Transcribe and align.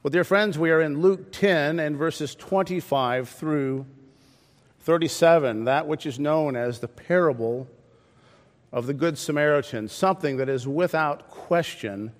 Well, 0.00 0.10
dear 0.12 0.22
friends, 0.22 0.56
we 0.56 0.70
are 0.70 0.80
in 0.80 1.00
Luke 1.00 1.32
10 1.32 1.80
and 1.80 1.96
verses 1.96 2.36
25 2.36 3.28
through 3.30 3.84
37, 4.82 5.64
that 5.64 5.88
which 5.88 6.06
is 6.06 6.20
known 6.20 6.54
as 6.54 6.78
the 6.78 6.86
parable 6.86 7.66
of 8.70 8.86
the 8.86 8.94
Good 8.94 9.18
Samaritan, 9.18 9.88
something 9.88 10.36
that 10.36 10.48
is 10.48 10.68
without 10.68 11.28
question 11.28 12.12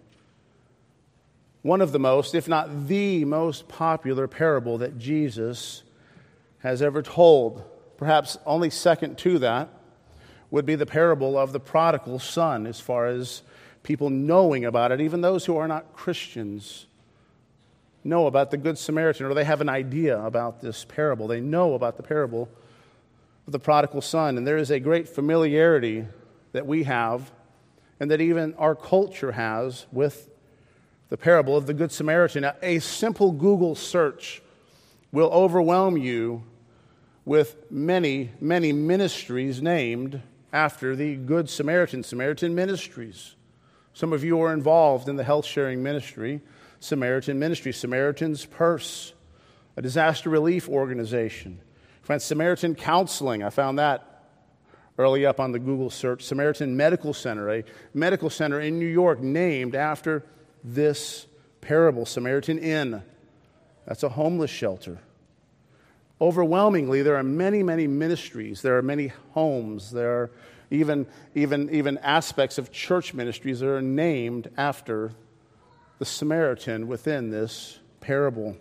one 1.62 1.80
of 1.80 1.92
the 1.92 2.00
most, 2.00 2.34
if 2.34 2.48
not 2.48 2.88
the 2.88 3.24
most 3.24 3.68
popular 3.68 4.26
parable 4.26 4.78
that 4.78 4.98
Jesus 4.98 5.84
has 6.58 6.82
ever 6.82 7.00
told. 7.00 7.62
Perhaps 7.96 8.38
only 8.44 8.70
second 8.70 9.18
to 9.18 9.38
that 9.38 9.68
would 10.50 10.66
be 10.66 10.74
the 10.74 10.84
parable 10.84 11.38
of 11.38 11.52
the 11.52 11.60
prodigal 11.60 12.18
son, 12.18 12.66
as 12.66 12.80
far 12.80 13.06
as 13.06 13.42
people 13.84 14.10
knowing 14.10 14.64
about 14.64 14.90
it, 14.90 15.00
even 15.00 15.20
those 15.20 15.44
who 15.44 15.56
are 15.56 15.68
not 15.68 15.92
Christians 15.92 16.88
know 18.04 18.26
about 18.26 18.50
the 18.50 18.56
Good 18.56 18.78
Samaritan, 18.78 19.26
or 19.26 19.34
they 19.34 19.44
have 19.44 19.60
an 19.60 19.68
idea 19.68 20.18
about 20.20 20.60
this 20.60 20.84
parable. 20.84 21.26
They 21.26 21.40
know 21.40 21.74
about 21.74 21.96
the 21.96 22.02
parable 22.02 22.48
of 23.46 23.52
the 23.52 23.58
prodigal 23.58 24.00
son. 24.00 24.36
And 24.36 24.46
there 24.46 24.56
is 24.56 24.70
a 24.70 24.80
great 24.80 25.08
familiarity 25.08 26.06
that 26.52 26.66
we 26.66 26.84
have, 26.84 27.30
and 28.00 28.10
that 28.10 28.20
even 28.20 28.54
our 28.54 28.74
culture 28.74 29.32
has, 29.32 29.86
with 29.92 30.30
the 31.08 31.16
parable 31.16 31.56
of 31.56 31.66
the 31.66 31.74
Good 31.74 31.92
Samaritan. 31.92 32.50
A 32.62 32.78
simple 32.78 33.32
Google 33.32 33.74
search 33.74 34.42
will 35.12 35.30
overwhelm 35.30 35.96
you 35.96 36.44
with 37.24 37.70
many, 37.70 38.30
many 38.40 38.72
ministries 38.72 39.60
named 39.60 40.22
after 40.52 40.96
the 40.96 41.16
Good 41.16 41.50
Samaritan, 41.50 42.02
Samaritan 42.02 42.54
Ministries. 42.54 43.34
Some 43.92 44.12
of 44.12 44.22
you 44.22 44.40
are 44.40 44.52
involved 44.52 45.08
in 45.08 45.16
the 45.16 45.24
health 45.24 45.44
sharing 45.44 45.82
ministry, 45.82 46.40
Samaritan 46.80 47.38
Ministry, 47.38 47.72
Samaritan's 47.72 48.44
Purse, 48.44 49.12
a 49.76 49.82
disaster 49.82 50.30
relief 50.30 50.68
organization. 50.68 51.60
Friends, 52.02 52.24
Samaritan 52.24 52.74
Counseling, 52.74 53.42
I 53.42 53.50
found 53.50 53.78
that 53.78 54.24
early 54.98 55.24
up 55.24 55.38
on 55.40 55.52
the 55.52 55.58
Google 55.58 55.90
search. 55.90 56.24
Samaritan 56.24 56.76
Medical 56.76 57.14
Center, 57.14 57.50
a 57.50 57.64
medical 57.94 58.30
center 58.30 58.60
in 58.60 58.78
New 58.78 58.86
York 58.86 59.20
named 59.20 59.74
after 59.74 60.24
this 60.64 61.26
parable 61.60 62.04
Samaritan 62.04 62.58
Inn. 62.58 63.02
That's 63.86 64.02
a 64.02 64.08
homeless 64.08 64.50
shelter. 64.50 64.98
Overwhelmingly, 66.20 67.02
there 67.02 67.16
are 67.16 67.22
many, 67.22 67.62
many 67.62 67.86
ministries. 67.86 68.62
There 68.62 68.76
are 68.76 68.82
many 68.82 69.12
homes. 69.32 69.92
There 69.92 70.10
are 70.10 70.30
even, 70.70 71.06
even, 71.34 71.70
even 71.70 71.98
aspects 71.98 72.58
of 72.58 72.72
church 72.72 73.14
ministries 73.14 73.60
that 73.60 73.68
are 73.68 73.80
named 73.80 74.50
after 74.56 75.12
the 75.98 76.04
Samaritan 76.04 76.88
within 76.88 77.30
this 77.30 77.78
parable. 78.00 78.56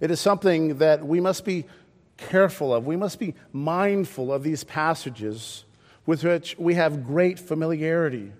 It 0.00 0.10
is 0.10 0.20
something 0.20 0.78
that 0.78 1.06
we 1.06 1.20
must 1.20 1.44
be 1.44 1.66
careful 2.16 2.74
of. 2.74 2.86
We 2.86 2.96
must 2.96 3.18
be 3.18 3.34
mindful 3.52 4.32
of 4.32 4.42
these 4.42 4.64
passages 4.64 5.64
with 6.06 6.24
which 6.24 6.56
we 6.58 6.74
have 6.74 7.06
great 7.06 7.38
familiarity. 7.38 8.32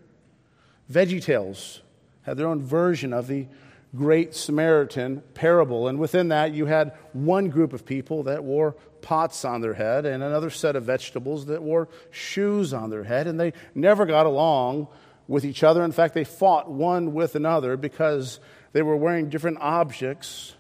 Veggie 0.91 1.23
Tales 1.23 1.81
had 2.23 2.37
their 2.37 2.47
own 2.47 2.63
version 2.63 3.13
of 3.13 3.27
the 3.27 3.47
Great 3.95 4.35
Samaritan 4.35 5.23
parable. 5.35 5.87
And 5.87 5.99
within 5.99 6.29
that, 6.29 6.53
you 6.53 6.67
had 6.67 6.93
one 7.13 7.49
group 7.49 7.73
of 7.73 7.87
people 7.87 8.25
that 8.25 8.43
wore 8.43 8.73
pots 9.03 9.45
on 9.45 9.61
their 9.61 9.75
head 9.75 10.05
and 10.05 10.23
another 10.23 10.51
set 10.51 10.75
of 10.75 10.85
vegetables 10.85 11.47
that 11.47 11.63
wore 11.63 11.89
shoes 12.11 12.73
on 12.73 12.91
their 12.91 13.05
head. 13.05 13.27
And 13.27 13.39
they 13.39 13.53
never 13.75 14.05
got 14.05 14.27
along 14.27 14.89
with 15.29 15.45
each 15.45 15.63
other. 15.63 15.83
In 15.83 15.93
fact, 15.93 16.15
they 16.15 16.25
fought 16.25 16.71
one 16.71 17.15
with 17.15 17.35
another 17.35 17.77
because 17.77 18.41
they 18.73 18.83
were 18.83 18.97
wearing 18.97 19.29
different 19.29 19.59
objects 19.61 20.55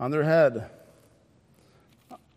on 0.00 0.10
their 0.10 0.24
head. 0.24 0.70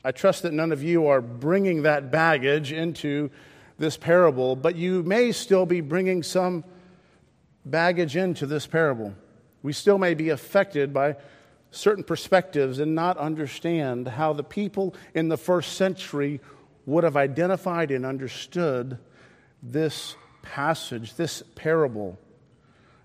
I 0.04 0.12
trust 0.12 0.44
that 0.44 0.54
none 0.54 0.72
of 0.72 0.82
you 0.82 1.08
are 1.08 1.22
bringing 1.22 1.84
that 1.84 2.12
baggage 2.12 2.72
into 2.72 3.30
this 3.78 3.98
parable, 3.98 4.56
but 4.56 4.76
you 4.76 5.04
may 5.04 5.32
still 5.32 5.66
be 5.66 5.82
bringing 5.82 6.24
some 6.24 6.64
baggage 7.66 8.16
into 8.16 8.46
this 8.46 8.66
parable. 8.66 9.14
We 9.62 9.74
still 9.74 9.98
may 9.98 10.14
be 10.14 10.30
affected 10.30 10.94
by 10.94 11.18
certain 11.72 12.04
perspectives 12.04 12.80
and 12.80 12.96
not 12.96 13.18
understand 13.18 14.08
how 14.08 14.34
the 14.34 14.44
people 14.44 14.96
in 15.14 15.30
the 15.30 15.38
first 15.38 15.74
century 15.74 16.40
would 16.86 17.04
have 17.04 17.18
identified 17.18 17.92
and 17.92 18.06
understood 18.06 18.98
this 19.62 20.16
passage, 20.50 21.14
this 21.14 21.44
parable. 21.54 22.18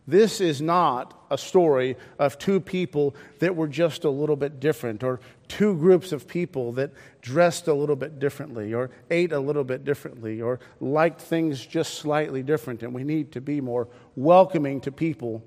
This 0.07 0.41
is 0.41 0.63
not 0.63 1.27
a 1.31 1.37
story 1.37 1.97
of 2.19 2.39
two 2.39 2.59
people 2.59 3.15
that 3.39 3.55
were 3.55 3.69
just 3.69 4.05
a 4.05 4.11
little 4.11 4.37
bit 4.37 4.61
different, 4.61 5.05
or 5.05 5.21
two 5.47 5.75
groups 5.77 6.13
of 6.13 6.27
people 6.27 6.73
that 6.73 6.93
dressed 7.21 7.69
a 7.69 7.75
little 7.75 7.97
bit 7.97 8.19
differently, 8.19 8.73
or 8.73 8.91
ate 9.11 9.33
a 9.33 9.39
little 9.39 9.65
bit 9.65 9.85
differently, 9.85 10.41
or 10.41 10.59
liked 10.81 11.21
things 11.21 11.65
just 11.65 11.95
slightly 11.95 12.43
different. 12.43 12.83
And 12.83 12.95
we 12.95 13.05
need 13.05 13.33
to 13.33 13.41
be 13.41 13.61
more 13.61 13.89
welcoming 14.17 14.81
to 14.83 14.93
people 14.93 15.43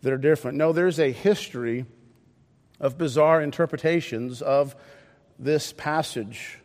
that 0.00 0.12
are 0.12 0.18
different. 0.18 0.56
No, 0.56 0.72
there's 0.72 0.98
a 0.98 1.12
history 1.12 1.84
of 2.80 2.96
bizarre 2.96 3.42
interpretations 3.42 4.40
of 4.40 4.74
this 5.38 5.72
passage. 5.74 6.58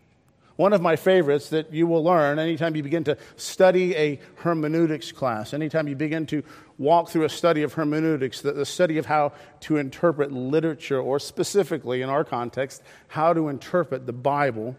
One 0.58 0.74
of 0.74 0.82
my 0.82 0.96
favorites 0.96 1.50
that 1.50 1.72
you 1.72 1.86
will 1.86 2.04
learn 2.04 2.40
anytime 2.40 2.76
you 2.76 2.82
begin 2.82 3.04
to 3.06 3.18
study 3.36 3.96
a 3.96 4.20
hermeneutics 4.38 5.12
class, 5.12 5.54
anytime 5.54 5.88
you 5.88 5.96
begin 5.96 6.26
to 6.28 6.44
walk 6.80 7.10
through 7.10 7.26
a 7.26 7.30
study 7.30 7.62
of 7.62 7.74
hermeneutics, 7.74 8.42
the, 8.42 8.54
the, 8.54 8.66
study 8.66 8.98
of 8.98 9.06
how 9.06 9.34
to 9.62 9.78
interpret 9.78 10.32
literature, 10.32 11.00
or 11.00 11.20
specifically 11.20 12.02
in 12.02 12.10
our 12.10 12.24
context, 12.24 12.82
how 13.08 13.34
to 13.34 13.50
interpret 13.50 14.08
the 14.08 14.14
Bible, 14.14 14.76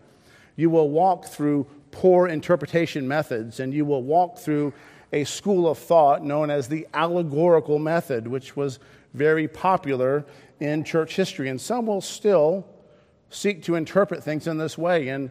you 0.57 0.69
will 0.69 0.91
walk 0.91 1.27
through 1.27 1.65
poor 1.93 2.27
interpretation 2.27 3.07
methods 3.07 3.61
and 3.61 3.73
you 3.73 3.85
will 3.85 4.03
walk 4.03 4.37
through 4.37 4.73
a 5.13 5.23
school 5.23 5.69
of 5.69 5.79
thought 5.79 6.25
known 6.25 6.51
as 6.51 6.69
the 6.69 6.89
allegorical 6.93 7.79
method, 7.79 8.27
which 8.27 8.57
was 8.57 8.81
very 9.15 9.47
popular 9.47 10.27
in 10.59 10.83
church 10.83 11.15
history. 11.15 11.49
And 11.49 11.61
some 11.61 11.87
will 11.87 12.01
still 12.01 12.67
seek 13.31 13.63
to 13.63 13.77
interpret 13.77 14.25
things 14.25 14.49
in 14.49 14.59
this 14.59 14.77
way. 14.77 15.09
And 15.09 15.31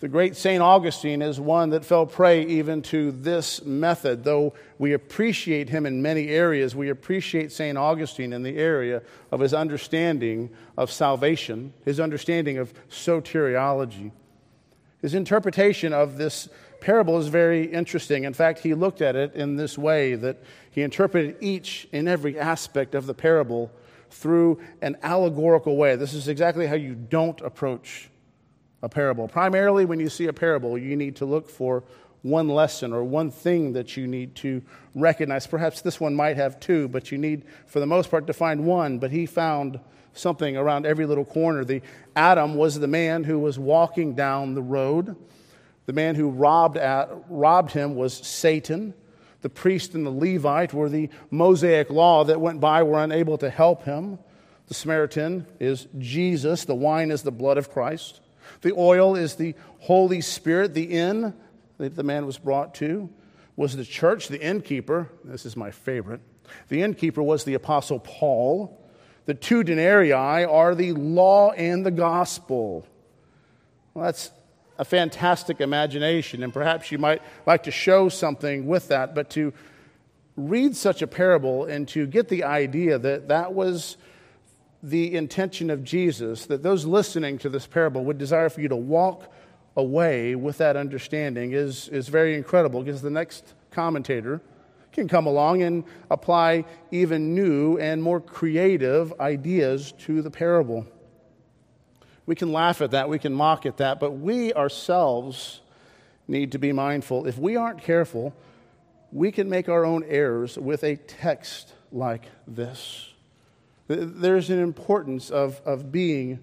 the 0.00 0.08
great 0.08 0.36
St. 0.36 0.62
Augustine 0.62 1.22
is 1.22 1.40
one 1.40 1.70
that 1.70 1.84
fell 1.84 2.06
prey 2.06 2.44
even 2.46 2.82
to 2.82 3.10
this 3.10 3.64
method. 3.64 4.22
Though 4.22 4.54
we 4.78 4.92
appreciate 4.92 5.68
him 5.68 5.86
in 5.86 6.00
many 6.00 6.28
areas, 6.28 6.76
we 6.76 6.88
appreciate 6.88 7.50
St. 7.50 7.76
Augustine 7.76 8.32
in 8.32 8.44
the 8.44 8.56
area 8.56 9.02
of 9.32 9.40
his 9.40 9.52
understanding 9.52 10.50
of 10.76 10.92
salvation, 10.92 11.72
his 11.84 11.98
understanding 11.98 12.58
of 12.58 12.72
soteriology. 12.88 14.12
His 15.02 15.14
interpretation 15.14 15.92
of 15.92 16.16
this 16.16 16.48
parable 16.80 17.18
is 17.18 17.26
very 17.26 17.64
interesting. 17.64 18.22
In 18.22 18.34
fact, 18.34 18.60
he 18.60 18.74
looked 18.74 19.02
at 19.02 19.16
it 19.16 19.34
in 19.34 19.56
this 19.56 19.76
way 19.76 20.14
that 20.14 20.40
he 20.70 20.82
interpreted 20.82 21.36
each 21.40 21.88
and 21.92 22.08
every 22.08 22.38
aspect 22.38 22.94
of 22.94 23.06
the 23.06 23.14
parable 23.14 23.72
through 24.10 24.60
an 24.80 24.96
allegorical 25.02 25.76
way. 25.76 25.96
This 25.96 26.14
is 26.14 26.28
exactly 26.28 26.68
how 26.68 26.76
you 26.76 26.94
don't 26.94 27.40
approach 27.40 28.10
a 28.82 28.88
parable. 28.88 29.28
Primarily, 29.28 29.84
when 29.84 30.00
you 30.00 30.08
see 30.08 30.26
a 30.26 30.32
parable, 30.32 30.78
you 30.78 30.96
need 30.96 31.16
to 31.16 31.24
look 31.24 31.48
for 31.48 31.84
one 32.22 32.48
lesson 32.48 32.92
or 32.92 33.04
one 33.04 33.30
thing 33.30 33.72
that 33.74 33.96
you 33.96 34.06
need 34.06 34.34
to 34.36 34.62
recognize. 34.94 35.46
Perhaps 35.46 35.82
this 35.82 36.00
one 36.00 36.14
might 36.14 36.36
have 36.36 36.58
two, 36.60 36.88
but 36.88 37.10
you 37.12 37.18
need, 37.18 37.44
for 37.66 37.80
the 37.80 37.86
most 37.86 38.10
part, 38.10 38.26
to 38.26 38.32
find 38.32 38.64
one. 38.64 38.98
But 38.98 39.10
he 39.10 39.26
found 39.26 39.80
something 40.12 40.56
around 40.56 40.86
every 40.86 41.06
little 41.06 41.24
corner. 41.24 41.64
The 41.64 41.82
Adam 42.16 42.54
was 42.56 42.78
the 42.78 42.88
man 42.88 43.24
who 43.24 43.38
was 43.38 43.58
walking 43.58 44.14
down 44.14 44.54
the 44.54 44.62
road. 44.62 45.16
The 45.86 45.92
man 45.92 46.16
who 46.16 46.28
robbed, 46.28 46.76
at, 46.76 47.08
robbed 47.28 47.72
him 47.72 47.94
was 47.94 48.14
Satan. 48.14 48.94
The 49.40 49.48
priest 49.48 49.94
and 49.94 50.04
the 50.04 50.10
Levite 50.10 50.74
were 50.74 50.88
the 50.88 51.08
Mosaic 51.30 51.90
law 51.90 52.24
that 52.24 52.40
went 52.40 52.60
by, 52.60 52.82
were 52.82 53.02
unable 53.02 53.38
to 53.38 53.48
help 53.48 53.84
him. 53.84 54.18
The 54.66 54.74
Samaritan 54.74 55.46
is 55.60 55.86
Jesus. 55.96 56.64
The 56.64 56.74
wine 56.74 57.10
is 57.10 57.22
the 57.22 57.30
blood 57.30 57.56
of 57.56 57.70
Christ. 57.70 58.20
The 58.60 58.74
oil 58.76 59.14
is 59.14 59.36
the 59.36 59.54
Holy 59.80 60.20
Spirit. 60.20 60.74
The 60.74 60.84
inn 60.84 61.34
that 61.78 61.94
the 61.94 62.02
man 62.02 62.26
was 62.26 62.38
brought 62.38 62.74
to 62.76 63.08
was 63.56 63.76
the 63.76 63.84
church. 63.84 64.28
The 64.28 64.40
innkeeper, 64.40 65.10
this 65.24 65.46
is 65.46 65.56
my 65.56 65.70
favorite, 65.70 66.20
the 66.68 66.82
innkeeper 66.82 67.22
was 67.22 67.44
the 67.44 67.54
Apostle 67.54 68.00
Paul. 68.00 68.84
The 69.26 69.34
two 69.34 69.62
denarii 69.62 70.12
are 70.12 70.74
the 70.74 70.92
law 70.92 71.50
and 71.50 71.84
the 71.84 71.90
gospel. 71.90 72.86
Well, 73.92 74.06
that's 74.06 74.30
a 74.78 74.84
fantastic 74.84 75.60
imagination, 75.60 76.42
and 76.42 76.52
perhaps 76.52 76.90
you 76.90 76.98
might 76.98 77.20
like 77.44 77.64
to 77.64 77.70
show 77.70 78.08
something 78.08 78.66
with 78.66 78.88
that, 78.88 79.14
but 79.14 79.28
to 79.30 79.52
read 80.36 80.76
such 80.76 81.02
a 81.02 81.06
parable 81.06 81.64
and 81.64 81.88
to 81.88 82.06
get 82.06 82.28
the 82.28 82.44
idea 82.44 82.98
that 82.98 83.28
that 83.28 83.52
was 83.52 83.96
the 84.82 85.14
intention 85.14 85.70
of 85.70 85.82
Jesus, 85.82 86.46
that 86.46 86.62
those 86.62 86.84
listening 86.84 87.38
to 87.38 87.48
this 87.48 87.66
parable 87.66 88.04
would 88.04 88.18
desire 88.18 88.48
for 88.48 88.60
you 88.60 88.68
to 88.68 88.76
walk 88.76 89.32
away 89.76 90.34
with 90.34 90.58
that 90.58 90.76
understanding 90.76 91.52
is, 91.52 91.88
is 91.88 92.08
very 92.08 92.34
incredible 92.34 92.82
because 92.82 93.02
the 93.02 93.10
next 93.10 93.54
commentator 93.70 94.40
can 94.92 95.08
come 95.08 95.26
along 95.26 95.62
and 95.62 95.84
apply 96.10 96.64
even 96.90 97.34
new 97.34 97.78
and 97.78 98.02
more 98.02 98.20
creative 98.20 99.18
ideas 99.20 99.92
to 99.92 100.22
the 100.22 100.30
parable. 100.30 100.86
We 102.26 102.34
can 102.34 102.52
laugh 102.52 102.82
at 102.82 102.90
that, 102.90 103.08
we 103.08 103.18
can 103.18 103.32
mock 103.32 103.66
at 103.66 103.78
that, 103.78 104.00
but 104.00 104.12
we 104.12 104.52
ourselves 104.52 105.60
need 106.26 106.52
to 106.52 106.58
be 106.58 106.72
mindful. 106.72 107.26
If 107.26 107.38
we 107.38 107.56
aren't 107.56 107.80
careful, 107.80 108.34
we 109.12 109.32
can 109.32 109.48
make 109.48 109.68
our 109.68 109.84
own 109.84 110.04
errors 110.04 110.58
with 110.58 110.84
a 110.84 110.96
text 110.96 111.72
like 111.90 112.24
this. 112.46 113.12
There's 113.88 114.50
an 114.50 114.60
importance 114.60 115.30
of, 115.30 115.60
of 115.64 115.90
being 115.90 116.40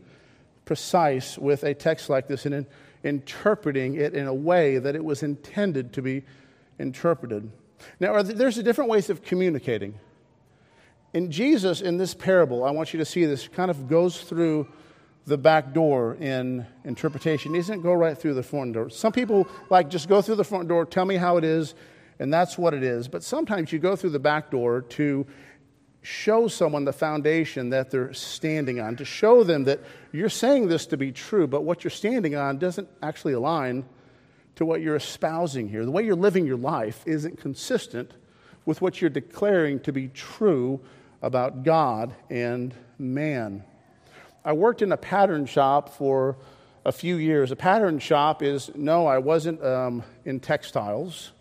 precise 0.66 1.38
with 1.38 1.64
a 1.64 1.74
text 1.74 2.10
like 2.10 2.28
this 2.28 2.46
and 2.46 2.56
in, 2.56 2.68
interpreting 3.04 3.96
it 3.96 4.14
in 4.14 4.28
a 4.28 4.34
way 4.34 4.80
that 4.80 4.96
it 4.96 5.06
was 5.06 5.22
intended 5.22 5.94
to 5.94 6.02
be 6.02 6.24
interpreted. 6.80 7.52
Now, 8.00 8.22
there's 8.24 8.56
different 8.56 8.90
ways 8.90 9.10
of 9.10 9.22
communicating. 9.22 10.00
In 11.14 11.32
Jesus, 11.32 11.82
in 11.82 11.98
this 11.98 12.14
parable, 12.14 12.64
I 12.64 12.72
want 12.72 12.94
you 12.94 13.00
to 13.00 13.06
see 13.06 13.26
this 13.26 13.48
kind 13.48 13.70
of 13.70 13.88
goes 13.88 14.22
through 14.22 14.68
the 15.26 15.38
back 15.38 15.74
door 15.74 16.16
in 16.16 16.66
interpretation. 16.84 17.54
He 17.54 17.60
doesn't 17.60 17.82
go 17.82 17.94
right 17.94 18.18
through 18.18 18.34
the 18.34 18.44
front 18.44 18.74
door. 18.74 18.90
Some 18.90 19.12
people 19.12 19.48
like 19.70 19.90
just 19.90 20.10
go 20.10 20.22
through 20.22 20.36
the 20.36 20.44
front 20.44 20.68
door, 20.68 20.86
tell 20.86 21.06
me 21.06 21.16
how 21.16 21.38
it 21.38 21.44
is, 21.44 21.74
and 22.20 22.34
that's 22.34 22.58
what 22.58 22.74
it 22.74 22.84
is. 22.84 23.08
But 23.08 23.24
sometimes 23.24 23.72
you 23.72 23.80
go 23.80 23.96
through 23.96 24.12
the 24.12 24.20
back 24.20 24.52
door 24.52 24.82
to 24.82 25.26
show 26.06 26.48
someone 26.48 26.86
the 26.86 26.94
foundation 26.94 27.70
that 27.72 27.92
they're 27.92 28.14
standing 28.14 28.80
on, 28.80 28.96
to 28.96 29.06
show 29.06 29.44
them 29.44 29.64
that 29.66 29.80
you're 30.12 30.30
saying 30.30 30.68
this 30.68 30.86
to 30.88 30.98
be 30.98 31.12
true, 31.12 31.48
but 31.48 31.64
what 31.64 31.84
you're 31.84 31.92
standing 31.92 32.36
on 32.36 32.58
doesn't 32.58 32.88
actually 33.02 33.34
align 33.34 33.86
to 34.56 34.66
what 34.66 34.82
you're 34.82 34.96
espousing 34.96 35.68
here. 35.68 35.84
The 35.84 35.92
way 35.92 36.04
you're 36.04 36.16
living 36.16 36.46
your 36.46 36.58
life 36.58 37.04
isn't 37.06 37.40
consistent 37.40 38.12
with 38.66 38.82
what 38.82 39.02
you're 39.02 39.10
declaring 39.10 39.80
to 39.82 39.92
be 39.92 40.08
true 40.10 40.80
about 41.22 41.64
God 41.64 42.14
and 42.30 42.74
man. 42.98 43.64
I 44.44 44.54
worked 44.54 44.82
in 44.82 44.92
a 44.92 44.98
pattern 44.98 45.46
shop 45.46 45.90
for 45.90 46.38
a 46.86 46.92
few 46.92 47.16
years. 47.16 47.52
A 47.52 47.56
pattern 47.56 48.00
shop 48.00 48.44
is 48.44 48.70
no, 48.76 49.08
I 49.08 49.18
wasn't 49.18 49.64
um, 49.64 50.04
in 50.24 50.40
textiles, 50.40 51.32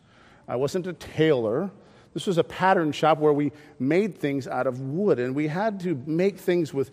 I 0.48 0.56
wasn't 0.56 0.86
a 0.86 0.94
tailor. 0.94 1.70
This 2.14 2.26
was 2.26 2.38
a 2.38 2.44
pattern 2.44 2.92
shop 2.92 3.18
where 3.18 3.32
we 3.32 3.52
made 3.78 4.16
things 4.16 4.46
out 4.46 4.66
of 4.66 4.80
wood, 4.80 5.18
and 5.18 5.34
we 5.34 5.48
had 5.48 5.80
to 5.80 6.00
make 6.06 6.38
things 6.38 6.72
with 6.72 6.90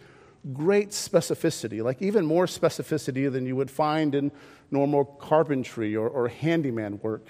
great 0.52 0.90
specificity, 0.90 1.84
like 1.84 2.02
even 2.02 2.26
more 2.26 2.48
specificity 2.48 3.32
than 3.32 3.46
you 3.46 3.56
would 3.56 3.70
find 3.70 4.16
in 4.16 4.32
normal 4.72 5.06
carpentry 5.06 5.96
or, 5.96 6.10
or 6.10 6.28
handyman 6.28 7.00
work. 7.04 7.28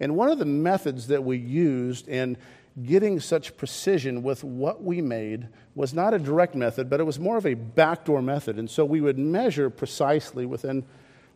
And 0.00 0.16
one 0.16 0.30
of 0.30 0.38
the 0.38 0.46
methods 0.46 1.08
that 1.08 1.22
we 1.22 1.36
used 1.36 2.08
in 2.08 2.38
getting 2.82 3.18
such 3.20 3.56
precision 3.56 4.22
with 4.22 4.44
what 4.44 4.82
we 4.82 5.02
made 5.02 5.48
was 5.74 5.92
not 5.92 6.14
a 6.14 6.18
direct 6.18 6.54
method, 6.54 6.88
but 6.88 7.00
it 7.00 7.04
was 7.04 7.18
more 7.18 7.36
of 7.36 7.44
a 7.44 7.54
backdoor 7.54 8.22
method. 8.22 8.58
And 8.58 8.70
so 8.70 8.84
we 8.84 9.00
would 9.00 9.18
measure 9.18 9.68
precisely 9.68 10.46
within, 10.46 10.84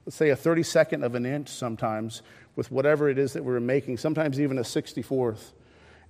let's 0.07 0.17
say, 0.17 0.31
a 0.31 0.37
32nd 0.37 1.05
of 1.05 1.15
an 1.15 1.27
inch 1.27 1.49
sometimes 1.49 2.23
with 2.55 2.71
whatever 2.71 3.09
it 3.09 3.19
is 3.19 3.33
that 3.33 3.45
we 3.45 3.53
were 3.53 3.61
making, 3.61 3.99
sometimes 3.99 4.41
even 4.41 4.59
a 4.59 4.63
64th. 4.63 5.53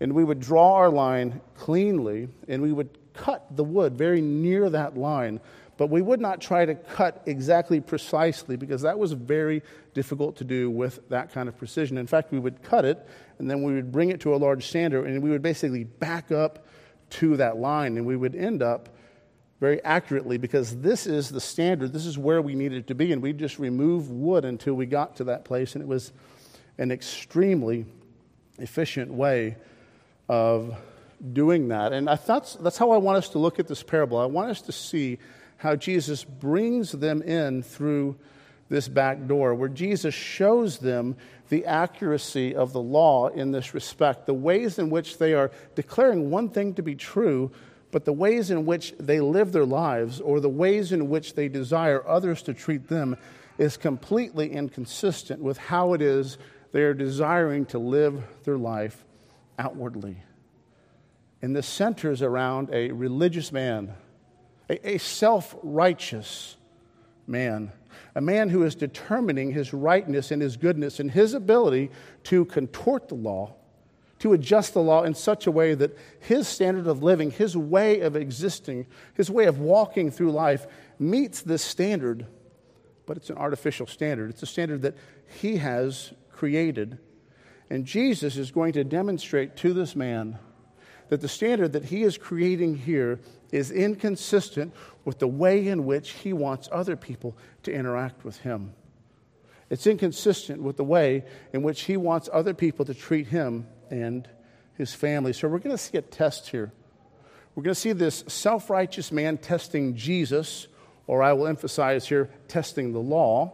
And 0.02 0.12
we 0.14 0.24
would 0.24 0.40
draw 0.40 0.74
our 0.74 0.90
line 0.90 1.40
cleanly 1.56 2.28
and 2.48 2.60
we 2.60 2.72
would 2.72 2.90
cut 3.14 3.46
the 3.56 3.64
wood 3.64 3.96
very 3.96 4.20
near 4.20 4.68
that 4.70 4.96
line 4.96 5.40
but 5.82 5.88
we 5.88 6.02
would 6.02 6.20
not 6.20 6.40
try 6.40 6.64
to 6.64 6.74
cut 6.76 7.22
exactly 7.26 7.80
precisely 7.80 8.56
because 8.56 8.82
that 8.82 8.98
was 8.98 9.12
very 9.12 9.62
difficult 9.94 10.36
to 10.36 10.44
do 10.44 10.70
with 10.70 11.00
that 11.08 11.32
kind 11.32 11.48
of 11.48 11.56
precision. 11.56 11.98
In 11.98 12.06
fact, 12.06 12.30
we 12.30 12.38
would 12.38 12.62
cut 12.62 12.84
it 12.84 13.04
and 13.38 13.50
then 13.50 13.62
we 13.62 13.74
would 13.74 13.90
bring 13.90 14.10
it 14.10 14.20
to 14.20 14.32
a 14.32 14.36
large 14.36 14.70
sander 14.70 15.04
and 15.04 15.20
we 15.22 15.30
would 15.30 15.42
basically 15.42 15.84
back 15.84 16.30
up 16.30 16.66
to 17.10 17.36
that 17.38 17.56
line 17.56 17.96
and 17.96 18.06
we 18.06 18.16
would 18.16 18.36
end 18.36 18.62
up 18.62 18.90
very 19.60 19.82
accurately 19.82 20.38
because 20.38 20.80
this 20.80 21.06
is 21.06 21.30
the 21.30 21.40
standard. 21.40 21.92
This 21.92 22.06
is 22.06 22.18
where 22.18 22.42
we 22.42 22.54
needed 22.54 22.86
to 22.88 22.94
be. 22.94 23.12
And 23.12 23.22
we 23.22 23.32
just 23.32 23.58
remove 23.58 24.10
wood 24.10 24.44
until 24.44 24.74
we 24.74 24.86
got 24.86 25.16
to 25.16 25.24
that 25.24 25.44
place. 25.44 25.74
And 25.74 25.82
it 25.82 25.88
was 25.88 26.12
an 26.78 26.90
extremely 26.90 27.86
efficient 28.58 29.12
way 29.12 29.56
of 30.28 30.76
doing 31.32 31.68
that. 31.68 31.92
And 31.92 32.08
I 32.08 32.16
thought 32.16 32.56
that's 32.60 32.78
how 32.78 32.90
I 32.90 32.96
want 32.96 33.18
us 33.18 33.28
to 33.30 33.38
look 33.38 33.58
at 33.58 33.68
this 33.68 33.82
parable. 33.82 34.18
I 34.18 34.26
want 34.26 34.50
us 34.50 34.62
to 34.62 34.72
see 34.72 35.18
how 35.58 35.76
Jesus 35.76 36.24
brings 36.24 36.92
them 36.92 37.22
in 37.22 37.62
through 37.62 38.16
this 38.68 38.88
back 38.88 39.26
door, 39.26 39.54
where 39.54 39.68
Jesus 39.68 40.14
shows 40.14 40.78
them 40.78 41.16
the 41.50 41.66
accuracy 41.66 42.54
of 42.54 42.72
the 42.72 42.80
law 42.80 43.28
in 43.28 43.52
this 43.52 43.74
respect, 43.74 44.26
the 44.26 44.34
ways 44.34 44.78
in 44.78 44.88
which 44.88 45.18
they 45.18 45.34
are 45.34 45.50
declaring 45.74 46.30
one 46.30 46.48
thing 46.48 46.74
to 46.74 46.82
be 46.82 46.94
true, 46.94 47.50
but 47.90 48.06
the 48.06 48.12
ways 48.12 48.50
in 48.50 48.64
which 48.64 48.94
they 48.98 49.20
live 49.20 49.52
their 49.52 49.66
lives 49.66 50.20
or 50.20 50.40
the 50.40 50.48
ways 50.48 50.92
in 50.92 51.10
which 51.10 51.34
they 51.34 51.48
desire 51.48 52.06
others 52.08 52.42
to 52.42 52.54
treat 52.54 52.88
them 52.88 53.16
is 53.58 53.76
completely 53.76 54.50
inconsistent 54.50 55.42
with 55.42 55.58
how 55.58 55.92
it 55.92 56.00
is 56.00 56.38
they 56.72 56.80
are 56.80 56.94
desiring 56.94 57.66
to 57.66 57.78
live 57.78 58.24
their 58.44 58.56
life 58.56 59.04
outwardly. 59.62 60.16
And 61.40 61.54
this 61.54 61.66
centers 61.66 62.20
around 62.22 62.70
a 62.72 62.90
religious 62.90 63.52
man 63.52 63.94
a, 64.68 64.94
a 64.94 64.98
self 64.98 65.54
righteous 65.62 66.56
man, 67.26 67.72
a 68.14 68.20
man 68.20 68.48
who 68.48 68.62
is 68.62 68.74
determining 68.74 69.52
his 69.52 69.72
rightness 69.72 70.30
and 70.30 70.40
his 70.40 70.56
goodness 70.56 70.98
and 70.98 71.10
his 71.10 71.34
ability 71.34 71.90
to 72.24 72.44
contort 72.46 73.08
the 73.08 73.14
law, 73.14 73.54
to 74.20 74.32
adjust 74.32 74.72
the 74.74 74.80
law 74.80 75.02
in 75.02 75.14
such 75.14 75.46
a 75.46 75.50
way 75.50 75.74
that 75.74 75.96
his 76.20 76.48
standard 76.48 76.86
of 76.86 77.02
living, 77.02 77.30
his 77.30 77.56
way 77.56 78.00
of 78.00 78.16
existing, 78.16 78.86
his 79.14 79.30
way 79.30 79.46
of 79.46 79.58
walking 79.58 80.10
through 80.10 80.32
life 80.32 80.66
meets 80.98 81.42
this 81.42 81.62
standard, 81.62 82.26
but 83.04 83.16
it's 83.16 83.30
an 83.30 83.36
artificial 83.36 83.86
standard. 83.86 84.30
It's 84.30 84.42
a 84.42 84.46
standard 84.46 84.82
that 84.82 84.96
he 85.40 85.56
has 85.56 86.14
created. 86.30 86.98
And 87.70 87.84
Jesus 87.86 88.36
is 88.36 88.50
going 88.50 88.74
to 88.74 88.84
demonstrate 88.84 89.56
to 89.58 89.72
this 89.72 89.96
man 89.96 90.38
that 91.08 91.20
the 91.20 91.28
standard 91.28 91.72
that 91.72 91.84
he 91.84 92.02
is 92.02 92.16
creating 92.16 92.76
here 92.76 93.20
is 93.50 93.70
inconsistent 93.70 94.72
with 95.04 95.18
the 95.18 95.28
way 95.28 95.68
in 95.68 95.84
which 95.84 96.10
he 96.10 96.32
wants 96.32 96.68
other 96.72 96.96
people 96.96 97.36
to 97.62 97.72
interact 97.72 98.24
with 98.24 98.38
him. 98.38 98.72
It's 99.68 99.86
inconsistent 99.86 100.62
with 100.62 100.76
the 100.76 100.84
way 100.84 101.24
in 101.52 101.62
which 101.62 101.82
he 101.82 101.96
wants 101.96 102.28
other 102.32 102.54
people 102.54 102.84
to 102.86 102.94
treat 102.94 103.28
him 103.28 103.66
and 103.90 104.28
his 104.74 104.94
family. 104.94 105.32
So 105.32 105.48
we're 105.48 105.58
going 105.58 105.76
to 105.76 105.82
see 105.82 105.98
a 105.98 106.02
test 106.02 106.48
here. 106.48 106.72
We're 107.54 107.62
going 107.62 107.74
to 107.74 107.80
see 107.80 107.92
this 107.92 108.24
self 108.26 108.70
righteous 108.70 109.12
man 109.12 109.38
testing 109.38 109.94
Jesus, 109.94 110.66
or 111.06 111.22
I 111.22 111.34
will 111.34 111.46
emphasize 111.46 112.08
here, 112.08 112.30
testing 112.48 112.92
the 112.92 113.00
law. 113.00 113.52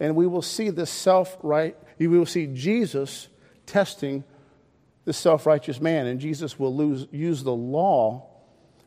And 0.00 0.14
we 0.16 0.26
will 0.26 0.42
see 0.42 0.70
this 0.70 0.90
self 0.90 1.36
right, 1.42 1.76
we 1.98 2.06
will 2.06 2.26
see 2.26 2.46
Jesus 2.46 3.28
testing 3.68 4.24
this 5.04 5.16
self 5.16 5.46
righteous 5.46 5.80
man. 5.80 6.06
And 6.06 6.20
Jesus 6.20 6.58
will 6.58 6.74
lose, 6.74 7.06
use 7.12 7.44
the 7.44 7.54
law 7.54 8.26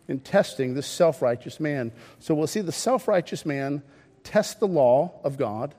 in 0.07 0.19
testing 0.19 0.73
this 0.73 0.87
self 0.87 1.21
righteous 1.21 1.59
man. 1.59 1.91
So 2.19 2.35
we'll 2.35 2.47
see 2.47 2.61
the 2.61 2.71
self 2.71 3.07
righteous 3.07 3.45
man 3.45 3.81
test 4.23 4.59
the 4.59 4.67
law 4.67 5.13
of 5.23 5.37
God. 5.37 5.73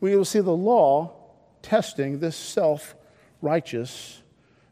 We 0.00 0.16
will 0.16 0.24
see 0.24 0.40
the 0.40 0.56
law 0.56 1.12
testing 1.62 2.20
this 2.20 2.36
self 2.36 2.94
righteous 3.42 4.22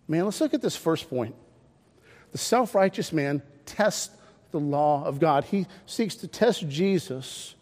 man. 0.07 0.25
Let's 0.25 0.41
look 0.41 0.55
at 0.55 0.63
this 0.63 0.77
first 0.77 1.11
point. 1.11 1.35
The 2.33 2.39
self 2.39 2.75
righteous 2.75 3.13
man 3.13 3.43
tests 3.67 4.15
the 4.53 4.61
law 4.61 5.05
of 5.05 5.21
God. 5.21 5.45
He 5.45 5.67
seeks 5.87 6.15
to 6.17 6.29
test 6.29 6.69
Jesus 6.69 7.55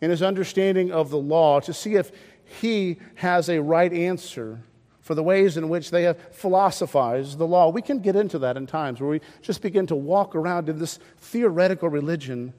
in 0.00 0.10
his 0.10 0.22
understanding 0.22 0.92
of 0.92 1.10
the 1.10 1.18
law 1.18 1.58
to 1.60 1.72
see 1.72 1.96
if 1.96 2.12
he 2.44 2.98
has 3.16 3.48
a 3.48 3.60
right 3.60 3.92
answer 3.92 4.60
for 5.08 5.14
the 5.14 5.22
ways 5.22 5.56
in 5.56 5.70
which 5.70 5.90
they 5.90 6.02
have 6.02 6.18
philosophized 6.34 7.38
the 7.38 7.46
law. 7.46 7.70
We 7.70 7.80
can 7.80 8.00
get 8.00 8.14
into 8.14 8.38
that 8.40 8.58
in 8.58 8.66
times 8.66 9.00
where 9.00 9.08
we 9.08 9.22
just 9.40 9.62
begin 9.62 9.86
to 9.86 9.96
walk 9.96 10.36
around 10.36 10.68
in 10.68 10.78
this 10.78 10.98
theoretical 11.16 11.88
religion 11.88 12.52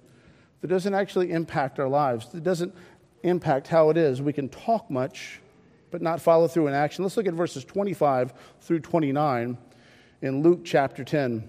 that 0.62 0.70
doesn't 0.70 0.96
actually 0.96 1.32
impact 1.32 1.79
our 1.79 1.88
lives, 1.88 2.27
that 2.29 2.44
doesn't 2.44 2.74
impact 3.22 3.68
how 3.68 3.91
it 3.91 3.98
is. 3.98 4.20
We 4.20 4.34
can 4.34 4.50
talk 4.50 4.89
much, 4.89 5.41
but 5.91 6.01
not 6.01 6.22
follow 6.22 6.48
through 6.48 6.65
in 6.65 6.74
action. 6.74 7.03
Let's 7.03 7.18
look 7.18 7.27
at 7.27 7.36
verses 7.36 7.63
25 7.65 8.34
through 8.62 8.79
29 8.79 9.56
in 10.24 10.41
Luke 10.41 10.62
chapter 10.65 11.03
10. 11.03 11.48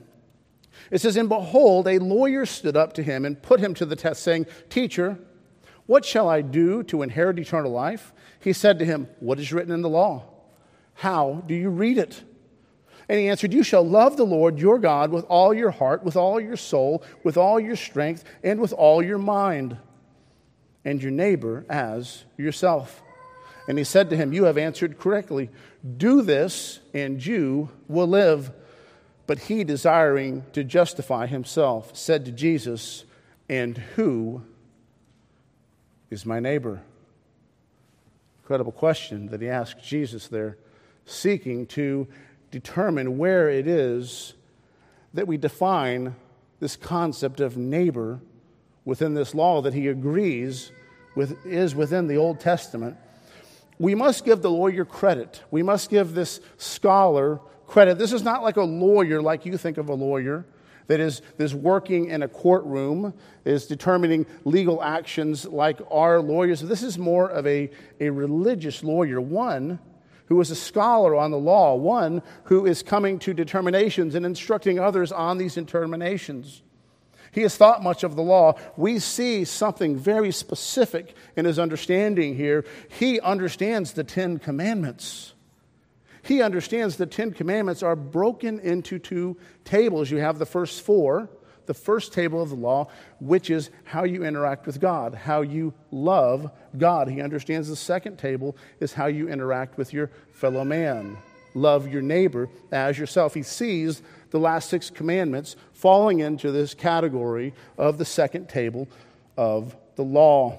It 0.91 1.01
says, 1.01 1.17
And 1.17 1.31
behold, 1.31 1.89
a 1.89 1.99
lawyer 1.99 2.45
stood 2.45 2.77
up 2.77 2.93
to 2.93 3.03
him 3.03 3.25
and 3.25 3.41
put 3.41 3.59
him 3.59 3.73
to 3.77 3.87
the 3.87 3.97
test, 3.97 4.23
saying, 4.23 4.45
Teacher, 4.69 5.19
what 5.87 6.05
shall 6.05 6.29
I 6.29 6.43
do 6.43 6.83
to 6.83 7.01
inherit 7.01 7.39
eternal 7.39 7.73
life? 7.73 8.13
He 8.39 8.53
said 8.53 8.79
to 8.81 8.85
him, 8.85 9.09
What 9.21 9.41
is 9.41 9.51
written 9.51 9.73
in 9.73 9.81
the 9.81 9.89
law? 9.89 10.27
How 11.01 11.43
do 11.47 11.55
you 11.55 11.71
read 11.71 11.97
it? 11.97 12.23
And 13.09 13.19
he 13.19 13.31
answered, 13.31 13.55
You 13.55 13.63
shall 13.63 13.83
love 13.83 14.19
the 14.19 14.27
Lord 14.27 14.59
your 14.59 14.79
God 14.79 15.11
with 15.11 15.25
all 15.31 15.55
your 15.55 15.71
heart, 15.71 16.05
with 16.05 16.15
all 16.15 16.39
your 16.39 16.59
soul, 16.59 17.03
with 17.25 17.39
all 17.39 17.59
your 17.59 17.75
strength, 17.75 18.23
and 18.45 18.61
with 18.61 18.75
all 18.75 19.03
your 19.03 19.17
mind, 19.17 19.79
and 20.85 21.03
your 21.03 21.11
neighbor 21.11 21.65
as 21.71 22.27
yourself. 22.37 23.03
And 23.67 23.79
he 23.79 23.85
said 23.85 24.11
to 24.11 24.17
him, 24.17 24.35
You 24.35 24.45
have 24.45 24.59
answered 24.59 24.99
correctly. 24.99 25.49
Do 25.97 26.21
this, 26.21 26.81
and 26.93 27.25
you 27.25 27.71
will 27.89 28.07
live. 28.07 28.53
But 29.27 29.39
he, 29.39 29.65
desiring 29.65 30.45
to 30.53 30.63
justify 30.65 31.29
himself, 31.29 31.97
said 31.97 32.27
to 32.27 32.31
Jesus, 32.31 33.05
And 33.49 33.79
who 33.97 34.43
is 36.11 36.27
my 36.27 36.41
neighbor? 36.41 36.83
Incredible 38.43 38.73
question 38.73 39.29
that 39.29 39.41
he 39.41 39.49
asked 39.49 39.83
Jesus 39.83 40.29
there, 40.29 40.59
seeking 41.05 41.67
to 41.67 42.07
determine 42.51 43.19
where 43.19 43.49
it 43.49 43.67
is 43.67 44.35
that 45.15 45.27
we 45.27 45.37
define 45.37 46.15
this 46.61 46.77
concept 46.77 47.41
of 47.41 47.57
neighbor 47.57 48.21
within 48.85 49.15
this 49.15 49.35
law 49.35 49.63
that 49.63 49.75
he 49.75 49.89
agrees 49.89 50.73
with, 51.15 51.45
is 51.45 51.75
within 51.75 52.07
the 52.07 52.17
Old 52.17 52.41
Testament. 52.41 52.97
We 53.79 53.95
must 53.95 54.25
give 54.25 54.43
the 54.43 54.51
lawyer 54.51 54.85
credit. 54.85 55.43
We 55.51 55.63
must 55.63 55.91
give 55.91 56.15
this 56.15 56.41
scholar 56.59 57.41
credit. 57.67 57.99
This 57.99 58.13
is 58.13 58.23
not 58.23 58.43
like 58.43 58.57
a 58.57 58.63
lawyer 58.63 59.23
like 59.23 59.47
you 59.47 59.57
think 59.57 59.79
of 59.79 59.89
a 59.89 59.95
lawyer 59.95 60.45
that 60.87 61.01
is, 61.01 61.23
is 61.39 61.55
working 61.55 62.07
in 62.07 62.23
a 62.23 62.29
courtroom, 62.29 63.15
is 63.45 63.67
determining 63.67 64.27
legal 64.45 64.83
actions 64.83 65.47
like 65.47 65.81
our 65.91 66.21
lawyers. 66.21 66.61
This 66.61 66.83
is 66.83 66.99
more 66.99 67.31
of 67.31 67.47
a, 67.47 67.71
a 68.01 68.11
religious 68.11 68.83
lawyer, 68.83 69.21
one 69.21 69.79
who 70.31 70.41
is 70.41 70.51
a 70.53 70.57
scholar 70.57 71.17
on 71.17 71.33
the 71.33 71.39
law, 71.39 71.75
one 71.75 72.23
who 72.45 72.65
is 72.65 72.85
coming 72.85 73.19
to 73.19 73.35
determinations 73.35 74.15
and 74.15 74.25
instructing 74.25 74.79
others 74.79 75.11
on 75.11 75.39
these 75.39 75.57
determinations. 75.57 76.63
He 77.33 77.43
has 77.43 77.57
thought 77.57 77.83
much 77.83 78.05
of 78.05 78.15
the 78.15 78.23
law. 78.23 78.55
We 78.77 79.01
see 79.01 79.45
something 79.45 79.97
very 79.97 80.31
specific 80.31 81.17
in 81.35 81.47
his 81.47 81.59
understanding 81.59 82.37
here. 82.37 82.65
He 82.89 83.21
understands 83.21 83.93
the 83.93 84.05
Ten 84.05 84.39
Commandments. 84.39 85.35
He 86.23 86.43
understands 86.43 86.97
the 86.97 87.07
Ten 87.07 87.33
Commandments 87.33 87.83
are 87.83 87.97
broken 87.97 88.61
into 88.61 89.01
two 89.01 89.37
tables. 89.65 90.13
You 90.13 90.19
have 90.19 90.39
the 90.39 90.47
first 90.47 90.83
four, 90.83 91.29
the 91.71 91.75
first 91.75 92.13
table 92.13 92.43
of 92.43 92.49
the 92.49 92.57
law, 92.57 92.89
which 93.21 93.49
is 93.49 93.71
how 93.85 94.03
you 94.03 94.25
interact 94.25 94.67
with 94.67 94.81
God, 94.81 95.15
how 95.15 95.43
you 95.43 95.73
love 95.93 96.51
God. 96.77 97.07
He 97.07 97.21
understands 97.21 97.69
the 97.69 97.77
second 97.77 98.19
table 98.19 98.57
is 98.81 98.93
how 98.93 99.07
you 99.07 99.29
interact 99.29 99.79
with 99.79 99.93
your 99.93 100.11
fellow 100.33 100.65
man. 100.65 101.17
Love 101.55 101.87
your 101.87 102.03
neighbor 102.03 102.49
as 102.73 102.99
yourself. 102.99 103.35
He 103.35 103.45
sees 103.45 104.03
the 104.31 104.41
last 104.41 104.69
six 104.69 104.91
commandments 104.91 105.55
falling 105.73 106.19
into 106.19 106.51
this 106.51 106.75
category 106.75 107.55
of 107.79 107.99
the 107.99 108.05
second 108.05 108.49
table 108.49 108.89
of 109.37 109.77
the 109.95 110.03
law. 110.03 110.59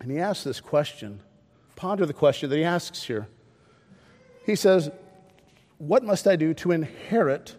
And 0.00 0.10
he 0.10 0.18
asks 0.18 0.44
this 0.44 0.60
question. 0.60 1.20
Ponder 1.76 2.04
the 2.04 2.12
question 2.12 2.50
that 2.50 2.56
he 2.56 2.64
asks 2.64 3.04
here. 3.04 3.26
He 4.44 4.54
says, 4.54 4.90
What 5.78 6.04
must 6.04 6.26
I 6.26 6.36
do 6.36 6.52
to 6.52 6.72
inherit 6.72 7.56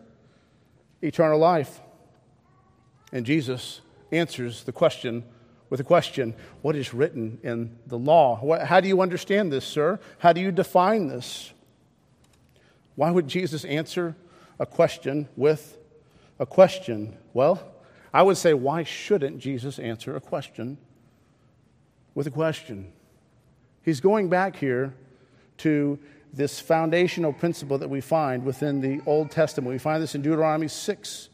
eternal 1.02 1.40
life? 1.40 1.82
And 3.12 3.26
Jesus 3.26 3.82
answers 4.12 4.64
the 4.64 4.72
question 4.72 5.24
with 5.70 5.80
a 5.80 5.84
question 5.84 6.34
What 6.62 6.76
is 6.76 6.94
written 6.94 7.40
in 7.44 7.78
the 7.88 7.98
law? 7.98 8.66
How 8.66 8.80
do 8.80 8.88
you 8.88 9.02
understand 9.02 9.52
this, 9.52 9.66
sir? 9.66 10.00
How 10.20 10.34
do 10.34 10.42
you 10.42 10.52
define 10.52 11.08
this? 11.08 11.54
Why 12.96 13.12
would 13.12 13.28
Jesus 13.28 13.64
answer 13.66 14.16
a 14.60 14.66
question 14.66 15.28
with 15.36 15.78
a 16.40 16.46
question? 16.46 17.16
Well, 17.34 17.62
I 18.14 18.24
would 18.24 18.38
say, 18.38 18.54
why 18.54 18.84
shouldn't 18.84 19.40
Jesus 19.40 19.78
answer 19.78 20.16
a 20.16 20.22
question 20.22 20.78
with 22.16 22.26
a 22.26 22.32
question? 22.32 22.92
He's 23.84 24.00
going 24.00 24.30
back 24.30 24.56
here 24.56 24.94
to 25.60 26.00
this 26.34 26.60
foundational 26.60 27.34
principle 27.34 27.78
that 27.78 27.90
we 27.90 28.02
find 28.02 28.44
within 28.44 28.82
the 28.82 29.02
Old 29.06 29.32
Testament. 29.32 29.72
We 29.72 29.78
find 29.78 30.02
this 30.02 30.16
in 30.16 30.22
Deuteronomy 30.22 30.68
6 30.68 31.30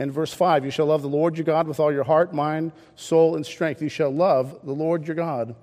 and 0.00 0.10
verse 0.10 0.32
5 0.32 0.64
You 0.64 0.70
shall 0.70 0.86
love 0.86 1.02
the 1.02 1.08
Lord 1.08 1.36
your 1.36 1.44
God 1.44 1.68
with 1.68 1.78
all 1.78 1.92
your 1.92 2.04
heart, 2.04 2.32
mind, 2.32 2.72
soul, 2.96 3.36
and 3.36 3.44
strength. 3.44 3.82
You 3.82 3.90
shall 3.90 4.10
love 4.10 4.58
the 4.64 4.72
Lord 4.72 5.06
your 5.06 5.14
God. 5.14 5.54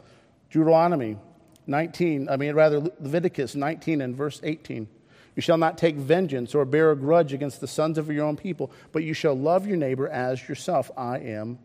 Deuteronomy 0.51 1.17
19, 1.65 2.29
I 2.29 2.37
mean, 2.37 2.53
rather, 2.53 2.79
Leviticus 2.79 3.55
19 3.55 3.99
and 3.99 4.15
verse 4.15 4.39
18. 4.43 4.87
You 5.35 5.41
shall 5.41 5.57
not 5.57 5.77
take 5.77 5.95
vengeance 5.95 6.53
or 6.53 6.65
bear 6.65 6.91
a 6.91 6.95
grudge 6.95 7.33
against 7.33 7.61
the 7.61 7.67
sons 7.67 7.97
of 7.97 8.11
your 8.11 8.25
own 8.25 8.37
people, 8.37 8.71
but 8.91 9.03
you 9.03 9.13
shall 9.13 9.33
love 9.35 9.67
your 9.67 9.75
neighbor 9.75 10.07
as 10.07 10.47
yourself. 10.47 10.91
I 10.95 11.17
am 11.17 11.57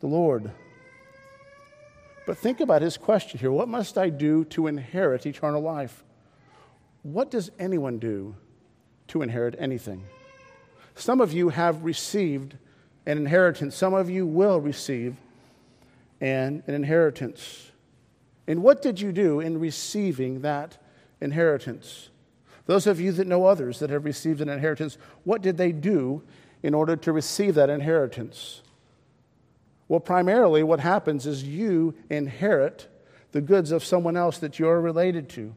the 0.00 0.06
Lord. 0.06 0.50
But 2.26 2.38
think 2.38 2.60
about 2.60 2.80
his 2.80 2.96
question 2.96 3.38
here 3.38 3.52
What 3.52 3.68
must 3.68 3.98
I 3.98 4.08
do 4.08 4.46
to 4.46 4.66
inherit 4.66 5.26
eternal 5.26 5.60
life? 5.60 6.04
What 7.02 7.30
does 7.30 7.50
anyone 7.58 7.98
do 7.98 8.34
to 9.08 9.20
inherit 9.20 9.54
anything? 9.58 10.04
Some 10.94 11.20
of 11.20 11.32
you 11.32 11.48
have 11.50 11.84
received 11.84 12.56
an 13.06 13.18
inheritance, 13.18 13.76
some 13.76 13.94
of 13.94 14.08
you 14.08 14.26
will 14.26 14.60
receive 14.60 15.16
an, 16.20 16.62
an 16.66 16.74
inheritance. 16.74 17.70
And 18.46 18.62
what 18.62 18.82
did 18.82 19.00
you 19.00 19.12
do 19.12 19.40
in 19.40 19.58
receiving 19.58 20.40
that 20.42 20.78
inheritance? 21.20 22.10
Those 22.66 22.86
of 22.86 23.00
you 23.00 23.12
that 23.12 23.26
know 23.26 23.44
others 23.44 23.78
that 23.80 23.90
have 23.90 24.04
received 24.04 24.40
an 24.40 24.48
inheritance, 24.48 24.96
what 25.24 25.42
did 25.42 25.56
they 25.56 25.72
do 25.72 26.22
in 26.62 26.72
order 26.72 26.96
to 26.96 27.12
receive 27.12 27.54
that 27.56 27.68
inheritance? 27.68 28.62
Well, 29.88 30.00
primarily, 30.00 30.62
what 30.62 30.80
happens 30.80 31.26
is 31.26 31.44
you 31.44 31.94
inherit 32.08 32.88
the 33.32 33.42
goods 33.42 33.70
of 33.70 33.84
someone 33.84 34.16
else 34.16 34.38
that 34.38 34.58
you're 34.58 34.80
related 34.80 35.28
to. 35.30 35.54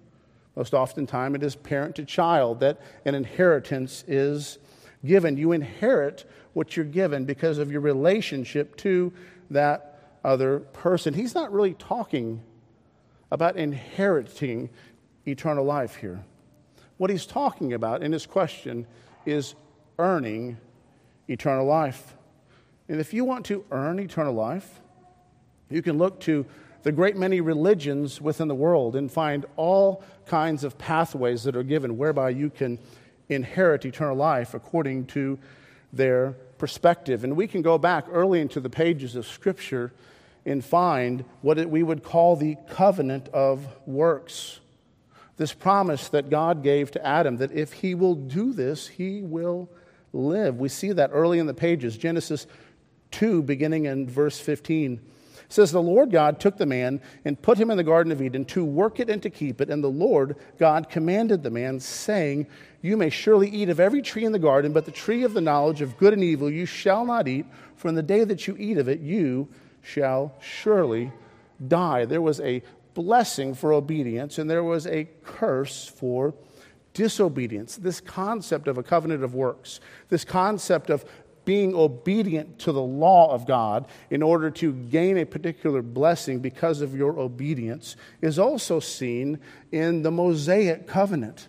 Most 0.56 0.74
oftentimes, 0.74 1.36
it 1.36 1.44
is 1.44 1.56
parent 1.56 1.96
to 1.96 2.04
child 2.04 2.60
that 2.60 2.82
an 3.06 3.16
inheritance 3.16 4.04
is 4.08 4.58
given. 5.06 5.38
You 5.38 5.52
inherit 5.52 6.30
what 6.54 6.76
you're 6.76 6.86
given 6.86 7.26
because 7.26 7.58
of 7.58 7.72
your 7.72 7.82
relationship 7.82 8.76
to 8.78 9.14
that 9.50 10.18
other 10.24 10.60
person. 10.60 11.14
He's 11.14 11.36
not 11.36 11.52
really 11.52 11.74
talking 11.74 12.42
about 13.32 13.58
inheriting 13.58 14.70
eternal 15.26 15.66
life 15.66 15.96
here. 15.96 16.24
What 16.98 17.10
he's 17.10 17.26
talking 17.26 17.74
about 17.74 18.02
in 18.02 18.12
his 18.12 18.26
question 18.26 18.88
is 19.26 19.56
earning 20.00 20.58
eternal 21.28 21.66
life. 21.66 22.16
And 22.90 23.00
if 23.00 23.14
you 23.14 23.26
want 23.26 23.46
to 23.48 23.66
earn 23.72 24.00
eternal 24.00 24.34
life, 24.34 24.82
you 25.70 25.82
can 25.82 25.98
look 25.98 26.20
to 26.22 26.46
the 26.84 26.92
great 26.92 27.18
many 27.18 27.42
religions 27.42 28.22
within 28.22 28.48
the 28.48 28.56
world 28.56 28.96
and 28.96 29.12
find 29.12 29.46
all 29.58 30.04
kinds 30.26 30.64
of 30.64 30.78
pathways 30.78 31.44
that 31.44 31.56
are 31.56 31.64
given 31.64 31.98
whereby 31.98 32.30
you 32.30 32.50
can 32.50 32.80
inherit 33.30 33.86
eternal 33.86 34.16
life 34.16 34.54
according 34.54 35.06
to 35.08 35.38
their 35.94 36.32
perspective. 36.58 37.24
And 37.24 37.36
we 37.36 37.48
can 37.48 37.62
go 37.62 37.78
back 37.78 38.06
early 38.12 38.42
into 38.42 38.60
the 38.60 38.70
pages 38.70 39.16
of 39.16 39.28
Scripture 39.28 39.94
and 40.46 40.64
find 40.64 41.26
what 41.42 41.64
we 41.70 41.84
would 41.84 42.04
call 42.04 42.36
the 42.36 42.56
covenant 42.70 43.28
of 43.30 43.68
works. 43.86 44.60
This 45.36 45.54
promise 45.54 46.10
that 46.10 46.30
God 46.30 46.64
gave 46.64 46.90
to 46.92 47.06
Adam 47.06 47.38
that 47.38 47.52
if 47.52 47.74
he 47.74 47.94
will 47.94 48.16
do 48.16 48.54
this, 48.54 48.88
he 48.88 49.22
will 49.22 49.70
live. 50.14 50.60
We 50.60 50.70
see 50.70 50.94
that 50.94 51.12
early 51.14 51.40
in 51.40 51.48
the 51.48 51.54
pages. 51.54 51.98
Genesis 51.98 52.48
2, 53.12 53.44
beginning 53.44 53.86
in 53.86 54.10
verse 54.10 54.40
15 54.40 55.00
says 55.50 55.72
the 55.72 55.82
Lord 55.82 56.12
God 56.12 56.40
took 56.40 56.58
the 56.58 56.66
man 56.66 57.02
and 57.26 57.42
put 57.42 57.58
him 57.58 57.72
in 57.72 57.78
the 57.78 57.84
garden 57.84 58.12
of 58.12 58.22
Eden 58.22 58.46
to 58.46 58.66
work 58.66 59.00
it 59.00 59.10
and 59.10 59.22
to 59.24 59.30
keep 59.30 59.62
it 59.62 59.70
and 59.70 59.84
the 59.84 59.90
Lord 59.90 60.36
God 60.58 60.90
commanded 60.90 61.44
the 61.44 61.50
man 61.50 61.80
saying 61.80 62.48
you 62.82 62.98
may 62.98 63.10
surely 63.10 63.50
eat 63.50 63.70
of 63.70 63.80
every 63.80 64.02
tree 64.02 64.26
in 64.26 64.32
the 64.32 64.40
garden 64.40 64.74
but 64.74 64.86
the 64.86 64.92
tree 64.92 65.24
of 65.24 65.34
the 65.34 65.42
knowledge 65.42 65.82
of 65.82 65.98
good 65.98 66.14
and 66.14 66.24
evil 66.24 66.50
you 66.50 66.66
shall 66.66 67.06
not 67.06 67.28
eat 67.28 67.46
for 67.76 67.88
in 67.88 67.96
the 67.96 68.04
day 68.04 68.24
that 68.24 68.48
you 68.48 68.56
eat 68.58 68.78
of 68.78 68.88
it 68.88 69.00
you 69.00 69.48
shall 69.82 70.34
surely 70.42 71.12
die 71.68 72.06
there 72.06 72.22
was 72.22 72.40
a 72.42 72.62
blessing 72.94 73.54
for 73.54 73.74
obedience 73.74 74.38
and 74.40 74.50
there 74.50 74.64
was 74.64 74.88
a 74.88 75.08
curse 75.24 75.88
for 75.88 76.34
disobedience. 76.98 77.76
This 77.76 78.02
concept 78.02 78.68
of 78.68 78.80
a 78.80 78.84
covenant 78.84 79.24
of 79.24 79.36
works 79.36 79.80
this 80.10 80.26
concept 80.26 80.90
of 80.90 81.06
being 81.48 81.74
obedient 81.74 82.60
to 82.60 82.74
the 82.74 82.82
law 82.82 83.34
of 83.34 83.48
God 83.48 83.88
in 84.10 84.22
order 84.22 84.52
to 84.52 84.74
gain 84.74 85.18
a 85.18 85.26
particular 85.26 85.82
blessing 85.82 86.40
because 86.40 86.82
of 86.82 86.94
your 86.94 87.18
obedience 87.18 87.96
is 88.22 88.38
also 88.38 88.82
seen 88.82 89.40
in 89.72 90.02
the 90.02 90.12
Mosaic 90.12 90.88
covenant. 90.88 91.48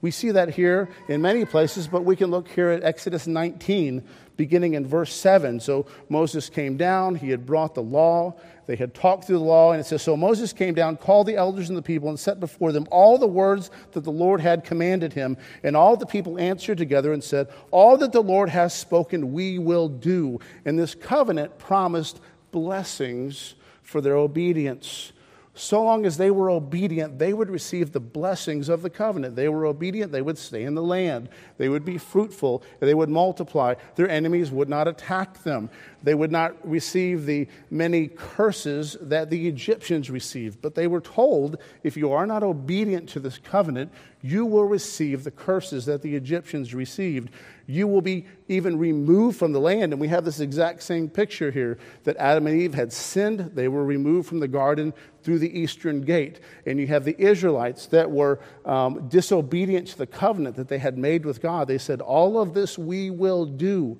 We 0.00 0.12
see 0.12 0.30
that 0.30 0.50
here 0.50 0.88
in 1.08 1.22
many 1.22 1.44
places, 1.44 1.88
but 1.88 2.04
we 2.04 2.14
can 2.14 2.30
look 2.30 2.48
here 2.48 2.70
at 2.70 2.84
Exodus 2.84 3.26
19, 3.26 4.04
beginning 4.36 4.74
in 4.74 4.86
verse 4.86 5.12
7. 5.12 5.58
So 5.58 5.86
Moses 6.08 6.48
came 6.48 6.76
down, 6.76 7.16
he 7.16 7.30
had 7.30 7.44
brought 7.44 7.74
the 7.74 7.82
law, 7.82 8.36
they 8.66 8.76
had 8.76 8.94
talked 8.94 9.24
through 9.24 9.38
the 9.38 9.44
law, 9.44 9.72
and 9.72 9.80
it 9.80 9.84
says 9.84 10.02
So 10.02 10.16
Moses 10.16 10.52
came 10.52 10.74
down, 10.74 10.98
called 10.98 11.26
the 11.26 11.36
elders 11.36 11.68
and 11.68 11.76
the 11.76 11.82
people, 11.82 12.10
and 12.10 12.20
set 12.20 12.38
before 12.38 12.70
them 12.70 12.86
all 12.90 13.18
the 13.18 13.26
words 13.26 13.70
that 13.92 14.04
the 14.04 14.12
Lord 14.12 14.40
had 14.40 14.62
commanded 14.62 15.14
him. 15.14 15.36
And 15.64 15.76
all 15.76 15.96
the 15.96 16.06
people 16.06 16.38
answered 16.38 16.78
together 16.78 17.12
and 17.12 17.24
said, 17.24 17.48
All 17.72 17.96
that 17.96 18.12
the 18.12 18.22
Lord 18.22 18.50
has 18.50 18.74
spoken, 18.74 19.32
we 19.32 19.58
will 19.58 19.88
do. 19.88 20.38
And 20.64 20.78
this 20.78 20.94
covenant 20.94 21.58
promised 21.58 22.20
blessings 22.52 23.54
for 23.82 24.00
their 24.00 24.16
obedience. 24.16 25.12
So 25.58 25.82
long 25.82 26.06
as 26.06 26.16
they 26.16 26.30
were 26.30 26.50
obedient, 26.50 27.18
they 27.18 27.32
would 27.32 27.50
receive 27.50 27.92
the 27.92 28.00
blessings 28.00 28.68
of 28.68 28.82
the 28.82 28.90
covenant. 28.90 29.34
They 29.34 29.48
were 29.48 29.66
obedient, 29.66 30.12
they 30.12 30.22
would 30.22 30.38
stay 30.38 30.62
in 30.62 30.74
the 30.74 30.82
land. 30.82 31.28
They 31.56 31.68
would 31.68 31.84
be 31.84 31.98
fruitful, 31.98 32.62
they 32.78 32.94
would 32.94 33.08
multiply. 33.08 33.74
Their 33.96 34.08
enemies 34.08 34.52
would 34.52 34.68
not 34.68 34.86
attack 34.86 35.42
them. 35.42 35.68
They 36.02 36.14
would 36.14 36.30
not 36.30 36.54
receive 36.66 37.26
the 37.26 37.48
many 37.70 38.06
curses 38.06 38.96
that 39.00 39.30
the 39.30 39.48
Egyptians 39.48 40.10
received. 40.10 40.62
But 40.62 40.76
they 40.76 40.86
were 40.86 41.00
told 41.00 41.56
if 41.82 41.96
you 41.96 42.12
are 42.12 42.26
not 42.26 42.44
obedient 42.44 43.08
to 43.10 43.20
this 43.20 43.38
covenant, 43.38 43.90
you 44.22 44.46
will 44.46 44.64
receive 44.64 45.24
the 45.24 45.30
curses 45.30 45.86
that 45.86 46.02
the 46.02 46.14
Egyptians 46.14 46.72
received. 46.72 47.30
You 47.70 47.86
will 47.86 48.00
be 48.00 48.24
even 48.48 48.78
removed 48.78 49.38
from 49.38 49.52
the 49.52 49.60
land. 49.60 49.92
And 49.92 50.00
we 50.00 50.08
have 50.08 50.24
this 50.24 50.40
exact 50.40 50.82
same 50.82 51.06
picture 51.06 51.50
here 51.50 51.76
that 52.04 52.16
Adam 52.16 52.46
and 52.46 52.58
Eve 52.58 52.72
had 52.72 52.90
sinned. 52.90 53.40
They 53.54 53.68
were 53.68 53.84
removed 53.84 54.26
from 54.26 54.40
the 54.40 54.48
garden 54.48 54.94
through 55.22 55.40
the 55.40 55.58
eastern 55.60 56.00
gate. 56.00 56.40
And 56.64 56.80
you 56.80 56.86
have 56.86 57.04
the 57.04 57.14
Israelites 57.20 57.84
that 57.86 58.10
were 58.10 58.40
um, 58.64 59.06
disobedient 59.08 59.88
to 59.88 59.98
the 59.98 60.06
covenant 60.06 60.56
that 60.56 60.68
they 60.68 60.78
had 60.78 60.96
made 60.96 61.26
with 61.26 61.42
God. 61.42 61.68
They 61.68 61.76
said, 61.76 62.00
All 62.00 62.40
of 62.40 62.54
this 62.54 62.78
we 62.78 63.10
will 63.10 63.44
do. 63.44 63.98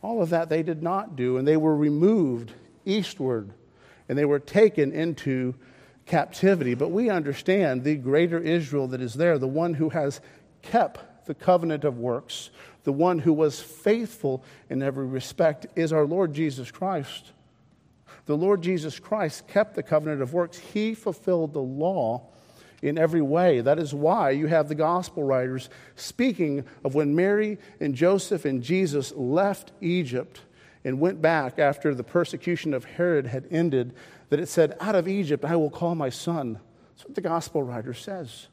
All 0.00 0.22
of 0.22 0.30
that 0.30 0.48
they 0.48 0.62
did 0.62 0.80
not 0.80 1.16
do. 1.16 1.38
And 1.38 1.46
they 1.46 1.56
were 1.56 1.76
removed 1.76 2.52
eastward 2.84 3.50
and 4.08 4.16
they 4.16 4.24
were 4.24 4.38
taken 4.38 4.92
into 4.92 5.56
captivity. 6.06 6.74
But 6.74 6.90
we 6.90 7.10
understand 7.10 7.82
the 7.82 7.96
greater 7.96 8.38
Israel 8.38 8.86
that 8.88 9.00
is 9.00 9.14
there, 9.14 9.38
the 9.38 9.48
one 9.48 9.74
who 9.74 9.88
has 9.88 10.20
kept 10.62 11.26
the 11.26 11.34
covenant 11.34 11.84
of 11.84 11.98
works, 11.98 12.50
the 12.84 12.92
one 12.92 13.18
who 13.18 13.32
was 13.32 13.60
faithful 13.60 14.42
in 14.68 14.82
every 14.82 15.06
respect, 15.06 15.66
is 15.76 15.92
our 15.92 16.04
Lord 16.04 16.34
Jesus 16.34 16.70
Christ. 16.70 17.32
The 18.26 18.36
Lord 18.36 18.62
Jesus 18.62 18.98
Christ 18.98 19.48
kept 19.48 19.74
the 19.74 19.82
covenant 19.82 20.22
of 20.22 20.32
works. 20.32 20.58
He 20.58 20.94
fulfilled 20.94 21.52
the 21.52 21.60
law 21.60 22.28
in 22.80 22.98
every 22.98 23.22
way. 23.22 23.60
That 23.60 23.78
is 23.78 23.94
why 23.94 24.30
you 24.30 24.46
have 24.48 24.68
the 24.68 24.74
gospel 24.74 25.22
writers 25.22 25.70
speaking 25.96 26.64
of 26.84 26.94
when 26.94 27.14
Mary 27.14 27.58
and 27.80 27.94
Joseph 27.94 28.44
and 28.44 28.62
Jesus 28.62 29.12
left 29.12 29.72
Egypt 29.80 30.40
and 30.84 31.00
went 31.00 31.22
back 31.22 31.58
after 31.58 31.94
the 31.94 32.02
persecution 32.02 32.74
of 32.74 32.84
Herod 32.84 33.26
had 33.26 33.46
ended, 33.50 33.94
that 34.30 34.40
it 34.40 34.48
said, 34.48 34.76
Out 34.80 34.96
of 34.96 35.06
Egypt 35.06 35.44
I 35.44 35.54
will 35.56 35.70
call 35.70 35.94
my 35.94 36.10
son. 36.10 36.58
That's 36.90 37.04
what 37.04 37.14
the 37.14 37.20
gospel 37.20 37.62
writer 37.62 37.94
says. 37.94 38.48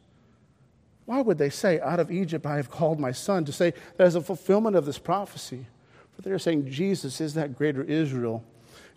Why 1.10 1.22
would 1.22 1.40
they 1.40 1.50
say, 1.50 1.80
Out 1.80 2.00
of 2.00 2.12
Egypt 2.12 2.46
I 2.46 2.58
have 2.58 2.70
called 2.70 3.00
my 3.00 3.12
son? 3.12 3.44
To 3.46 3.52
say 3.52 3.74
that 3.98 4.06
as 4.06 4.14
a 4.14 4.22
fulfillment 4.22 4.76
of 4.76 4.86
this 4.86 5.00
prophecy. 5.00 5.66
But 6.16 6.24
they're 6.24 6.38
saying 6.38 6.70
Jesus 6.70 7.20
is 7.20 7.34
that 7.34 7.58
greater 7.58 7.82
Israel. 7.82 8.44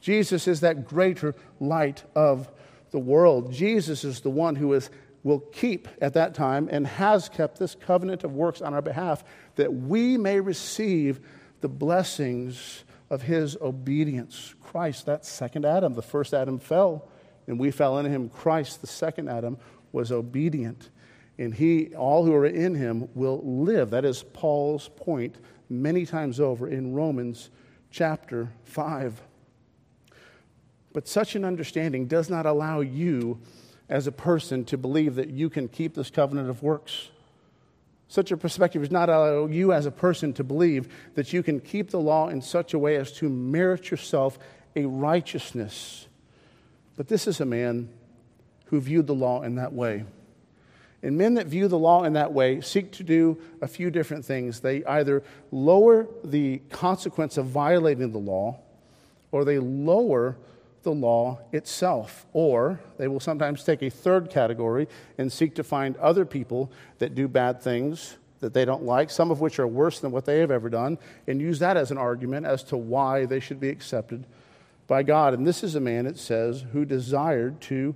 Jesus 0.03 0.47
is 0.47 0.61
that 0.61 0.87
greater 0.87 1.35
light 1.59 2.05
of 2.15 2.53
the 2.91 2.99
world. 2.99 3.51
Jesus 3.51 4.05
is 4.05 4.21
the 4.21 4.29
one 4.29 4.57
who 4.57 4.75
is, 4.75 4.91
will 5.23 5.39
keep 5.39 5.89
at 6.03 6.13
that 6.13 6.35
time 6.35 6.69
and 6.71 6.87
has 6.87 7.31
kept 7.31 7.59
this 7.59 7.75
covenant 7.75 8.25
of 8.25 8.35
works 8.35 8.61
on 8.61 8.75
our 8.75 8.83
behalf 8.83 9.25
that 9.55 9.73
we 9.73 10.19
may 10.19 10.39
receive 10.39 11.19
the 11.63 11.69
blessings 11.69 12.85
of 13.09 13.23
his 13.23 13.57
obedience. 13.63 14.55
Christ, 14.61 15.07
that 15.07 15.25
second 15.25 15.65
Adam, 15.65 15.95
the 15.95 16.03
first 16.03 16.35
Adam 16.35 16.59
fell, 16.59 17.09
and 17.47 17.59
we 17.59 17.71
fell 17.71 17.99
in 17.99 18.05
him. 18.05 18.29
Christ, 18.29 18.83
the 18.83 18.87
second 18.87 19.31
Adam, 19.31 19.57
was 19.93 20.13
obedient 20.13 20.91
and 21.43 21.53
he, 21.53 21.93
all 21.97 22.25
who 22.25 22.33
are 22.35 22.47
in 22.47 22.77
him 22.77 23.09
will 23.15 23.41
live. 23.45 23.91
That 23.91 24.05
is 24.05 24.23
Paul's 24.23 24.89
point 24.89 25.37
many 25.69 26.07
times 26.07 26.39
over 26.39 26.69
in 26.69 26.95
Romans 26.95 27.51
chapter 27.91 28.53
5. 28.65 29.21
But 30.93 31.09
such 31.09 31.35
an 31.35 31.45
understanding 31.45 32.07
does 32.07 32.31
not 32.31 32.47
allow 32.47 32.81
you 32.81 33.41
as 33.89 34.07
a 34.07 34.13
person 34.13 34.65
to 34.67 34.79
believe 34.79 35.17
that 35.17 35.31
you 35.31 35.51
can 35.51 35.67
keep 35.67 35.95
this 35.95 36.11
covenant 36.11 36.49
of 36.49 36.63
works. 36.63 37.09
Such 38.07 38.31
a 38.31 38.37
perspective 38.37 38.83
does 38.83 38.93
not 38.93 39.09
allow 39.09 39.47
you 39.47 39.73
as 39.73 39.85
a 39.85 39.91
person 39.91 40.33
to 40.35 40.45
believe 40.45 40.95
that 41.15 41.33
you 41.33 41.43
can 41.43 41.59
keep 41.59 41.91
the 41.91 41.99
law 41.99 42.29
in 42.29 42.41
such 42.41 42.73
a 42.73 42.79
way 42.79 42.95
as 42.97 43.11
to 43.15 43.29
merit 43.29 43.91
yourself 43.91 44.39
a 44.77 44.85
righteousness. 44.85 46.07
But 46.97 47.09
this 47.09 47.27
is 47.27 47.41
a 47.41 47.47
man 47.47 47.89
who 48.67 48.81
viewed 48.81 49.09
the 49.09 49.15
law 49.15 49.43
in 49.43 49.57
that 49.57 49.73
way. 49.73 50.05
And 51.03 51.19
men 51.19 51.35
that 51.35 51.47
view 51.47 51.67
the 51.67 51.79
law 51.79 52.05
in 52.05 52.13
that 52.13 52.33
way 52.33 52.61
seek 52.61 52.93
to 52.93 53.03
do 53.03 53.39
a 53.61 53.67
few 53.67 53.91
different 53.91 54.25
things. 54.25 54.61
They 54.61 54.85
either 54.85 55.25
lower 55.51 56.07
the 56.23 56.59
consequence 56.71 57.37
of 57.37 57.47
violating 57.47 58.13
the 58.13 58.19
law, 58.19 58.61
or 59.33 59.45
they 59.45 59.59
lower 59.59 60.37
the 60.85 60.93
law 60.93 61.41
itself. 61.51 62.27
Or 62.33 62.81
they 62.99 63.09
will 63.09 63.21
sometimes 63.21 63.65
take 63.65 63.83
a 63.83 63.91
third 63.91 64.31
category 64.31 64.87
and 65.19 65.33
seek 65.33 65.55
to 65.57 65.65
find 65.65 65.97
other 65.97 66.25
people 66.25 66.71
that 66.99 67.15
do 67.15 67.27
bad 67.27 67.61
things 67.63 68.17
that 68.41 68.55
they 68.55 68.65
don't 68.65 68.83
like, 68.83 69.09
some 69.09 69.31
of 69.31 69.41
which 69.41 69.59
are 69.59 69.67
worse 69.69 70.01
than 70.01 70.11
what 70.11 70.25
they 70.25 70.41
have 70.41 70.51
ever 70.51 70.69
done, 70.69 70.99
and 71.29 71.41
use 71.41 71.61
that 71.61 71.77
as 71.77 71.93
an 71.93 71.99
argument 71.99 72.45
as 72.45 72.65
to 72.65 72.77
why 72.77 73.25
they 73.25 73.39
should 73.39 73.61
be 73.61 73.69
accepted 73.69 74.27
by 74.89 75.03
God. 75.03 75.33
And 75.33 75.47
this 75.47 75.63
is 75.63 75.77
a 75.77 75.81
man, 75.81 76.07
it 76.07 76.19
says, 76.19 76.65
who 76.73 76.85
desired 76.85 77.61
to 77.63 77.95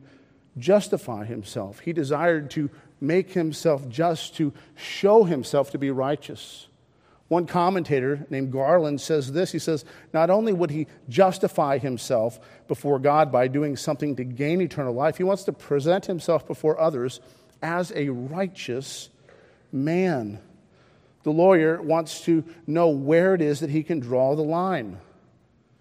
justify 0.57 1.25
himself. 1.25 1.81
He 1.81 1.93
desired 1.93 2.51
to 2.53 2.71
make 3.01 3.33
himself 3.33 3.89
just, 3.89 4.37
to 4.37 4.53
show 4.75 5.25
himself 5.25 5.71
to 5.73 5.79
be 5.79 5.91
righteous. 5.91 6.67
One 7.29 7.47
commentator 7.47 8.25
named 8.31 8.53
Garland 8.53 9.01
says 9.01 9.33
this 9.33 9.53
He 9.53 9.59
says, 9.59 9.85
Not 10.13 10.31
only 10.31 10.53
would 10.53 10.71
he 10.71 10.87
justify 11.09 11.79
himself 11.79 12.39
before 12.69 12.99
God 12.99 13.33
by 13.33 13.49
doing 13.49 13.77
something 13.77 14.17
to 14.17 14.25
gain 14.25 14.61
eternal 14.61 14.95
life, 14.95 15.17
he 15.17 15.25
wants 15.25 15.45
to 15.45 15.53
present 15.53 16.07
himself 16.07 16.47
before 16.47 16.81
others 16.81 17.21
as 17.63 17.93
a 17.95 18.11
righteous 18.11 19.09
man. 19.73 20.41
The 21.25 21.33
lawyer 21.33 21.83
wants 21.83 22.21
to 22.23 22.45
know 22.67 22.89
where 22.89 23.35
it 23.35 23.41
is 23.41 23.61
that 23.61 23.71
he 23.71 23.83
can 23.83 23.99
draw 23.99 24.37
the 24.37 24.43
line. 24.43 24.99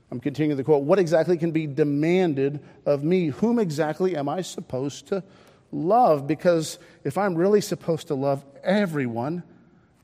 I'm 0.09 0.19
continuing 0.19 0.57
the 0.57 0.63
quote. 0.63 0.83
What 0.83 0.97
exactly 0.97 1.37
can 1.37 1.51
be 1.51 1.67
demanded 1.67 2.59
of 2.85 3.03
me? 3.03 3.27
Whom 3.27 3.59
exactly 3.59 4.15
am 4.15 4.29
I 4.29 4.41
supposed 4.41 5.07
to 5.07 5.23
love 5.75 6.27
because 6.27 6.79
if 7.03 7.17
I'm 7.17 7.35
really 7.35 7.61
supposed 7.61 8.07
to 8.07 8.15
love 8.15 8.43
everyone, 8.63 9.43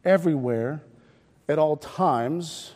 everywhere, 0.03 0.83
at 1.47 1.59
all 1.59 1.77
times, 1.77 2.73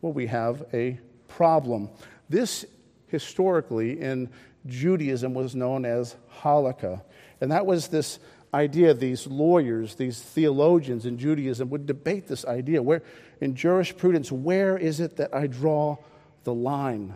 well, 0.00 0.12
we 0.12 0.26
have 0.26 0.64
a 0.72 0.98
problem. 1.28 1.88
This 2.28 2.64
historically 3.08 4.00
in 4.00 4.28
Judaism 4.66 5.34
was 5.34 5.54
known 5.54 5.84
as 5.84 6.16
halakha. 6.40 7.02
And 7.40 7.50
that 7.50 7.66
was 7.66 7.88
this 7.88 8.18
idea 8.54 8.94
these 8.94 9.26
lawyers, 9.26 9.94
these 9.94 10.20
theologians 10.20 11.06
in 11.06 11.18
Judaism 11.18 11.70
would 11.70 11.86
debate 11.86 12.28
this 12.28 12.44
idea. 12.44 12.82
Where 12.82 13.02
in 13.40 13.54
jurisprudence, 13.54 14.30
where 14.30 14.76
is 14.76 15.00
it 15.00 15.16
that 15.16 15.34
I 15.34 15.46
draw 15.46 15.96
the 16.44 16.54
line? 16.54 17.14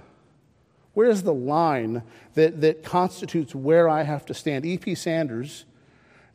Where 0.96 1.11
is 1.11 1.24
the 1.24 1.35
line 1.35 2.04
that, 2.37 2.62
that 2.62 2.82
constitutes 2.82 3.54
where 3.54 3.87
I 3.87 4.04
have 4.04 4.24
to 4.24 4.32
stand? 4.32 4.64
E.P. 4.64 4.94
Sanders, 4.94 5.66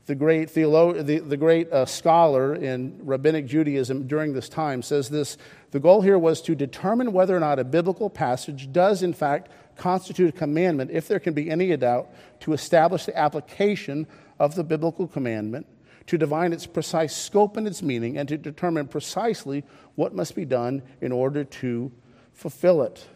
the 0.05 0.13
great, 0.13 0.49
theolo- 0.49 1.03
the, 1.03 1.17
the 1.17 1.35
great 1.35 1.71
uh, 1.71 1.87
scholar 1.87 2.53
in 2.53 2.99
rabbinic 3.01 3.47
Judaism 3.47 4.05
during 4.05 4.33
this 4.33 4.47
time, 4.47 4.83
says 4.83 5.09
this 5.09 5.39
The 5.71 5.79
goal 5.79 6.03
here 6.03 6.19
was 6.19 6.43
to 6.43 6.53
determine 6.53 7.11
whether 7.11 7.35
or 7.35 7.39
not 7.39 7.57
a 7.57 7.63
biblical 7.63 8.07
passage 8.07 8.71
does, 8.71 9.01
in 9.01 9.13
fact, 9.13 9.49
constitute 9.77 10.29
a 10.29 10.37
commandment, 10.37 10.91
if 10.91 11.07
there 11.07 11.19
can 11.19 11.33
be 11.33 11.49
any 11.49 11.75
doubt, 11.75 12.11
to 12.41 12.53
establish 12.53 13.07
the 13.07 13.17
application 13.17 14.05
of 14.37 14.53
the 14.53 14.63
biblical 14.63 15.07
commandment, 15.07 15.65
to 16.05 16.19
divine 16.19 16.53
its 16.53 16.67
precise 16.67 17.15
scope 17.15 17.57
and 17.57 17.65
its 17.65 17.81
meaning, 17.81 18.15
and 18.15 18.29
to 18.29 18.37
determine 18.37 18.87
precisely 18.87 19.63
what 19.95 20.13
must 20.13 20.35
be 20.35 20.45
done 20.45 20.83
in 21.01 21.11
order 21.11 21.43
to 21.43 21.91
fulfill 22.31 22.83
it. 22.83 23.07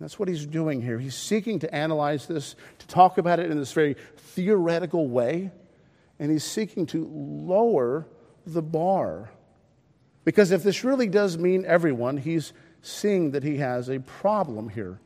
That's 0.00 0.18
what 0.18 0.28
he's 0.28 0.44
doing 0.44 0.82
here. 0.82 0.98
He's 0.98 1.14
seeking 1.14 1.58
to 1.60 1.74
analyze 1.74 2.26
this, 2.26 2.54
to 2.78 2.86
talk 2.86 3.18
about 3.18 3.38
it 3.38 3.50
in 3.50 3.58
this 3.58 3.72
very 3.72 3.96
theoretical 4.16 5.08
way, 5.08 5.50
and 6.18 6.30
he's 6.30 6.44
seeking 6.44 6.86
to 6.86 7.08
lower 7.12 8.06
the 8.46 8.62
bar. 8.62 9.30
Because 10.24 10.50
if 10.50 10.62
this 10.62 10.84
really 10.84 11.08
does 11.08 11.38
mean 11.38 11.64
everyone, 11.64 12.18
he's 12.18 12.52
seeing 12.82 13.30
that 13.30 13.42
he 13.42 13.56
has 13.58 13.88
a 13.88 14.00
problem 14.00 14.68
here. 14.68 15.00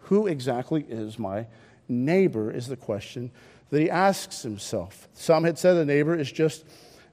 Who 0.00 0.26
exactly 0.26 0.84
is 0.88 1.18
my 1.18 1.46
neighbor? 1.88 2.50
Is 2.50 2.66
the 2.66 2.76
question 2.76 3.30
that 3.70 3.80
he 3.80 3.90
asks 3.90 4.42
himself. 4.42 5.08
Some 5.14 5.42
had 5.42 5.58
said 5.58 5.76
a 5.76 5.84
neighbor 5.84 6.16
is 6.16 6.30
just 6.30 6.64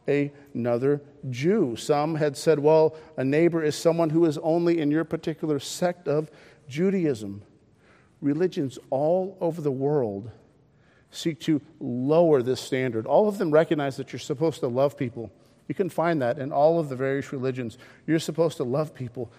another 0.08 1.02
Jew. 1.30 1.76
Some 1.76 2.16
had 2.16 2.38
said, 2.38 2.60
well, 2.60 2.96
a 3.18 3.24
neighbor 3.24 3.64
is 3.64 3.76
someone 3.76 4.12
who 4.12 4.26
is 4.26 4.38
only 4.40 4.80
in 4.80 4.92
your 4.92 5.04
particular 5.04 5.60
sect 5.60 6.08
of 6.08 6.30
Judaism, 6.72 7.44
religions 8.22 8.80
all 8.90 9.38
over 9.42 9.62
the 9.62 9.72
world 9.72 10.32
seek 11.12 11.40
to 11.42 11.62
lower 11.80 12.42
this 12.42 12.62
standard. 12.62 13.06
All 13.06 13.28
of 13.28 13.38
them 13.38 13.52
recognize 13.52 13.98
that 13.98 14.14
you're 14.14 14.20
supposed 14.20 14.62
to 14.62 14.68
love 14.68 14.98
people. 14.98 15.30
You 15.68 15.76
can 15.76 15.90
find 15.90 16.22
that 16.22 16.40
in 16.40 16.52
all 16.52 16.80
of 16.80 16.88
the 16.88 16.96
various 16.96 17.34
religions. 17.34 17.78
You're 18.08 18.20
supposed 18.20 18.58
to 18.58 18.64
love 18.64 18.94
people. 18.94 19.32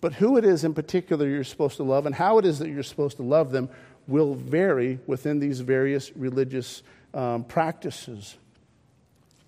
But 0.00 0.14
who 0.14 0.36
it 0.36 0.44
is 0.44 0.64
in 0.64 0.74
particular 0.74 1.28
you're 1.28 1.44
supposed 1.44 1.76
to 1.76 1.84
love 1.84 2.06
and 2.06 2.14
how 2.14 2.38
it 2.38 2.44
is 2.44 2.58
that 2.58 2.68
you're 2.68 2.82
supposed 2.82 3.18
to 3.18 3.22
love 3.22 3.52
them, 3.52 3.68
will 4.08 4.34
vary 4.34 4.98
within 5.06 5.38
these 5.38 5.60
various 5.60 6.10
religious 6.16 6.82
um, 7.14 7.44
practices. 7.44 8.36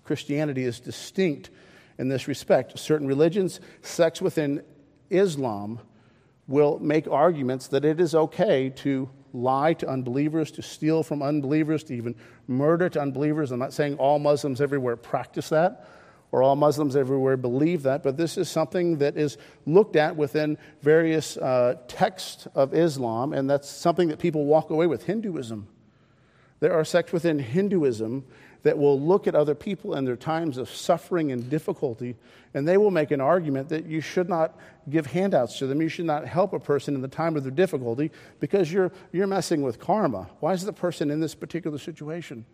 Christianity 0.05 0.63
is 0.63 0.79
distinct 0.79 1.49
in 1.97 2.07
this 2.07 2.27
respect. 2.27 2.77
Certain 2.79 3.07
religions, 3.07 3.59
sects 3.81 4.21
within 4.21 4.63
Islam, 5.09 5.79
will 6.47 6.79
make 6.79 7.07
arguments 7.07 7.67
that 7.67 7.85
it 7.85 7.99
is 7.99 8.13
okay 8.13 8.69
to 8.69 9.09
lie 9.33 9.73
to 9.73 9.87
unbelievers, 9.87 10.51
to 10.51 10.61
steal 10.61 11.03
from 11.03 11.23
unbelievers, 11.23 11.83
to 11.85 11.95
even 11.95 12.15
murder 12.47 12.89
to 12.89 13.01
unbelievers. 13.01 13.51
I'm 13.51 13.59
not 13.59 13.73
saying 13.73 13.95
all 13.97 14.19
Muslims 14.19 14.61
everywhere 14.61 14.95
practice 14.95 15.49
that 15.49 15.87
or 16.33 16.41
all 16.41 16.55
Muslims 16.55 16.95
everywhere 16.95 17.37
believe 17.37 17.83
that, 17.83 18.01
but 18.01 18.17
this 18.17 18.39
is 18.39 18.49
something 18.49 18.97
that 18.97 19.15
is 19.15 19.37
looked 19.67 19.95
at 19.95 20.15
within 20.15 20.57
various 20.81 21.37
uh, 21.37 21.75
texts 21.87 22.47
of 22.55 22.73
Islam, 22.73 23.33
and 23.33 23.47
that's 23.47 23.69
something 23.69 24.07
that 24.07 24.17
people 24.17 24.45
walk 24.45 24.71
away 24.71 24.87
with. 24.87 25.03
Hinduism. 25.05 25.67
There 26.59 26.73
are 26.73 26.83
sects 26.83 27.13
within 27.13 27.37
Hinduism 27.37 28.25
that 28.63 28.77
will 28.77 28.99
look 28.99 29.27
at 29.27 29.35
other 29.35 29.55
people 29.55 29.95
in 29.95 30.05
their 30.05 30.15
times 30.15 30.57
of 30.57 30.69
suffering 30.69 31.31
and 31.31 31.49
difficulty, 31.49 32.15
and 32.53 32.67
they 32.67 32.77
will 32.77 32.91
make 32.91 33.11
an 33.11 33.21
argument 33.21 33.69
that 33.69 33.85
you 33.85 34.01
should 34.01 34.29
not 34.29 34.57
give 34.89 35.05
handouts 35.05 35.59
to 35.59 35.67
them. 35.67 35.81
You 35.81 35.89
should 35.89 36.05
not 36.05 36.25
help 36.25 36.53
a 36.53 36.59
person 36.59 36.95
in 36.95 37.01
the 37.01 37.07
time 37.07 37.35
of 37.35 37.43
their 37.43 37.51
difficulty 37.51 38.11
because 38.39 38.71
you're, 38.71 38.91
you're 39.11 39.27
messing 39.27 39.61
with 39.61 39.79
karma. 39.79 40.29
Why 40.39 40.53
is 40.53 40.65
the 40.65 40.73
person 40.73 41.11
in 41.11 41.19
this 41.19 41.35
particular 41.35 41.77
situation? 41.77 42.45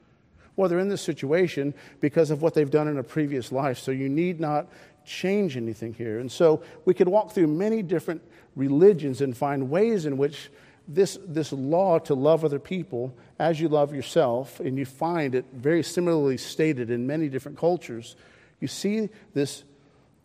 Well, 0.56 0.68
they're 0.68 0.80
in 0.80 0.90
this 0.90 1.02
situation 1.02 1.74
because 2.02 2.32
of 2.32 2.42
what 2.42 2.54
they've 2.54 2.70
done 2.70 2.88
in 2.88 2.98
a 2.98 3.04
previous 3.04 3.52
life, 3.52 3.78
so 3.78 3.92
you 3.92 4.10
need 4.10 4.40
not 4.40 4.68
change 5.06 5.56
anything 5.56 5.94
here. 5.94 6.20
And 6.20 6.32
so 6.32 6.62
we 6.86 6.94
could 6.94 7.08
walk 7.08 7.32
through 7.32 7.48
many 7.48 7.82
different 7.82 8.22
religions 8.56 9.22
and 9.22 9.38
find 9.38 9.70
ways 9.70 10.06
in 10.06 10.18
which 10.18 10.50
this, 10.90 11.20
this 11.26 11.54
law 11.54 12.00
to 12.00 12.16
love 12.16 12.44
other 12.44 12.60
people 12.60 13.16
as 13.38 13.62
you 13.62 13.70
love 13.70 13.94
yourself, 13.94 14.60
and 14.60 14.78
you 14.78 14.86
find 14.86 15.36
it 15.36 15.46
very 15.54 15.84
similarly 15.84 16.36
stated 16.36 16.90
in 16.90 17.06
many 17.08 17.30
different 17.30 17.58
cultures, 17.58 18.16
you 18.60 18.68
see 18.68 19.10
this 19.34 19.64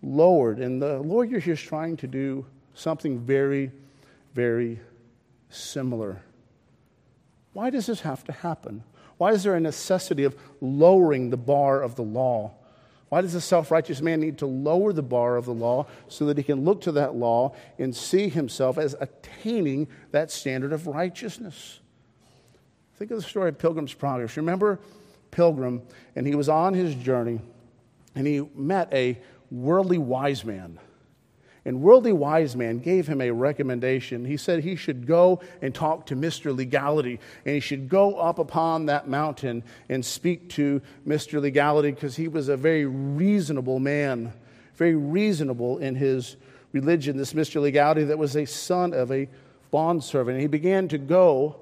lowered. 0.02 0.58
And 0.58 0.80
the 0.80 0.98
Lord 0.98 1.28
here 1.28 1.38
is 1.52 1.60
trying 1.60 1.98
to 1.98 2.06
do 2.06 2.46
something 2.74 3.20
very, 3.20 3.70
very 4.32 4.80
similar. 5.50 6.22
Why 7.52 7.70
does 7.70 7.86
this 7.86 8.00
have 8.00 8.24
to 8.24 8.32
happen? 8.32 8.82
Why 9.18 9.32
is 9.32 9.44
there 9.44 9.54
a 9.54 9.60
necessity 9.60 10.24
of 10.24 10.34
lowering 10.60 11.30
the 11.30 11.36
bar 11.36 11.82
of 11.82 11.94
the 11.94 12.02
law? 12.02 12.52
Why 13.14 13.20
does 13.20 13.36
a 13.36 13.40
self 13.40 13.70
righteous 13.70 14.02
man 14.02 14.18
need 14.18 14.38
to 14.38 14.46
lower 14.46 14.92
the 14.92 15.00
bar 15.00 15.36
of 15.36 15.44
the 15.44 15.54
law 15.54 15.86
so 16.08 16.26
that 16.26 16.36
he 16.36 16.42
can 16.42 16.64
look 16.64 16.80
to 16.80 16.90
that 16.90 17.14
law 17.14 17.54
and 17.78 17.94
see 17.94 18.28
himself 18.28 18.76
as 18.76 18.96
attaining 18.98 19.86
that 20.10 20.32
standard 20.32 20.72
of 20.72 20.88
righteousness? 20.88 21.78
Think 22.96 23.12
of 23.12 23.18
the 23.18 23.22
story 23.22 23.50
of 23.50 23.58
Pilgrim's 23.58 23.94
Progress. 23.94 24.36
Remember 24.36 24.80
Pilgrim, 25.30 25.82
and 26.16 26.26
he 26.26 26.34
was 26.34 26.48
on 26.48 26.74
his 26.74 26.92
journey, 26.96 27.38
and 28.16 28.26
he 28.26 28.48
met 28.56 28.92
a 28.92 29.22
worldly 29.48 29.98
wise 29.98 30.44
man. 30.44 30.80
And 31.66 31.80
Worldly 31.80 32.12
Wise 32.12 32.54
Man 32.54 32.78
gave 32.78 33.06
him 33.06 33.20
a 33.20 33.30
recommendation. 33.30 34.24
He 34.24 34.36
said 34.36 34.62
he 34.62 34.76
should 34.76 35.06
go 35.06 35.40
and 35.62 35.74
talk 35.74 36.06
to 36.06 36.16
Mr. 36.16 36.54
Legality, 36.54 37.18
and 37.44 37.54
he 37.54 37.60
should 37.60 37.88
go 37.88 38.16
up 38.16 38.38
upon 38.38 38.86
that 38.86 39.08
mountain 39.08 39.62
and 39.88 40.04
speak 40.04 40.50
to 40.50 40.82
Mr. 41.06 41.40
Legality 41.40 41.90
because 41.90 42.16
he 42.16 42.28
was 42.28 42.48
a 42.48 42.56
very 42.56 42.84
reasonable 42.84 43.78
man, 43.78 44.32
very 44.74 44.94
reasonable 44.94 45.78
in 45.78 45.94
his 45.94 46.36
religion. 46.72 47.16
This 47.16 47.32
Mr. 47.32 47.62
Legality 47.62 48.04
that 48.04 48.18
was 48.18 48.36
a 48.36 48.44
son 48.44 48.92
of 48.92 49.10
a 49.10 49.28
bondservant. 49.70 50.34
And 50.34 50.42
he 50.42 50.48
began 50.48 50.88
to 50.88 50.98
go 50.98 51.56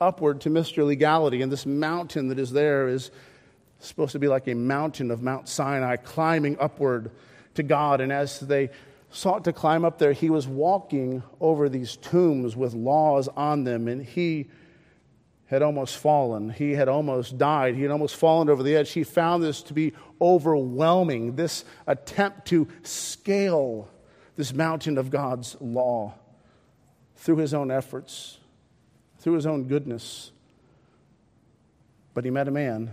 upward 0.00 0.40
to 0.42 0.50
Mr. 0.50 0.84
Legality, 0.84 1.40
and 1.40 1.52
this 1.52 1.66
mountain 1.66 2.28
that 2.28 2.38
is 2.38 2.50
there 2.50 2.88
is 2.88 3.12
supposed 3.78 4.12
to 4.12 4.18
be 4.18 4.26
like 4.28 4.48
a 4.48 4.54
mountain 4.54 5.10
of 5.10 5.22
Mount 5.22 5.48
Sinai 5.48 5.96
climbing 5.96 6.56
upward 6.58 7.10
to 7.54 7.62
God. 7.62 8.00
And 8.00 8.12
as 8.12 8.40
they 8.40 8.70
sought 9.16 9.44
to 9.44 9.52
climb 9.52 9.84
up 9.84 9.98
there, 9.98 10.12
he 10.12 10.28
was 10.28 10.46
walking 10.46 11.22
over 11.40 11.68
these 11.68 11.96
tombs 11.96 12.54
with 12.54 12.74
laws 12.74 13.28
on 13.28 13.64
them, 13.64 13.88
and 13.88 14.04
he 14.04 14.48
had 15.46 15.62
almost 15.62 15.96
fallen. 15.96 16.50
He 16.50 16.72
had 16.72 16.88
almost 16.88 17.38
died. 17.38 17.76
He 17.76 17.82
had 17.82 17.90
almost 17.90 18.16
fallen 18.16 18.50
over 18.50 18.62
the 18.62 18.76
edge. 18.76 18.92
He 18.92 19.04
found 19.04 19.42
this 19.42 19.62
to 19.62 19.74
be 19.74 19.94
overwhelming, 20.20 21.36
this 21.36 21.64
attempt 21.86 22.46
to 22.48 22.68
scale 22.82 23.88
this 24.36 24.52
mountain 24.52 24.98
of 24.98 25.10
God's 25.10 25.56
law 25.60 26.14
through 27.16 27.36
his 27.36 27.54
own 27.54 27.70
efforts, 27.70 28.38
through 29.18 29.34
his 29.34 29.46
own 29.46 29.64
goodness. 29.64 30.30
But 32.12 32.24
he 32.24 32.30
met 32.30 32.48
a 32.48 32.50
man. 32.50 32.92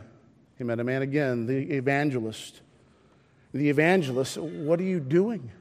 He 0.58 0.64
met 0.64 0.80
a 0.80 0.84
man 0.84 1.02
again, 1.02 1.48
the 1.48 1.74
evangelist. 1.74 2.62
The 3.54 3.70
evangelist, 3.70 4.38
what 4.38 4.80
are 4.80 4.84
you 4.84 5.00
doing? 5.00 5.52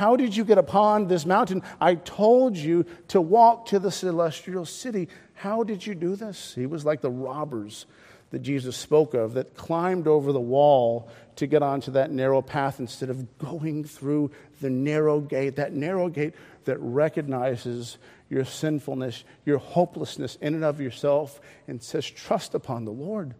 How 0.00 0.16
did 0.16 0.34
you 0.34 0.46
get 0.46 0.56
upon 0.56 1.08
this 1.08 1.26
mountain? 1.26 1.62
I 1.78 1.96
told 1.96 2.56
you 2.56 2.86
to 3.08 3.20
walk 3.20 3.66
to 3.66 3.78
the 3.78 3.90
celestial 3.90 4.64
city. 4.64 5.10
How 5.34 5.62
did 5.62 5.86
you 5.86 5.94
do 5.94 6.16
this? 6.16 6.54
He 6.54 6.64
was 6.64 6.86
like 6.86 7.02
the 7.02 7.10
robbers 7.10 7.84
that 8.30 8.38
Jesus 8.38 8.78
spoke 8.78 9.12
of 9.12 9.34
that 9.34 9.54
climbed 9.54 10.06
over 10.06 10.32
the 10.32 10.40
wall 10.40 11.10
to 11.36 11.46
get 11.46 11.62
onto 11.62 11.90
that 11.90 12.10
narrow 12.10 12.40
path 12.40 12.80
instead 12.80 13.10
of 13.10 13.36
going 13.36 13.84
through 13.84 14.30
the 14.62 14.70
narrow 14.70 15.20
gate, 15.20 15.56
that 15.56 15.74
narrow 15.74 16.08
gate 16.08 16.32
that 16.64 16.78
recognizes 16.78 17.98
your 18.30 18.46
sinfulness, 18.46 19.24
your 19.44 19.58
hopelessness 19.58 20.38
in 20.40 20.54
and 20.54 20.64
of 20.64 20.80
yourself, 20.80 21.42
and 21.68 21.82
says, 21.82 22.10
Trust 22.10 22.54
upon 22.54 22.86
the 22.86 22.90
Lord. 22.90 23.34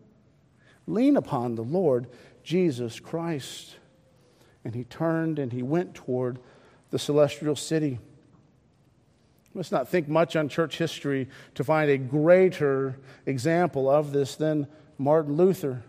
Lean 0.86 1.16
upon 1.16 1.54
the 1.54 1.64
Lord 1.64 2.06
Jesus 2.42 3.00
Christ. 3.00 3.76
And 4.64 4.74
he 4.74 4.84
turned 4.84 5.38
and 5.38 5.52
he 5.52 5.62
went 5.62 5.94
toward 5.94 6.38
the 6.90 6.98
celestial 6.98 7.56
city. 7.56 7.98
Let's 9.54 9.72
not 9.72 9.88
think 9.88 10.08
much 10.08 10.36
on 10.36 10.48
church 10.48 10.78
history 10.78 11.28
to 11.56 11.64
find 11.64 11.90
a 11.90 11.98
greater 11.98 12.98
example 13.26 13.90
of 13.90 14.12
this 14.12 14.36
than 14.36 14.68
Martin 14.96 15.36
Luther, 15.36 15.82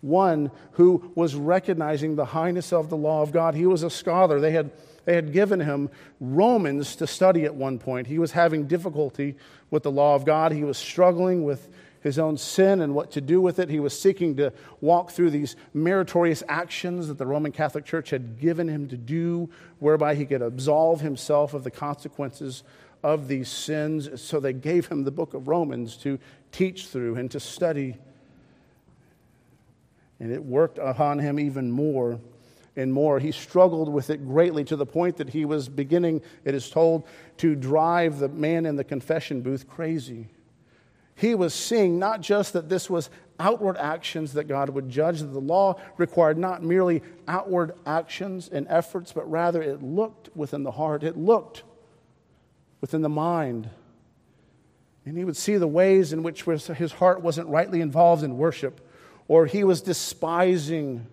one 0.00 0.50
who 0.72 1.12
was 1.14 1.34
recognizing 1.34 2.16
the 2.16 2.24
highness 2.24 2.72
of 2.72 2.88
the 2.88 2.96
law 2.96 3.22
of 3.22 3.32
God. 3.32 3.54
He 3.54 3.66
was 3.66 3.82
a 3.82 3.90
scholar. 3.90 4.40
They 4.40 4.52
had, 4.52 4.70
they 5.04 5.14
had 5.14 5.32
given 5.32 5.60
him 5.60 5.90
Romans 6.20 6.96
to 6.96 7.06
study 7.06 7.44
at 7.44 7.54
one 7.54 7.78
point. 7.78 8.06
He 8.06 8.18
was 8.18 8.32
having 8.32 8.66
difficulty 8.66 9.36
with 9.70 9.82
the 9.82 9.90
law 9.90 10.14
of 10.14 10.24
God, 10.24 10.52
he 10.52 10.64
was 10.64 10.78
struggling 10.78 11.44
with 11.44 11.68
his 12.00 12.18
own 12.18 12.36
sin 12.36 12.80
and 12.80 12.94
what 12.94 13.10
to 13.12 13.20
do 13.20 13.40
with 13.40 13.58
it. 13.58 13.68
He 13.68 13.80
was 13.80 13.98
seeking 13.98 14.36
to 14.36 14.52
walk 14.80 15.10
through 15.10 15.30
these 15.30 15.56
meritorious 15.74 16.42
actions 16.48 17.08
that 17.08 17.18
the 17.18 17.26
Roman 17.26 17.52
Catholic 17.52 17.84
Church 17.84 18.10
had 18.10 18.38
given 18.38 18.68
him 18.68 18.88
to 18.88 18.96
do, 18.96 19.50
whereby 19.78 20.14
he 20.14 20.24
could 20.24 20.42
absolve 20.42 21.00
himself 21.00 21.54
of 21.54 21.64
the 21.64 21.70
consequences 21.70 22.62
of 23.02 23.28
these 23.28 23.48
sins. 23.48 24.20
So 24.20 24.40
they 24.40 24.52
gave 24.52 24.86
him 24.86 25.04
the 25.04 25.10
book 25.10 25.34
of 25.34 25.48
Romans 25.48 25.96
to 25.98 26.18
teach 26.52 26.86
through 26.86 27.16
and 27.16 27.30
to 27.30 27.40
study. 27.40 27.96
And 30.20 30.32
it 30.32 30.44
worked 30.44 30.78
upon 30.78 31.18
him 31.18 31.38
even 31.38 31.70
more 31.70 32.20
and 32.76 32.92
more. 32.92 33.18
He 33.18 33.32
struggled 33.32 33.88
with 33.88 34.10
it 34.10 34.24
greatly 34.26 34.62
to 34.64 34.76
the 34.76 34.86
point 34.86 35.16
that 35.16 35.30
he 35.30 35.44
was 35.44 35.68
beginning, 35.68 36.22
it 36.44 36.54
is 36.54 36.70
told, 36.70 37.04
to 37.38 37.56
drive 37.56 38.20
the 38.20 38.28
man 38.28 38.66
in 38.66 38.76
the 38.76 38.84
confession 38.84 39.40
booth 39.40 39.68
crazy 39.68 40.28
he 41.18 41.34
was 41.34 41.52
seeing 41.52 41.98
not 41.98 42.20
just 42.20 42.52
that 42.52 42.68
this 42.68 42.88
was 42.88 43.10
outward 43.40 43.76
actions 43.76 44.34
that 44.34 44.44
God 44.44 44.70
would 44.70 44.88
judge, 44.88 45.18
that 45.18 45.26
the 45.26 45.40
law 45.40 45.80
required 45.96 46.38
not 46.38 46.62
merely 46.62 47.02
outward 47.26 47.72
actions 47.84 48.48
and 48.48 48.66
efforts, 48.70 49.12
but 49.12 49.28
rather 49.28 49.60
it 49.60 49.82
looked 49.82 50.34
within 50.36 50.62
the 50.62 50.70
heart, 50.70 51.02
it 51.02 51.16
looked 51.16 51.64
within 52.80 53.02
the 53.02 53.08
mind. 53.08 53.68
And 55.04 55.18
he 55.18 55.24
would 55.24 55.36
see 55.36 55.56
the 55.56 55.66
ways 55.66 56.12
in 56.12 56.22
which 56.22 56.44
his 56.44 56.92
heart 56.92 57.20
wasn't 57.20 57.48
rightly 57.48 57.80
involved 57.80 58.22
in 58.22 58.38
worship, 58.38 58.80
or 59.26 59.46
he 59.46 59.64
was 59.64 59.80
despising 59.80 61.04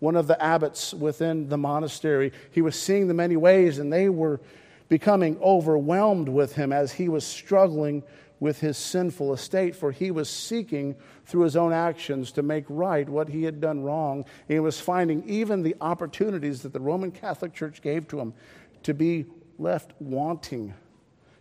one 0.00 0.16
of 0.16 0.26
the 0.26 0.42
abbots 0.42 0.92
within 0.92 1.48
the 1.48 1.58
monastery. 1.58 2.32
He 2.50 2.62
was 2.62 2.74
seeing 2.74 3.06
the 3.06 3.14
many 3.14 3.36
ways, 3.36 3.78
and 3.78 3.92
they 3.92 4.08
were 4.08 4.40
becoming 4.88 5.38
overwhelmed 5.40 6.28
with 6.28 6.56
him 6.56 6.72
as 6.72 6.90
he 6.90 7.08
was 7.08 7.24
struggling 7.24 8.02
with 8.42 8.58
his 8.58 8.76
sinful 8.76 9.32
estate, 9.32 9.76
for 9.76 9.92
he 9.92 10.10
was 10.10 10.28
seeking 10.28 10.96
through 11.24 11.42
his 11.42 11.54
own 11.54 11.72
actions 11.72 12.32
to 12.32 12.42
make 12.42 12.64
right 12.68 13.08
what 13.08 13.28
he 13.28 13.44
had 13.44 13.60
done 13.60 13.84
wrong. 13.84 14.24
He 14.48 14.58
was 14.58 14.80
finding 14.80 15.22
even 15.28 15.62
the 15.62 15.76
opportunities 15.80 16.62
that 16.62 16.72
the 16.72 16.80
Roman 16.80 17.12
Catholic 17.12 17.54
Church 17.54 17.80
gave 17.80 18.08
to 18.08 18.18
him 18.18 18.34
to 18.82 18.94
be 18.94 19.26
left 19.60 19.92
wanting, 20.00 20.74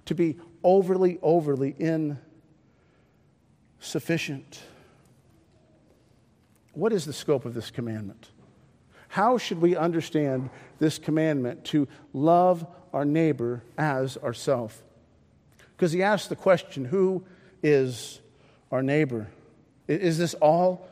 to 0.06 0.14
be 0.14 0.38
overly, 0.64 1.18
overly 1.24 1.76
insufficient. 3.80 4.62
What 6.74 6.94
is 6.94 7.06
the 7.06 7.14
scope 7.14 7.46
of 7.46 7.56
this 7.56 7.72
commandment? 7.72 8.30
How 9.08 9.40
should 9.40 9.60
we 9.60 9.76
understand 9.76 10.52
this 10.78 11.00
commandment 11.00 11.66
to 11.66 11.88
love 12.14 12.64
our 12.94 13.06
neighbor 13.06 13.64
as 13.76 14.18
ourselves? 14.18 14.84
Because 15.82 15.94
he 15.94 16.04
asks 16.04 16.28
the 16.28 16.36
question 16.36 16.86
who 16.86 17.24
is 17.64 18.22
our 18.70 18.84
neighbor? 18.84 19.32
Is 19.88 20.20
this 20.20 20.36
all 20.36 20.88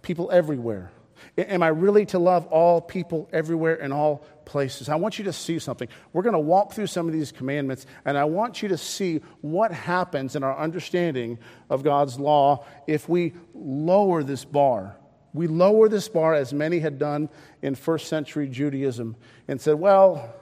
people 0.00 0.30
everywhere? 0.30 0.92
Am 1.36 1.60
I 1.60 1.66
really 1.66 2.06
to 2.06 2.20
love 2.20 2.46
all 2.46 2.80
people 2.80 3.28
everywhere 3.32 3.74
in 3.74 3.90
all 3.90 4.18
places? 4.44 4.88
I 4.88 4.94
want 4.94 5.18
you 5.18 5.24
to 5.24 5.32
see 5.32 5.58
something. 5.58 5.88
We're 6.12 6.22
going 6.22 6.34
to 6.34 6.38
walk 6.38 6.72
through 6.72 6.86
some 6.86 7.08
of 7.08 7.12
these 7.12 7.32
commandments, 7.32 7.84
and 8.04 8.16
I 8.16 8.26
want 8.26 8.62
you 8.62 8.68
to 8.68 8.78
see 8.78 9.22
what 9.40 9.72
happens 9.72 10.36
in 10.36 10.44
our 10.44 10.56
understanding 10.56 11.40
of 11.68 11.82
God's 11.82 12.20
law 12.20 12.64
if 12.86 13.08
we 13.08 13.32
lower 13.54 14.22
this 14.22 14.44
bar. 14.44 14.96
We 15.34 15.48
lower 15.48 15.88
this 15.88 16.08
bar 16.08 16.34
as 16.34 16.52
many 16.52 16.78
had 16.78 17.00
done 17.00 17.28
in 17.60 17.74
first 17.74 18.06
century 18.06 18.48
Judaism 18.48 19.16
and 19.48 19.60
said, 19.60 19.74
well, 19.74 20.32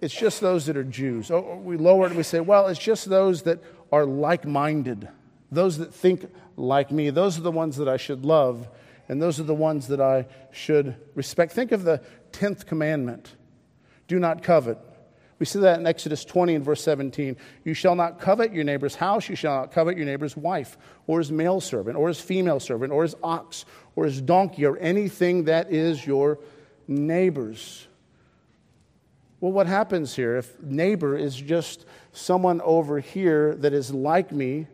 it's 0.00 0.14
just 0.14 0.40
those 0.40 0.66
that 0.66 0.76
are 0.76 0.84
Jews. 0.84 1.30
Or 1.30 1.56
we 1.56 1.76
lower 1.76 2.04
it 2.04 2.08
and 2.08 2.16
we 2.16 2.22
say, 2.22 2.40
well, 2.40 2.66
it's 2.68 2.80
just 2.80 3.08
those 3.08 3.42
that 3.42 3.60
are 3.92 4.04
like 4.04 4.44
minded, 4.44 5.08
those 5.50 5.78
that 5.78 5.94
think 5.94 6.30
like 6.56 6.90
me. 6.90 7.10
Those 7.10 7.38
are 7.38 7.42
the 7.42 7.52
ones 7.52 7.76
that 7.76 7.88
I 7.88 7.96
should 7.96 8.24
love, 8.24 8.68
and 9.08 9.20
those 9.20 9.40
are 9.40 9.44
the 9.44 9.54
ones 9.54 9.88
that 9.88 10.00
I 10.00 10.26
should 10.50 10.96
respect. 11.14 11.52
Think 11.52 11.72
of 11.72 11.84
the 11.84 12.02
10th 12.32 12.66
commandment 12.66 13.34
do 14.08 14.18
not 14.18 14.42
covet. 14.42 14.78
We 15.38 15.46
see 15.46 15.58
that 15.60 15.78
in 15.78 15.86
Exodus 15.86 16.24
20 16.24 16.54
and 16.54 16.64
verse 16.64 16.82
17. 16.82 17.36
You 17.64 17.74
shall 17.74 17.94
not 17.94 18.20
covet 18.20 18.54
your 18.54 18.64
neighbor's 18.64 18.94
house, 18.94 19.28
you 19.28 19.36
shall 19.36 19.60
not 19.60 19.72
covet 19.72 19.96
your 19.96 20.06
neighbor's 20.06 20.36
wife, 20.36 20.78
or 21.06 21.18
his 21.18 21.30
male 21.30 21.60
servant, 21.60 21.96
or 21.96 22.08
his 22.08 22.20
female 22.20 22.58
servant, 22.58 22.92
or 22.92 23.02
his 23.02 23.14
ox, 23.22 23.66
or 23.96 24.04
his 24.04 24.20
donkey, 24.20 24.64
or 24.64 24.78
anything 24.78 25.44
that 25.44 25.70
is 25.70 26.06
your 26.06 26.38
neighbor's. 26.88 27.86
Well, 29.40 29.52
what 29.52 29.66
happens 29.66 30.16
here 30.16 30.36
if 30.36 30.60
neighbor 30.62 31.16
is 31.16 31.36
just 31.36 31.84
someone 32.12 32.60
over 32.62 33.00
here 33.00 33.54
that 33.56 33.74
is 33.74 33.92
like 33.92 34.32
me 34.32 34.66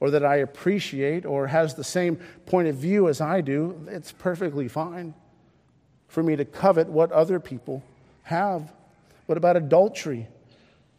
or 0.00 0.10
that 0.10 0.24
I 0.24 0.36
appreciate 0.36 1.24
or 1.24 1.46
has 1.46 1.74
the 1.74 1.84
same 1.84 2.16
point 2.44 2.68
of 2.68 2.76
view 2.76 3.08
as 3.08 3.20
I 3.20 3.40
do? 3.40 3.86
It's 3.88 4.12
perfectly 4.12 4.68
fine 4.68 5.14
for 6.08 6.22
me 6.22 6.36
to 6.36 6.44
covet 6.44 6.88
what 6.88 7.10
other 7.10 7.40
people 7.40 7.82
have. 8.24 8.70
What 9.26 9.38
about 9.38 9.56
adultery? 9.56 10.28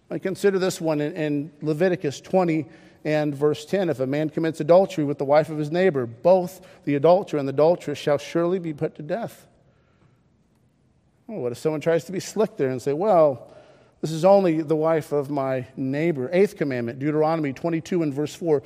I 0.09 0.17
consider 0.17 0.57
this 0.57 0.81
one 0.81 0.99
in, 0.99 1.13
in 1.13 1.51
Leviticus 1.61 2.19
20 2.19 2.65
and 3.05 3.35
verse 3.35 3.63
10. 3.65 3.89
If 3.89 3.99
a 3.99 4.07
man 4.07 4.29
commits 4.29 4.59
adultery 4.59 5.03
with 5.03 5.19
the 5.19 5.25
wife 5.25 5.49
of 5.49 5.59
his 5.59 5.71
neighbor, 5.71 6.07
both 6.07 6.61
the 6.85 6.95
adulterer 6.95 7.39
and 7.39 7.47
the 7.47 7.53
adulteress 7.53 7.99
shall 7.99 8.17
surely 8.17 8.57
be 8.57 8.73
put 8.73 8.95
to 8.95 9.03
death. 9.03 9.47
Oh, 11.29 11.39
what 11.39 11.51
if 11.51 11.57
someone 11.57 11.81
tries 11.81 12.03
to 12.05 12.11
be 12.11 12.19
slick 12.19 12.57
there 12.57 12.69
and 12.69 12.81
say, 12.81 12.93
well, 12.93 13.51
this 14.01 14.11
is 14.11 14.25
only 14.25 14.61
the 14.61 14.75
wife 14.75 15.11
of 15.11 15.29
my 15.29 15.65
neighbor? 15.77 16.29
Eighth 16.33 16.57
commandment, 16.57 16.99
Deuteronomy 16.99 17.53
22 17.53 18.03
and 18.03 18.13
verse 18.13 18.35
4 18.35 18.61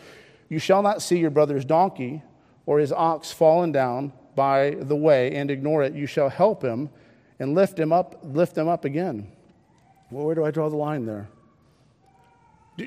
You 0.49 0.59
shall 0.59 0.81
not 0.81 1.01
see 1.01 1.19
your 1.19 1.29
brother's 1.29 1.65
donkey 1.65 2.23
or 2.65 2.79
his 2.79 2.91
ox 2.91 3.31
fallen 3.31 3.71
down 3.71 4.11
by 4.35 4.71
the 4.79 4.95
way 4.95 5.35
and 5.35 5.51
ignore 5.51 5.83
it. 5.83 5.93
You 5.93 6.07
shall 6.07 6.29
help 6.29 6.63
him 6.63 6.89
and 7.39 7.53
lift 7.53 7.79
him 7.79 7.93
up, 7.93 8.19
lift 8.23 8.57
him 8.57 8.67
up 8.67 8.85
again. 8.85 9.31
Well, 10.09 10.25
where 10.25 10.35
do 10.35 10.43
I 10.43 10.51
draw 10.51 10.69
the 10.69 10.77
line 10.77 11.05
there? 11.05 11.29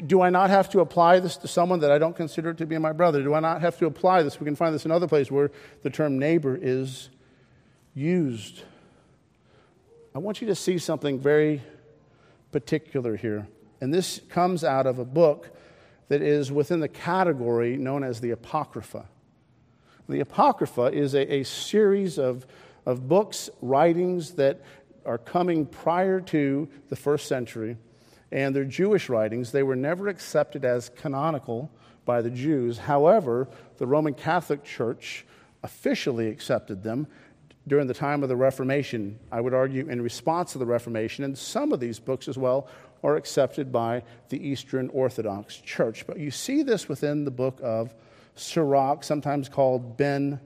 Do 0.06 0.20
I 0.20 0.30
not 0.30 0.50
have 0.50 0.70
to 0.70 0.80
apply 0.80 1.18
this 1.18 1.36
to 1.38 1.48
someone 1.48 1.80
that 1.80 1.90
I 1.90 1.98
don't 1.98 2.14
consider 2.14 2.54
to 2.54 2.66
be 2.66 2.78
my 2.78 2.92
brother? 2.92 3.22
Do 3.22 3.34
I 3.34 3.40
not 3.40 3.60
have 3.60 3.76
to 3.78 3.86
apply 3.86 4.22
this? 4.22 4.38
We 4.38 4.44
can 4.44 4.54
find 4.54 4.72
this 4.74 4.84
in 4.84 4.92
other 4.92 5.08
places 5.08 5.32
where 5.32 5.50
the 5.82 5.90
term 5.90 6.18
neighbor 6.18 6.58
is 6.60 7.10
used. 7.94 8.62
I 10.12 10.18
want 10.18 10.40
you 10.40 10.48
to 10.48 10.56
see 10.56 10.78
something 10.78 11.20
very 11.20 11.62
particular 12.50 13.16
here. 13.16 13.46
And 13.80 13.94
this 13.94 14.20
comes 14.28 14.64
out 14.64 14.86
of 14.86 14.98
a 14.98 15.04
book 15.04 15.56
that 16.08 16.20
is 16.20 16.50
within 16.50 16.80
the 16.80 16.88
category 16.88 17.76
known 17.76 18.02
as 18.02 18.20
the 18.20 18.32
Apocrypha. 18.32 19.06
The 20.08 20.18
Apocrypha 20.18 20.86
is 20.86 21.14
a, 21.14 21.34
a 21.34 21.44
series 21.44 22.18
of, 22.18 22.44
of 22.84 23.08
books, 23.08 23.48
writings 23.62 24.32
that 24.32 24.62
are 25.06 25.18
coming 25.18 25.64
prior 25.64 26.20
to 26.20 26.68
the 26.88 26.96
first 26.96 27.28
century, 27.28 27.76
and 28.32 28.54
they're 28.54 28.64
Jewish 28.64 29.08
writings. 29.08 29.52
They 29.52 29.62
were 29.62 29.76
never 29.76 30.08
accepted 30.08 30.64
as 30.64 30.88
canonical 30.88 31.70
by 32.04 32.20
the 32.20 32.30
Jews. 32.30 32.78
However, 32.78 33.46
the 33.78 33.86
Roman 33.86 34.14
Catholic 34.14 34.64
Church 34.64 35.24
officially 35.62 36.26
accepted 36.26 36.82
them 36.82 37.06
during 37.66 37.86
the 37.86 37.94
time 37.94 38.22
of 38.22 38.28
the 38.28 38.36
Reformation, 38.36 39.18
I 39.30 39.40
would 39.40 39.54
argue, 39.54 39.88
in 39.88 40.00
response 40.00 40.52
to 40.52 40.58
the 40.58 40.66
Reformation, 40.66 41.24
and 41.24 41.36
some 41.36 41.72
of 41.72 41.80
these 41.80 41.98
books 41.98 42.26
as 42.28 42.38
well 42.38 42.68
are 43.02 43.16
accepted 43.16 43.72
by 43.72 44.02
the 44.28 44.46
Eastern 44.46 44.88
Orthodox 44.90 45.56
Church. 45.56 46.06
But 46.06 46.18
you 46.18 46.30
see 46.30 46.62
this 46.62 46.88
within 46.88 47.24
the 47.24 47.30
book 47.30 47.58
of 47.62 47.94
Sirach, 48.34 49.04
sometimes 49.04 49.48
called 49.48 49.96
Ben 49.96 50.40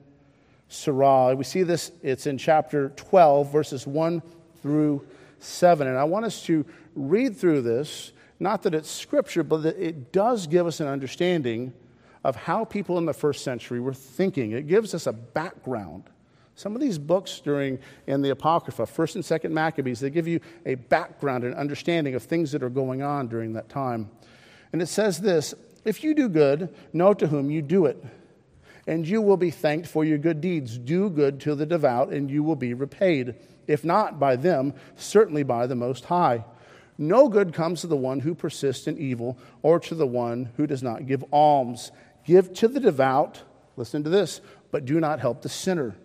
Sirach. 0.69 1.37
We 1.37 1.45
see 1.45 1.63
this, 1.63 1.93
it's 2.03 2.27
in 2.27 2.39
chapter 2.39 2.91
12, 2.91 3.51
verses 3.51 3.87
1 3.87 4.23
through 4.63 5.07
7. 5.39 5.87
And 5.87 5.97
I 5.97 6.05
want 6.05 6.25
us 6.25 6.43
to 6.45 6.65
read 6.95 7.37
through 7.37 7.63
this, 7.63 8.13
not 8.41 8.63
that 8.63 8.75
it's 8.75 8.91
scripture, 8.91 9.43
but 9.43 9.63
that 9.63 9.79
it 9.79 10.13
does 10.13 10.47
give 10.47 10.67
us 10.67 10.81
an 10.81 10.87
understanding 10.87 11.73
of 12.25 12.37
how 12.37 12.65
people 12.65 12.99
in 12.99 13.05
the 13.05 13.13
first 13.13 13.45
century 13.45 13.81
were 13.81 13.95
thinking. 13.95 14.53
It 14.53 14.67
gives 14.67 14.95
us 14.95 15.07
a 15.07 15.13
background 15.13 16.05
some 16.55 16.75
of 16.75 16.81
these 16.81 16.99
books 16.99 17.41
during 17.41 17.79
in 18.07 18.23
the 18.23 18.31
Apocrypha, 18.31 18.87
First 18.87 19.17
and 19.17 19.25
Second 19.25 19.53
Maccabees, 19.53 20.01
they 20.01 20.11
give 20.11 20.29
you 20.29 20.41
a 20.65 20.77
background 20.77 21.45
and 21.45 21.55
understanding 21.55 22.15
of 22.15 22.23
things 22.23 22.53
that 22.53 22.63
are 22.63 22.71
going 22.71 23.03
on 23.03 23.27
during 23.27 23.55
that 23.55 23.69
time. 23.69 24.11
And 24.73 24.81
it 24.81 24.87
says 24.87 25.21
this: 25.21 25.55
If 25.85 26.05
you 26.05 26.15
do 26.15 26.29
good, 26.29 26.75
know 26.93 27.13
to 27.15 27.27
whom 27.27 27.51
you 27.51 27.61
do 27.61 27.87
it, 27.87 28.03
and 28.87 29.07
you 29.07 29.21
will 29.21 29.37
be 29.37 29.51
thanked 29.51 29.89
for 29.89 30.05
your 30.05 30.19
good 30.19 30.41
deeds. 30.41 30.79
Do 30.79 31.11
good 31.11 31.41
to 31.41 31.55
the 31.55 31.67
devout, 31.67 32.13
and 32.13 32.31
you 32.31 32.43
will 32.43 32.57
be 32.57 32.75
repaid. 32.75 33.35
If 33.67 33.85
not 33.85 34.21
by 34.21 34.37
them, 34.37 34.75
certainly 34.97 35.43
by 35.43 35.67
the 35.67 35.75
Most 35.75 36.05
High. 36.05 36.45
No 36.97 37.29
good 37.29 37.53
comes 37.53 37.81
to 37.81 37.89
the 37.89 37.97
one 37.97 38.21
who 38.21 38.35
persists 38.35 38.87
in 38.87 38.99
evil, 38.99 39.37
or 39.63 39.81
to 39.81 39.95
the 39.97 40.07
one 40.07 40.51
who 40.57 40.67
does 40.67 40.83
not 40.83 41.07
give 41.07 41.25
alms. 41.33 41.91
Give 42.25 42.53
to 42.55 42.69
the 42.69 42.79
devout, 42.79 43.43
listen 43.77 44.05
to 44.05 44.11
this, 44.11 44.41
but 44.71 44.85
do 44.85 45.01
not 45.01 45.19
help 45.19 45.43
the 45.43 45.49
sinner. 45.49 45.97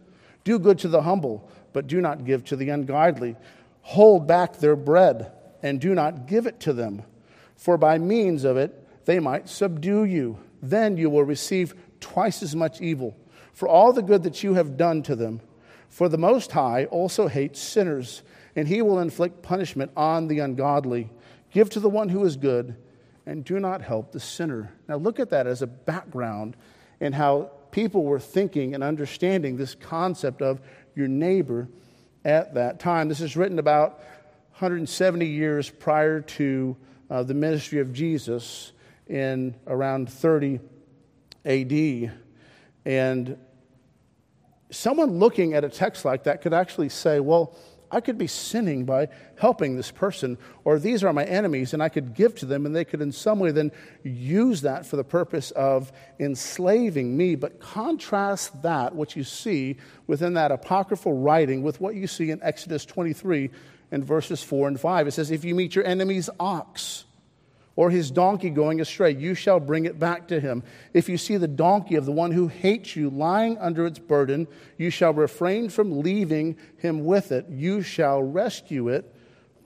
Do 0.50 0.58
good 0.58 0.80
to 0.80 0.88
the 0.88 1.04
humble, 1.04 1.48
but 1.74 1.86
do 1.86 2.02
not 2.02 2.26
give 2.26 2.44
to 2.46 2.56
the 2.56 2.70
ungodly. 2.70 3.36
Hold 3.82 4.26
back 4.26 4.58
their 4.58 4.76
bread, 4.76 5.32
and 5.62 5.80
do 5.80 5.94
not 5.94 6.26
give 6.26 6.48
it 6.48 6.60
to 6.62 6.74
them, 6.74 7.04
for 7.56 7.78
by 7.78 8.00
means 8.00 8.46
of 8.46 8.58
it 8.58 9.06
they 9.06 9.20
might 9.20 9.48
subdue 9.48 10.06
you. 10.06 10.40
Then 10.60 10.98
you 10.98 11.12
will 11.12 11.24
receive 11.24 11.76
twice 12.00 12.42
as 12.42 12.56
much 12.56 12.82
evil 12.82 13.16
for 13.54 13.68
all 13.68 13.94
the 13.94 14.02
good 14.02 14.24
that 14.24 14.42
you 14.42 14.56
have 14.56 14.76
done 14.76 15.04
to 15.04 15.16
them. 15.16 15.42
For 15.88 16.10
the 16.10 16.18
Most 16.18 16.52
High 16.52 16.86
also 16.86 17.28
hates 17.28 17.60
sinners, 17.60 18.24
and 18.56 18.68
he 18.68 18.82
will 18.82 18.98
inflict 18.98 19.44
punishment 19.44 19.92
on 19.96 20.30
the 20.30 20.40
ungodly. 20.40 21.12
Give 21.52 21.70
to 21.70 21.80
the 21.80 21.92
one 21.92 22.10
who 22.10 22.26
is 22.26 22.38
good, 22.38 22.76
and 23.28 23.46
do 23.46 23.60
not 23.60 23.84
help 23.84 24.14
the 24.14 24.20
sinner. 24.20 24.74
Now, 24.88 24.96
look 24.96 25.20
at 25.20 25.30
that 25.30 25.46
as 25.46 25.62
a 25.62 25.68
background 25.68 26.58
in 27.00 27.14
how 27.14 27.52
people 27.72 28.04
were 28.04 28.20
thinking 28.20 28.74
and 28.74 28.84
understanding 28.84 29.58
this 29.58 29.76
concept 29.76 30.42
of 30.42 30.62
your 30.96 31.08
neighbor 31.08 31.68
at 32.26 32.54
that 32.56 32.80
time. 32.80 33.08
This 33.08 33.22
is 33.22 33.36
written 33.36 33.60
about 33.60 34.00
170 34.52 35.26
years 35.26 35.70
prior 35.70 36.22
to 36.22 36.76
uh, 37.10 37.24
the 37.24 37.34
ministry 37.34 37.80
of 37.80 37.94
Jesus 37.94 38.74
in 39.08 39.56
around 39.68 40.10
30 40.10 40.60
AD. 41.46 42.12
And 42.86 43.38
someone 44.70 45.20
looking 45.20 45.54
at 45.54 45.64
a 45.64 45.70
text 45.70 46.06
like 46.06 46.24
that 46.24 46.42
could 46.42 46.54
actually 46.54 46.90
say, 46.90 47.20
well, 47.20 47.56
I 47.92 48.02
could 48.02 48.18
be 48.18 48.28
sinning 48.28 48.86
by 48.86 49.10
helping 49.38 49.76
this 49.76 49.92
person, 49.92 50.38
or 50.64 50.80
these 50.80 51.04
are 51.04 51.14
my 51.14 51.24
enemies, 51.24 51.74
and 51.74 51.82
I 51.82 51.90
could 51.90 52.14
give 52.14 52.36
to 52.36 52.46
them, 52.46 52.66
and 52.66 52.76
they 52.76 52.86
could 52.86 53.02
in 53.02 53.12
some 53.12 53.40
way 53.40 53.52
then 53.52 53.72
use 54.04 54.62
that 54.62 54.86
for 54.86 54.96
the 54.96 55.04
purpose 55.04 55.52
of 55.52 55.92
enslaving 56.20 57.18
me. 57.18 57.36
But 57.36 57.60
contrast 57.60 58.62
that, 58.62 58.94
what 58.94 59.16
you 59.16 59.24
see 59.24 59.78
within 60.08 60.34
that 60.36 60.52
apocryphal 60.52 61.14
writing, 61.14 61.64
with 61.64 61.82
what 61.82 61.96
you 61.96 62.08
see 62.08 62.32
in 62.32 62.42
Exodus 62.44 62.86
23 62.86 63.50
and 63.92 64.06
verses 64.06 64.44
4 64.44 64.68
and 64.68 64.80
5. 64.80 65.08
It 65.08 65.12
says, 65.12 65.32
If 65.32 65.44
you 65.44 65.56
meet 65.56 65.76
your 65.76 65.86
enemy's 65.86 66.30
ox, 66.40 67.06
or 67.80 67.90
his 67.90 68.12
donkey 68.12 68.50
going 68.50 68.82
astray, 68.82 69.10
you 69.10 69.34
shall 69.34 69.58
bring 69.58 69.86
it 69.86 69.98
back 69.98 70.28
to 70.28 70.38
him. 70.38 70.62
If 70.94 71.08
you 71.08 71.18
see 71.18 71.38
the 71.38 71.48
donkey 71.48 71.96
of 71.96 72.06
the 72.06 72.12
one 72.12 72.32
who 72.32 72.50
hates 72.50 72.94
you 72.94 73.10
lying 73.10 73.58
under 73.58 73.86
its 73.86 74.00
burden, 74.00 74.50
you 74.78 74.90
shall 74.90 75.14
refrain 75.14 75.70
from 75.70 76.02
leaving 76.02 76.58
him 76.76 77.06
with 77.06 77.32
it. 77.32 77.46
You 77.48 77.82
shall 77.82 78.22
rescue 78.22 78.90
it 78.90 79.16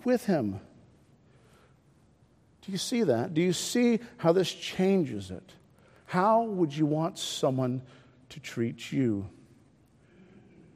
with 0.04 0.28
him. 0.28 0.60
Do 2.62 2.72
you 2.72 2.78
see 2.78 3.02
that? 3.02 3.34
Do 3.34 3.42
you 3.42 3.52
see 3.52 4.00
how 4.18 4.32
this 4.32 4.54
changes 4.54 5.32
it? 5.32 5.52
How 6.06 6.44
would 6.44 6.72
you 6.72 6.86
want 6.86 7.18
someone 7.18 7.82
to 8.30 8.40
treat 8.40 8.92
you? 8.92 9.28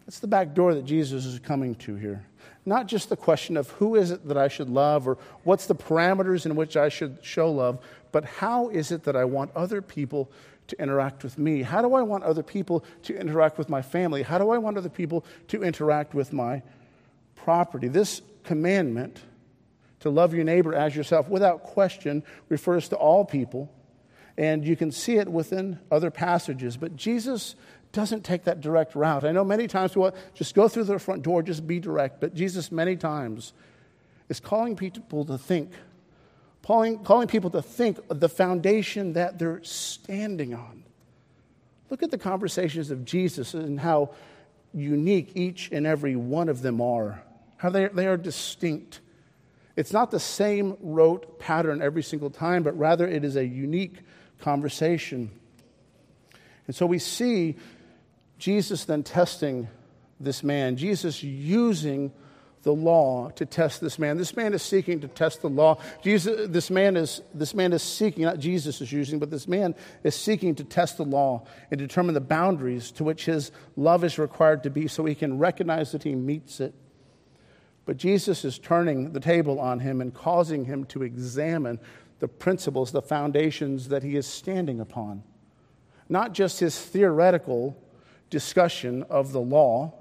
That's 0.08 0.18
the 0.18 0.28
back 0.28 0.56
door 0.56 0.74
that 0.74 0.86
Jesus 0.86 1.26
is 1.26 1.38
coming 1.38 1.76
to 1.76 1.98
here. 1.98 2.26
Not 2.68 2.88
just 2.88 3.08
the 3.10 3.16
question 3.16 3.56
of 3.56 3.70
who 3.72 3.96
is 3.96 4.12
it 4.12 4.28
that 4.28 4.38
I 4.38 4.50
should 4.50 4.70
love 4.70 5.08
or 5.08 5.18
what's 5.44 5.66
the 5.68 5.76
parameters 5.76 6.46
in 6.46 6.56
which 6.56 6.76
I 6.76 6.90
should 6.90 7.20
show 7.22 7.50
love, 7.50 7.80
but 8.12 8.26
how 8.26 8.68
is 8.68 8.92
it 8.92 9.06
that 9.06 9.16
I 9.16 9.24
want 9.26 9.56
other 9.56 9.82
people 9.82 10.30
to 10.68 10.82
interact 10.82 11.24
with 11.24 11.38
me? 11.38 11.62
How 11.62 11.82
do 11.82 11.94
I 11.94 12.02
want 12.02 12.26
other 12.26 12.44
people 12.44 12.84
to 13.04 13.18
interact 13.18 13.58
with 13.58 13.70
my 13.70 13.82
family? 13.82 14.22
How 14.22 14.38
do 14.38 14.50
I 14.50 14.58
want 14.58 14.78
other 14.78 14.90
people 14.90 15.24
to 15.48 15.64
interact 15.64 16.14
with 16.14 16.34
my 16.34 16.62
property? 17.36 17.88
This 17.88 18.22
commandment 18.44 19.22
to 20.02 20.10
love 20.10 20.34
your 20.34 20.44
neighbor 20.44 20.76
as 20.76 20.94
yourself 20.94 21.30
without 21.30 21.64
question 21.64 22.22
refers 22.50 22.90
to 22.90 22.98
all 22.98 23.24
people. 23.24 23.72
And 24.38 24.64
you 24.64 24.76
can 24.76 24.92
see 24.92 25.18
it 25.18 25.28
within 25.28 25.80
other 25.90 26.12
passages. 26.12 26.78
But 26.78 26.96
Jesus 26.96 27.56
doesn't 27.98 28.24
take 28.24 28.44
that 28.44 28.62
direct 28.62 28.94
route. 28.94 29.24
I 29.24 29.32
know 29.32 29.44
many 29.44 29.66
times 29.66 29.96
we 29.96 30.04
want 30.04 30.14
just 30.36 30.54
go 30.54 30.68
through 30.68 30.84
the 30.84 31.00
front 31.00 31.24
door, 31.24 31.42
just 31.42 31.66
be 31.66 31.80
direct. 31.80 32.22
But 32.22 32.36
Jesus, 32.36 32.72
many 32.72 32.96
times, 32.96 33.54
is 34.30 34.40
calling 34.40 34.76
people 34.76 35.26
to 35.26 35.36
think, 35.36 35.72
calling, 36.64 37.04
calling 37.04 37.28
people 37.28 37.50
to 37.50 37.62
think 37.64 37.98
of 38.12 38.20
the 38.20 38.30
foundation 38.30 39.14
that 39.14 39.40
they're 39.40 39.64
standing 39.64 40.54
on. 40.54 40.84
Look 41.90 42.04
at 42.04 42.12
the 42.12 42.20
conversations 42.20 42.92
of 42.92 43.04
Jesus 43.04 43.56
and 43.56 43.80
how 43.80 44.12
unique 44.76 45.32
each 45.34 45.72
and 45.72 45.88
every 45.88 46.16
one 46.16 46.50
of 46.50 46.62
them 46.62 46.80
are, 46.80 47.24
how 47.58 47.72
they, 47.72 47.88
they 47.88 48.06
are 48.06 48.16
distinct. 48.16 49.00
It's 49.76 49.92
not 49.92 50.12
the 50.12 50.20
same 50.20 50.78
rote 50.82 51.40
pattern 51.40 51.82
every 51.82 52.04
single 52.04 52.30
time, 52.30 52.62
but 52.62 52.78
rather 52.78 53.08
it 53.08 53.24
is 53.24 53.36
a 53.36 53.46
unique 53.46 53.96
conversation. 54.40 55.32
And 56.68 56.76
so 56.76 56.86
we 56.86 57.00
see 57.00 57.56
Jesus 58.38 58.86
then 58.86 59.04
testing 59.04 59.68
this 60.20 60.44
man, 60.44 60.78
Jesus 60.78 61.24
using 61.24 62.12
the 62.64 62.74
law 62.74 63.30
to 63.30 63.46
test 63.46 63.80
this 63.80 63.98
man. 63.98 64.18
This 64.18 64.36
man 64.36 64.54
is 64.54 64.62
seeking 64.62 65.00
to 65.00 65.08
test 65.08 65.42
the 65.42 65.50
law. 65.50 65.80
Jesus, 66.04 66.50
this, 66.50 66.70
man 66.70 66.98
is, 66.98 67.22
this 67.34 67.54
man 67.54 67.72
is 67.72 67.82
seeking, 67.82 68.26
not 68.26 68.40
Jesus 68.40 68.82
is 68.82 68.92
using, 68.92 69.20
but 69.20 69.32
this 69.32 69.48
man 69.48 69.74
is 70.04 70.16
seeking 70.16 70.54
to 70.56 70.64
test 70.64 70.98
the 70.98 71.06
law 71.06 71.46
and 71.72 71.80
determine 71.80 72.14
the 72.14 72.20
boundaries 72.20 72.92
to 72.92 73.06
which 73.06 73.26
his 73.26 73.52
love 73.78 74.04
is 74.04 74.20
required 74.20 74.64
to 74.64 74.70
be 74.70 74.88
so 74.88 75.06
he 75.06 75.16
can 75.16 75.38
recognize 75.38 75.94
that 75.94 76.04
he 76.04 76.14
meets 76.14 76.60
it. 76.60 76.74
But 77.86 77.96
Jesus 77.96 78.44
is 78.44 78.60
turning 78.60 79.14
the 79.14 79.22
table 79.22 79.62
on 79.62 79.80
him 79.80 80.02
and 80.02 80.14
causing 80.14 80.66
him 80.66 80.84
to 80.88 81.04
examine 81.04 81.80
the 82.20 82.28
principles, 82.28 82.92
the 82.92 83.02
foundations 83.02 83.88
that 83.88 84.04
he 84.04 84.18
is 84.18 84.28
standing 84.28 84.82
upon. 84.82 85.24
Not 86.10 86.34
just 86.34 86.60
his 86.60 86.78
theoretical 86.78 87.78
discussion 88.30 89.04
of 89.04 89.32
the 89.32 89.42
law, 89.42 89.94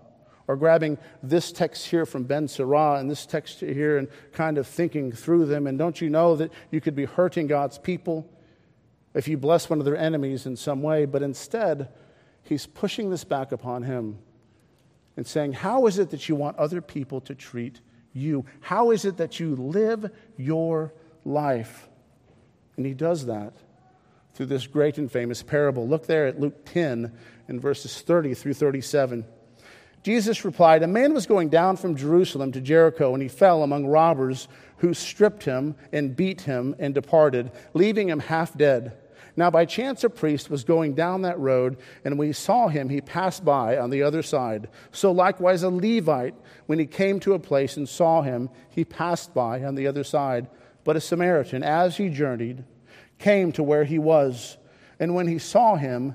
or 0.48 0.56
grabbing 0.56 0.98
this 1.22 1.50
text 1.52 1.86
here 1.86 2.06
from 2.06 2.24
Ben 2.24 2.46
Sira 2.48 2.94
and 2.94 3.10
this 3.10 3.26
text 3.26 3.60
here 3.60 3.98
and 3.98 4.08
kind 4.32 4.58
of 4.58 4.66
thinking 4.66 5.10
through 5.10 5.46
them. 5.46 5.66
And 5.66 5.78
don't 5.78 6.00
you 6.00 6.08
know 6.08 6.36
that 6.36 6.52
you 6.70 6.80
could 6.80 6.94
be 6.94 7.04
hurting 7.04 7.46
God's 7.46 7.78
people 7.78 8.30
if 9.14 9.26
you 9.26 9.36
bless 9.36 9.68
one 9.68 9.80
of 9.80 9.84
their 9.84 9.96
enemies 9.96 10.46
in 10.46 10.56
some 10.56 10.82
way? 10.82 11.04
But 11.04 11.22
instead, 11.22 11.88
he's 12.42 12.66
pushing 12.66 13.10
this 13.10 13.24
back 13.24 13.50
upon 13.50 13.82
him 13.82 14.18
and 15.16 15.26
saying, 15.26 15.54
How 15.54 15.86
is 15.86 15.98
it 15.98 16.10
that 16.10 16.28
you 16.28 16.36
want 16.36 16.56
other 16.58 16.80
people 16.80 17.20
to 17.22 17.34
treat 17.34 17.80
you? 18.12 18.44
How 18.60 18.90
is 18.92 19.04
it 19.04 19.16
that 19.16 19.40
you 19.40 19.56
live 19.56 20.10
your 20.36 20.92
life? 21.24 21.88
And 22.76 22.86
he 22.86 22.94
does 22.94 23.26
that 23.26 23.54
through 24.34 24.46
this 24.46 24.66
great 24.66 24.98
and 24.98 25.10
famous 25.10 25.42
parable. 25.42 25.88
Look 25.88 26.06
there 26.06 26.26
at 26.26 26.38
Luke 26.38 26.66
10 26.66 27.12
in 27.48 27.60
verses 27.60 28.00
30 28.00 28.34
through 28.34 28.54
37. 28.54 29.24
Jesus 30.02 30.44
replied, 30.44 30.82
A 30.82 30.86
man 30.86 31.14
was 31.14 31.26
going 31.26 31.48
down 31.48 31.76
from 31.76 31.96
Jerusalem 31.96 32.52
to 32.52 32.60
Jericho, 32.60 33.12
and 33.12 33.22
he 33.22 33.28
fell 33.28 33.62
among 33.62 33.86
robbers 33.86 34.46
who 34.78 34.94
stripped 34.94 35.44
him 35.44 35.74
and 35.92 36.14
beat 36.14 36.42
him 36.42 36.76
and 36.78 36.94
departed, 36.94 37.50
leaving 37.74 38.08
him 38.08 38.20
half 38.20 38.56
dead. 38.56 38.96
Now, 39.36 39.50
by 39.50 39.66
chance, 39.66 40.02
a 40.02 40.08
priest 40.08 40.48
was 40.48 40.64
going 40.64 40.94
down 40.94 41.22
that 41.22 41.38
road, 41.38 41.76
and 42.04 42.18
when 42.18 42.28
he 42.28 42.32
saw 42.32 42.68
him, 42.68 42.88
he 42.88 43.00
passed 43.00 43.44
by 43.44 43.76
on 43.76 43.90
the 43.90 44.02
other 44.02 44.22
side. 44.22 44.68
So, 44.92 45.12
likewise, 45.12 45.62
a 45.62 45.68
Levite, 45.68 46.34
when 46.66 46.78
he 46.78 46.86
came 46.86 47.20
to 47.20 47.34
a 47.34 47.38
place 47.38 47.76
and 47.76 47.88
saw 47.88 48.22
him, 48.22 48.48
he 48.70 48.84
passed 48.84 49.34
by 49.34 49.62
on 49.62 49.74
the 49.74 49.88
other 49.88 50.04
side. 50.04 50.48
But 50.84 50.96
a 50.96 51.00
Samaritan, 51.00 51.62
as 51.62 51.96
he 51.96 52.08
journeyed, 52.08 52.64
came 53.18 53.52
to 53.52 53.62
where 53.62 53.84
he 53.84 53.98
was, 53.98 54.56
and 54.98 55.14
when 55.14 55.28
he 55.28 55.38
saw 55.38 55.76
him, 55.76 56.14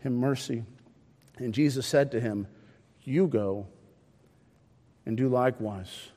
him 0.00 0.16
mercy. 0.16 0.64
And 1.38 1.54
Jesus 1.54 1.86
said 1.86 2.12
to 2.12 2.20
him, 2.20 2.46
You 3.02 3.26
go 3.26 3.66
and 5.06 5.16
do 5.16 5.28
likewise. 5.28 6.10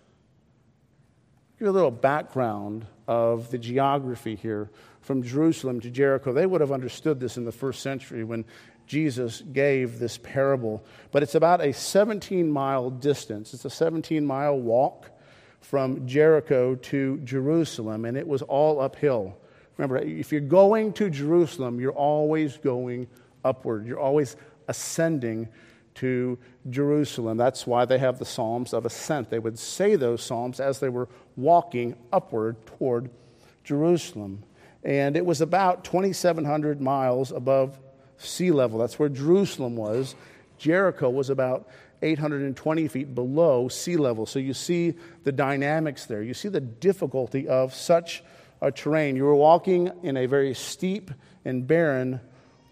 Give 1.59 1.67
a 1.67 1.71
little 1.71 1.91
background 1.91 2.85
of 3.07 3.51
the 3.51 3.57
geography 3.57 4.35
here 4.35 4.69
from 5.01 5.23
Jerusalem 5.23 5.79
to 5.81 5.89
Jericho. 5.89 6.33
They 6.33 6.45
would 6.45 6.61
have 6.61 6.71
understood 6.71 7.19
this 7.19 7.37
in 7.37 7.45
the 7.45 7.51
first 7.51 7.81
century 7.81 8.23
when 8.23 8.45
Jesus 8.87 9.41
gave 9.41 9.99
this 9.99 10.17
parable. 10.17 10.83
But 11.11 11.23
it's 11.23 11.35
about 11.35 11.61
a 11.61 11.73
17 11.73 12.51
mile 12.51 12.89
distance, 12.89 13.53
it's 13.53 13.65
a 13.65 13.69
17 13.69 14.25
mile 14.25 14.59
walk 14.59 15.09
from 15.61 16.05
Jericho 16.05 16.75
to 16.75 17.17
Jerusalem, 17.19 18.05
and 18.05 18.17
it 18.17 18.27
was 18.27 18.41
all 18.41 18.81
uphill. 18.81 19.37
Remember, 19.77 19.97
if 19.97 20.31
you're 20.31 20.41
going 20.41 20.93
to 20.93 21.09
Jerusalem, 21.09 21.79
you're 21.79 21.91
always 21.91 22.57
going 22.57 23.07
upward, 23.43 23.85
you're 23.85 23.99
always 23.99 24.35
ascending 24.67 25.49
to 25.95 26.37
Jerusalem. 26.69 27.37
That's 27.37 27.67
why 27.67 27.85
they 27.85 27.99
have 27.99 28.19
the 28.19 28.25
Psalms 28.25 28.73
of 28.73 28.85
Ascent. 28.85 29.29
They 29.29 29.39
would 29.39 29.59
say 29.59 29.95
those 29.95 30.23
Psalms 30.23 30.59
as 30.59 30.79
they 30.79 30.89
were 30.89 31.07
walking 31.35 31.95
upward 32.11 32.65
toward 32.65 33.09
Jerusalem. 33.63 34.43
And 34.83 35.15
it 35.15 35.25
was 35.25 35.41
about 35.41 35.83
2,700 35.83 36.81
miles 36.81 37.31
above 37.31 37.79
sea 38.17 38.51
level. 38.51 38.79
That's 38.79 38.99
where 38.99 39.09
Jerusalem 39.09 39.75
was. 39.75 40.15
Jericho 40.57 41.09
was 41.09 41.29
about 41.29 41.69
820 42.01 42.87
feet 42.89 43.15
below 43.15 43.69
sea 43.69 43.95
level. 43.95 44.25
So 44.25 44.39
you 44.39 44.53
see 44.53 44.95
the 45.23 45.31
dynamics 45.31 46.05
there. 46.05 46.21
You 46.21 46.33
see 46.33 46.49
the 46.49 46.61
difficulty 46.61 47.47
of 47.47 47.73
such 47.73 48.23
a 48.61 48.71
terrain. 48.71 49.15
You 49.15 49.23
were 49.23 49.35
walking 49.35 49.91
in 50.03 50.17
a 50.17 50.25
very 50.25 50.53
steep 50.53 51.11
and 51.45 51.65
barren 51.65 52.19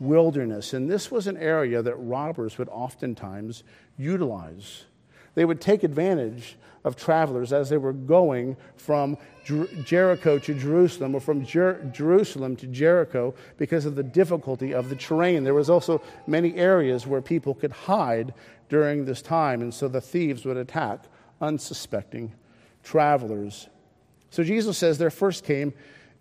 wilderness. 0.02 0.74
And 0.74 0.90
this 0.90 1.12
was 1.12 1.28
an 1.28 1.38
area 1.38 1.82
that 1.82 1.96
robbers 1.96 2.58
would 2.58 2.70
oftentimes 2.70 3.64
utilize. 3.98 4.86
They 5.36 5.46
would 5.46 5.62
take 5.62 5.84
advantage 5.84 6.58
of 6.84 6.96
travelers 6.96 7.54
as 7.54 7.70
they 7.70 7.78
were 7.78 7.94
going 7.94 8.58
from 8.76 9.16
Jer- 9.46 9.68
Jericho 9.84 10.40
to 10.40 10.54
Jerusalem 10.56 11.14
or 11.14 11.20
from 11.20 11.46
Jer- 11.46 11.88
Jerusalem 11.94 12.56
to 12.58 12.68
Jericho 12.68 13.36
because 13.58 13.86
of 13.86 13.96
the 13.96 14.04
difficulty 14.04 14.74
of 14.74 14.90
the 14.90 14.96
terrain. 14.96 15.44
There 15.44 15.54
was 15.54 15.70
also 15.70 16.02
many 16.26 16.56
areas 16.56 17.06
where 17.06 17.22
people 17.22 17.54
could 17.54 17.72
hide 17.72 18.34
during 18.68 19.06
this 19.06 19.22
time, 19.22 19.62
and 19.62 19.72
so 19.74 19.88
the 19.88 20.02
thieves 20.02 20.44
would 20.46 20.58
attack 20.58 21.04
unsuspecting 21.40 22.34
travelers. 22.84 23.68
So 24.32 24.44
Jesus 24.44 24.78
says 24.78 24.98
there 24.98 25.12
first 25.12 25.44
came 25.44 25.74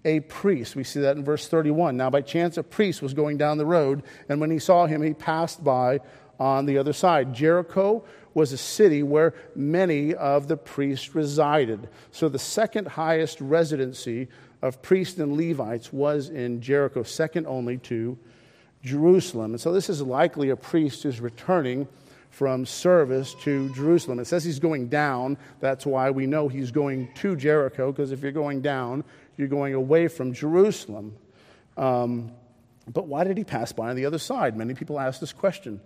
a 0.05 0.21
priest. 0.21 0.77
We 0.77 0.85
see 0.85 1.01
that 1.01 1.17
in 1.17 1.25
verse 1.25 1.47
31. 1.49 1.97
Now, 1.97 2.11
by 2.11 2.23
chance, 2.23 2.57
a 2.57 2.63
priest 2.63 3.03
was 3.03 3.15
going 3.15 3.39
down 3.39 3.59
the 3.59 3.67
road, 3.67 4.03
and 4.29 4.41
when 4.41 4.51
he 4.51 4.59
saw 4.59 4.87
him, 4.87 5.03
he 5.03 5.15
passed 5.15 5.63
by 5.63 6.01
on 6.39 6.67
the 6.67 6.79
other 6.79 6.93
side. 6.93 7.35
Jericho 7.35 8.05
was 8.33 8.53
a 8.53 8.59
city 8.59 9.03
where 9.03 9.35
many 9.55 10.15
of 10.15 10.49
the 10.49 10.57
priests 10.57 11.15
resided. 11.15 11.89
So, 12.13 12.29
the 12.29 12.39
second 12.39 12.89
highest 12.89 13.41
residency 13.41 14.29
of 14.63 14.81
priests 14.83 15.19
and 15.19 15.37
Levites 15.37 15.93
was 15.93 16.31
in 16.31 16.61
Jericho, 16.61 17.03
second 17.03 17.47
only 17.47 17.79
to 17.79 18.19
Jerusalem. 18.83 19.53
And 19.53 19.61
so, 19.61 19.73
this 19.73 19.91
is 19.91 20.01
likely 20.01 20.51
a 20.51 20.57
priest 20.57 21.03
who's 21.03 21.21
returning 21.21 21.87
from 22.31 22.65
service 22.65 23.35
to 23.43 23.73
Jerusalem. 23.75 24.21
It 24.21 24.27
says 24.27 24.45
he's 24.45 24.61
going 24.61 24.89
down. 24.89 25.37
That's 25.59 25.85
why 25.85 26.11
we 26.11 26.27
know 26.27 26.49
he's 26.49 26.71
going 26.71 27.13
to 27.17 27.37
Jericho, 27.37 27.91
because 27.91 28.13
if 28.13 28.23
you're 28.23 28.33
going 28.33 28.63
down, 28.63 29.05
you're 29.37 29.49
going 29.49 29.75
away 29.75 30.09
from 30.09 30.33
Jerusalem. 30.33 31.17
Um, 31.77 32.33
but 32.93 33.07
why 33.07 33.25
did 33.25 33.37
he 33.37 33.45
pass 33.45 33.73
by 33.73 33.91
on 33.91 33.97
the 33.97 34.07
other 34.07 34.19
side? 34.19 34.57
Many 34.57 34.75
people 34.75 34.99
ask 34.99 35.21
this 35.21 35.33
question. 35.33 35.81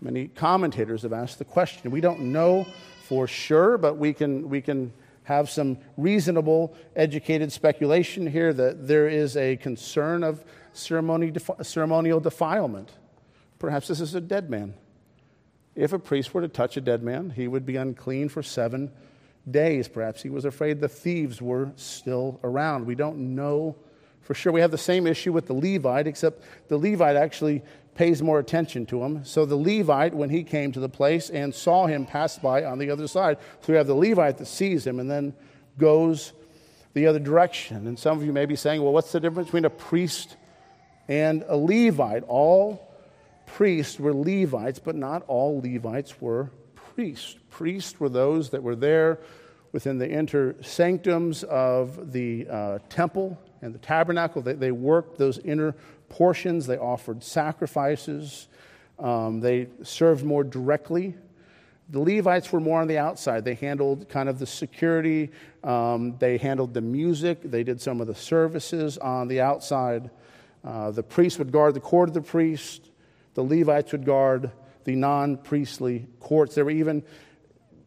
Many 0.00 0.28
commentators 0.28 1.02
have 1.02 1.12
asked 1.12 1.38
the 1.38 1.44
question. 1.44 1.90
We 1.90 2.00
don't 2.00 2.32
know 2.32 2.66
for 3.04 3.26
sure, 3.26 3.78
but 3.78 3.96
we 3.96 4.12
can, 4.12 4.48
we 4.48 4.60
can 4.60 4.92
have 5.24 5.50
some 5.50 5.78
reasonable, 5.96 6.74
educated 6.94 7.52
speculation 7.52 8.26
here 8.26 8.52
that 8.52 8.86
there 8.86 9.08
is 9.08 9.36
a 9.36 9.56
concern 9.56 10.22
of 10.22 10.44
ceremony, 10.72 11.32
ceremonial 11.62 12.20
defilement. 12.20 12.90
Perhaps 13.58 13.88
this 13.88 14.00
is 14.00 14.14
a 14.14 14.20
dead 14.20 14.48
man. 14.48 14.74
If 15.74 15.92
a 15.92 15.98
priest 15.98 16.32
were 16.32 16.40
to 16.40 16.48
touch 16.48 16.76
a 16.76 16.80
dead 16.80 17.02
man, 17.02 17.30
he 17.30 17.46
would 17.46 17.66
be 17.66 17.76
unclean 17.76 18.28
for 18.28 18.42
seven 18.42 18.90
days. 19.50 19.88
Perhaps 19.88 20.22
he 20.22 20.30
was 20.30 20.44
afraid 20.44 20.80
the 20.80 20.88
thieves 20.88 21.40
were 21.42 21.72
still 21.76 22.40
around. 22.42 22.86
We 22.86 22.94
don't 22.94 23.34
know 23.34 23.76
for 24.22 24.34
sure. 24.34 24.52
We 24.52 24.60
have 24.60 24.70
the 24.70 24.78
same 24.78 25.06
issue 25.06 25.32
with 25.32 25.46
the 25.46 25.54
Levite, 25.54 26.06
except 26.06 26.42
the 26.68 26.76
Levite 26.76 27.16
actually 27.16 27.62
pays 27.94 28.22
more 28.22 28.38
attention 28.38 28.86
to 28.86 29.02
him. 29.02 29.24
So 29.24 29.44
the 29.44 29.56
Levite, 29.56 30.14
when 30.14 30.30
he 30.30 30.44
came 30.44 30.70
to 30.72 30.80
the 30.80 30.88
place 30.88 31.30
and 31.30 31.54
saw 31.54 31.86
him 31.86 32.06
pass 32.06 32.38
by 32.38 32.64
on 32.64 32.78
the 32.78 32.90
other 32.90 33.08
side, 33.08 33.38
so 33.62 33.72
we 33.72 33.76
have 33.76 33.86
the 33.86 33.94
Levite 33.94 34.38
that 34.38 34.46
sees 34.46 34.86
him 34.86 35.00
and 35.00 35.10
then 35.10 35.34
goes 35.78 36.32
the 36.94 37.06
other 37.06 37.18
direction. 37.18 37.86
And 37.86 37.98
some 37.98 38.18
of 38.18 38.24
you 38.24 38.32
may 38.32 38.46
be 38.46 38.56
saying, 38.56 38.82
well, 38.82 38.92
what's 38.92 39.12
the 39.12 39.20
difference 39.20 39.48
between 39.48 39.64
a 39.64 39.70
priest 39.70 40.36
and 41.08 41.44
a 41.48 41.56
Levite? 41.56 42.24
All 42.28 42.86
priests 43.46 43.98
were 43.98 44.12
Levites, 44.12 44.78
but 44.78 44.94
not 44.94 45.24
all 45.26 45.60
Levites 45.60 46.20
were 46.20 46.50
priests. 46.98 47.36
Priests 47.48 48.00
were 48.00 48.08
those 48.08 48.50
that 48.50 48.60
were 48.60 48.74
there 48.74 49.20
within 49.70 49.98
the 49.98 50.10
inner 50.10 50.60
sanctums 50.64 51.44
of 51.44 52.10
the 52.10 52.44
uh, 52.50 52.80
temple 52.88 53.38
and 53.62 53.72
the 53.72 53.78
tabernacle. 53.78 54.42
They, 54.42 54.54
they, 54.54 54.72
worked 54.72 55.16
those 55.16 55.38
inner 55.38 55.76
portions, 56.08 56.66
they 56.66 56.76
offered 56.76 57.22
sacrifices, 57.22 58.48
um, 58.98 59.38
they 59.38 59.68
served 59.84 60.24
more 60.24 60.42
directly. 60.42 61.14
The 61.90 62.00
Levites 62.00 62.50
were 62.50 62.58
more 62.58 62.80
on 62.80 62.88
the 62.88 62.98
outside. 62.98 63.44
They 63.44 63.54
handled 63.54 64.08
kind 64.08 64.28
of 64.28 64.40
the 64.40 64.46
security, 64.46 65.30
um, 65.62 66.16
they 66.18 66.36
handled 66.36 66.74
the 66.74 66.80
music, 66.80 67.42
they 67.44 67.62
did 67.62 67.80
some 67.80 68.00
of 68.00 68.08
the 68.08 68.14
services 68.16 68.98
on 68.98 69.28
the 69.28 69.40
outside. 69.40 70.10
Uh, 70.64 70.90
the 70.90 71.04
priest 71.04 71.38
would 71.38 71.52
guard 71.52 71.74
the 71.74 71.80
court 71.80 72.08
of 72.08 72.14
the 72.14 72.22
priest, 72.22 72.90
the 73.34 73.44
Levites 73.44 73.92
would 73.92 74.04
guard 74.04 74.50
the 74.88 74.96
non 74.96 75.36
priestly 75.36 76.06
courts. 76.18 76.54
There 76.54 76.64
were 76.64 76.70
even 76.70 77.02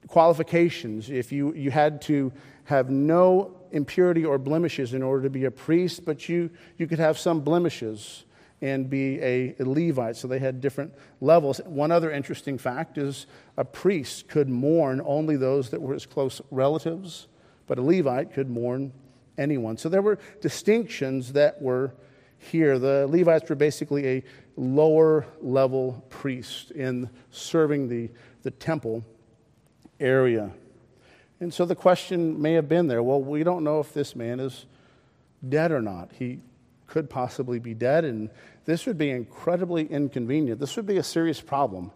qualifications. 0.08 1.10
If 1.10 1.32
you, 1.32 1.52
you 1.56 1.72
had 1.72 2.00
to 2.04 2.32
have 2.66 2.92
no 2.92 3.58
impurity 3.72 4.24
or 4.24 4.38
blemishes 4.38 4.94
in 4.94 5.02
order 5.02 5.24
to 5.24 5.30
be 5.32 5.46
a 5.46 5.52
priest, 5.52 6.06
but 6.06 6.30
you, 6.30 6.52
you 6.78 6.86
could 6.86 7.00
have 7.00 7.18
some 7.18 7.42
blemishes 7.42 8.26
and 8.62 8.88
be 8.88 9.20
a, 9.20 9.56
a, 9.60 9.66
Levite. 9.66 10.16
So 10.16 10.28
they 10.28 10.38
had 10.38 10.62
different 10.62 10.94
levels. 11.22 11.60
One 11.66 11.92
other 11.92 12.12
interesting 12.12 12.60
fact 12.60 13.00
is 13.00 13.26
a 13.58 13.66
priest 13.66 14.28
could 14.28 14.48
mourn 14.48 15.02
only 15.04 15.38
those 15.38 15.72
that 15.72 15.82
were 15.82 15.96
his 15.96 16.06
close 16.06 16.40
relatives, 16.52 17.26
but 17.66 17.80
a 17.80 17.82
Levite 17.82 18.32
could 18.32 18.48
mourn 18.48 18.94
anyone. 19.40 19.76
So 19.76 19.90
there 19.90 20.04
were 20.04 20.20
distinctions 20.40 21.34
that 21.34 21.60
were 21.60 21.96
here. 22.42 22.80
The 22.80 23.08
Levites 23.08 23.50
were 23.50 23.56
basically 23.56 24.08
a 24.08 24.24
lower 24.58 25.26
level 25.42 26.04
priest 26.10 26.72
in 26.72 27.10
serving 27.30 27.88
the, 27.88 28.10
the 28.44 28.52
temple 28.52 29.06
area. 30.00 30.52
And 31.40 31.54
so 31.54 31.66
the 31.66 31.76
question 31.76 32.42
may 32.42 32.54
have 32.54 32.68
been 32.68 32.88
there 32.88 33.02
well, 33.02 33.22
we 33.22 33.44
don't 33.44 33.64
know 33.64 33.80
if 33.80 33.94
this 33.94 34.16
man 34.16 34.40
is 34.40 34.66
dead 35.48 35.72
or 35.72 35.82
not. 35.82 36.12
He 36.18 36.42
could 36.88 37.10
possibly 37.10 37.58
be 37.58 37.74
dead, 37.74 38.04
and 38.04 38.30
this 38.66 38.86
would 38.86 38.98
be 38.98 39.10
incredibly 39.10 39.86
inconvenient. 39.86 40.60
This 40.60 40.76
would 40.76 40.86
be 40.86 40.98
a 40.98 41.04
serious 41.04 41.40
problem. 41.40 41.92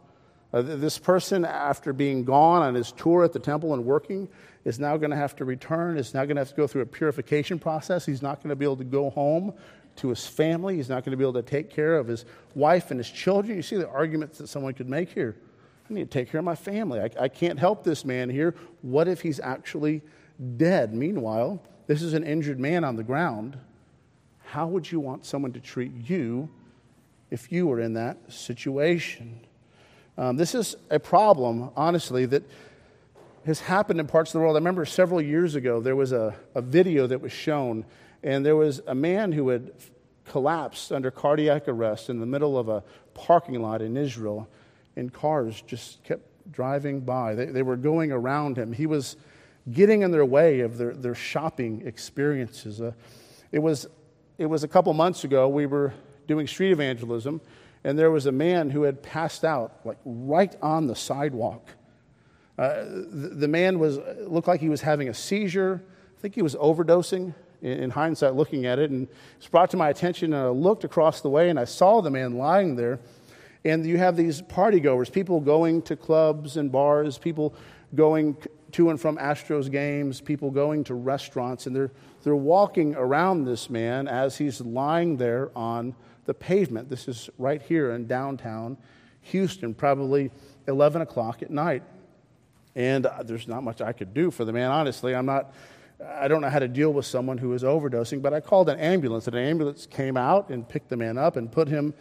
Uh, 0.54 0.62
this 0.62 0.98
person, 0.98 1.43
after 1.43 1.91
being 1.91 2.24
gone 2.24 2.62
on 2.62 2.76
his 2.76 2.93
tour 2.93 3.26
at 3.26 3.34
the 3.34 3.39
temple 3.39 3.74
and 3.74 3.84
working, 3.84 4.30
is 4.64 4.80
now 4.80 4.96
going 4.96 5.10
to 5.12 5.18
have 5.18 5.36
to 5.36 5.43
return, 5.43 5.98
is 5.98 6.14
now 6.14 6.24
going 6.24 6.38
to 6.38 6.41
have 6.41 6.50
to 6.50 6.56
go 6.56 6.66
through 6.66 6.82
a 6.82 6.86
purification 6.86 7.60
process. 7.60 8.06
He's 8.06 8.22
not 8.22 8.41
going 8.41 8.50
to 8.50 8.56
be 8.56 8.64
able 8.64 8.78
to 8.78 8.86
go 8.86 9.10
home 9.10 9.54
to 9.98 10.10
his 10.10 10.26
family. 10.26 10.76
He's 10.78 10.89
not 10.89 11.04
going 11.04 11.12
to 11.12 11.18
be 11.18 11.24
able 11.24 11.34
to 11.34 11.41
take 11.41 11.70
care 11.70 11.98
of 11.98 12.08
his 12.08 12.26
wife 12.54 12.91
and 12.91 13.00
his 13.00 13.10
children. 13.10 13.56
You 13.56 13.62
see 13.62 13.78
the 13.78 13.89
arguments 13.89 14.38
that 14.39 14.48
someone 14.48 14.74
could 14.74 14.89
make 14.89 15.10
here. 15.10 15.36
I 15.89 15.93
need 15.93 16.12
to 16.12 16.20
take 16.20 16.32
care 16.32 16.39
of 16.39 16.46
my 16.46 16.56
family. 16.56 17.00
I, 17.00 17.10
I 17.20 17.28
can't 17.28 17.60
help 17.60 17.84
this 17.84 18.06
man 18.06 18.30
here. 18.30 18.56
What 18.82 19.08
if 19.08 19.22
he's 19.22 19.39
actually 19.39 20.02
dead? 20.58 20.93
Meanwhile, 20.93 21.62
this 21.88 22.02
is 22.02 22.14
an 22.14 22.24
injured 22.24 22.60
man 22.60 22.84
on 22.84 22.96
the 22.96 23.04
ground. 23.04 23.58
How 24.46 24.68
would 24.68 24.91
you 24.91 25.00
want 25.00 25.26
someone 25.26 25.54
to 25.54 25.60
treat 25.60 25.91
you 26.10 26.50
if 27.30 27.52
you 27.52 27.68
were 27.68 27.80
in 27.80 27.93
that 27.93 28.18
situation? 28.32 29.39
Um, 30.18 30.38
this 30.38 30.56
is 30.56 30.76
a 30.89 31.00
problem, 31.00 31.72
honestly, 31.76 32.26
that 32.28 32.43
has 33.46 33.60
happened 33.60 34.00
in 34.00 34.08
parts 34.08 34.32
of 34.32 34.34
the 34.34 34.39
world. 34.39 34.56
I 34.56 34.60
remember 34.60 34.86
several 34.86 35.22
years 35.22 35.56
ago 35.56 35.80
there 35.80 35.96
was 35.96 36.14
a, 36.14 36.36
a 36.56 36.62
video 36.62 37.06
that 37.08 37.22
was 37.22 37.32
shown, 37.32 37.86
and 38.26 38.43
there 38.43 38.55
was 38.55 38.82
a 38.88 38.95
man 38.95 39.32
who 39.32 39.49
had 39.49 39.71
collapsed 40.26 40.91
under 40.91 41.11
cardiac 41.11 41.67
arrest 41.67 42.09
in 42.09 42.19
the 42.19 42.26
middle 42.26 42.57
of 42.57 42.67
a 42.67 42.84
parking 43.13 43.61
lot 43.61 43.84
in 43.84 43.95
Israel 43.95 44.49
and 44.95 45.13
cars 45.13 45.61
just 45.61 46.03
kept 46.03 46.23
driving 46.51 47.01
by. 47.01 47.36
They, 47.36 47.45
they 47.45 47.61
were 47.61 47.78
going 47.78 48.11
around 48.11 48.57
him. 48.57 48.73
He 48.73 48.88
was 48.88 49.15
getting 49.71 50.01
in 50.01 50.09
their 50.09 50.26
way 50.26 50.61
of 50.61 50.80
their, 50.80 50.93
their 50.93 51.13
shopping 51.13 51.84
experiences. 51.86 52.82
Uh, 52.82 52.93
it, 53.51 53.59
was, 53.59 53.86
it 54.39 54.47
was 54.47 54.63
a 54.63 54.67
couple 54.67 54.91
months 54.95 55.23
ago, 55.23 55.47
we 55.47 55.67
were 55.67 55.93
doing 56.28 56.47
street 56.47 56.71
evangelism, 56.71 57.39
and 57.84 57.97
there 57.97 58.09
was 58.09 58.26
a 58.26 58.32
man 58.32 58.71
who 58.71 58.84
had 58.84 59.03
passed 59.03 59.45
out, 59.45 59.82
like 59.86 59.97
right 60.03 60.55
on 60.63 60.88
the 60.88 60.95
sidewalk. 60.95 61.69
Uh, 62.57 62.86
the, 62.86 63.32
the, 63.36 63.47
man 63.47 63.78
was, 63.78 63.99
looked 64.21 64.47
like 64.47 64.61
he 64.61 64.69
was 64.69 64.82
having 64.82 65.09
a 65.09 65.13
seizure. 65.13 65.84
I 66.17 66.21
think 66.21 66.34
he 66.34 66.41
was 66.41 66.55
overdosing 66.55 67.36
in, 67.62 67.72
in 67.84 67.89
hindsight, 67.89 68.36
looking 68.36 68.66
at 68.66 68.80
it. 68.80 68.91
And 68.91 69.08
it's 69.38 69.47
brought 69.47 69.70
to 69.72 69.78
my 69.78 69.89
attention, 69.89 70.34
and 70.34 70.43
I 70.43 70.49
looked 70.49 70.84
across 70.84 71.22
the 71.22 71.30
way, 71.30 71.49
and 71.49 71.60
I 71.60 71.66
saw 71.66 72.01
the 72.01 72.12
man 72.12 72.38
lying 72.38 72.76
there 72.76 72.99
and 73.66 73.84
you 73.84 73.97
have 73.97 74.16
these 74.16 74.43
party 74.43 74.80
goers, 74.80 75.10
people 75.10 75.41
going 75.41 75.82
to 75.82 75.95
clubs 75.95 76.56
and 76.56 76.72
bars, 76.72 77.18
people 77.18 77.56
going 77.95 78.38
to 78.74 78.91
and 78.91 79.01
from 79.01 79.18
Astros 79.18 79.72
games, 79.72 80.22
people 80.22 80.51
going 80.51 80.84
to 80.86 80.93
restaurants, 80.93 81.66
and 81.66 81.76
they're, 81.76 81.91
they're 82.24 82.36
walking 82.36 82.93
around 82.95 83.45
this 83.45 83.70
man 83.70 84.08
as 84.08 84.38
he's 84.38 84.62
lying 84.62 85.18
there 85.18 85.49
on 85.56 85.95
the 86.26 86.34
pavement. 86.34 86.89
This 86.89 87.08
is 87.08 87.30
right 87.39 87.62
here 87.62 87.91
in 87.91 88.06
downtown 88.06 88.78
Houston, 89.22 89.74
probably 89.74 90.30
11 90.68 91.01
o'clock 91.01 91.41
at 91.41 91.49
night. 91.49 91.82
And 92.76 93.08
uh, 93.08 93.24
there's 93.24 93.47
not 93.47 93.64
much 93.64 93.82
I 93.82 93.93
could 93.93 94.14
do 94.14 94.30
for 94.30 94.45
the 94.45 94.53
man, 94.53 94.70
honestly. 94.70 95.16
I'm 95.16 95.26
not, 95.26 95.53
I 96.04 96.28
don't 96.28 96.41
know 96.41 96.50
how 96.50 96.60
to 96.60 96.68
deal 96.68 96.91
with 96.91 97.06
someone 97.06 97.38
who 97.38 97.54
is 97.54 97.64
overdosing, 97.64 98.22
but 98.22 98.34
I 98.34 98.39
called 98.39 98.70
an 98.70 98.80
ambulance, 98.80 99.28
and 99.28 99.36
an 99.36 99.46
ambulance 99.46 99.86
came 99.86 100.18
out 100.18 100.50
and 100.50 100.68
picked 100.68 100.89
the 100.89 100.98
man 100.98 101.18
up 101.18 101.38
and 101.38 101.52
put 101.52 101.68
him 101.68 101.93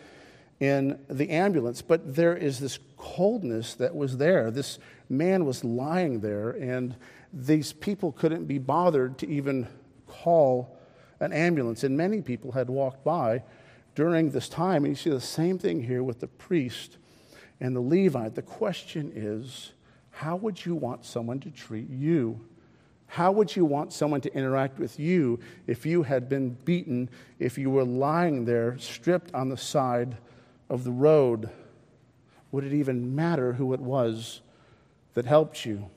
in 0.61 0.99
the 1.09 1.31
ambulance, 1.31 1.83
but 1.83 2.15
there 2.15 2.37
is 2.37 2.59
this 2.59 2.79
coldness 2.97 3.75
that 3.75 3.95
was 3.95 4.17
there. 4.17 4.51
This 4.51 4.79
man 5.09 5.45
was 5.45 5.65
lying 5.65 6.21
there, 6.21 6.51
and 6.51 6.97
these 7.33 7.73
people 7.73 8.13
couldn't 8.13 8.47
be 8.47 8.59
bothered 8.59 9.19
to 9.19 9.29
even 9.29 9.69
call 10.07 10.79
an 11.21 11.33
ambulance. 11.33 11.85
And 11.85 11.97
many 11.97 12.23
people 12.23 12.53
had 12.53 12.71
walked 12.71 13.05
by 13.05 13.43
during 13.95 14.31
this 14.31 14.49
time. 14.49 14.85
And 14.85 14.93
you 14.93 14.97
see 14.97 15.11
the 15.11 15.21
same 15.21 15.59
thing 15.59 15.83
here 15.83 16.03
with 16.03 16.21
the 16.21 16.27
priest 16.27 16.99
and 17.61 17.75
the 17.75 17.81
Levite. 17.81 18.35
The 18.35 18.43
question 18.43 19.13
is 19.15 19.73
how 20.11 20.37
would 20.37 20.65
you 20.65 20.77
want 20.77 21.05
someone 21.05 21.41
to 21.41 21.51
treat 21.51 21.91
you? 21.91 22.41
How 23.07 23.31
would 23.33 23.55
you 23.55 23.65
want 23.65 23.93
someone 23.93 24.21
to 24.23 24.35
interact 24.35 24.79
with 24.79 24.99
you 24.99 25.39
if 25.67 25.87
you 25.87 26.03
had 26.03 26.29
been 26.29 26.51
beaten, 26.65 27.09
if 27.39 27.59
you 27.59 27.71
were 27.71 27.85
lying 27.85 28.45
there 28.45 28.77
stripped 28.79 29.33
on 29.35 29.49
the 29.49 29.57
side 29.57 30.17
of 30.69 30.85
the 30.85 30.91
road, 30.91 31.51
would 32.51 32.65
it 32.65 32.73
even 32.73 33.15
matter 33.15 33.53
who 33.53 33.73
it 33.73 33.81
was 33.81 34.41
that 35.15 35.27
helped 35.27 35.65
you? 35.65 35.91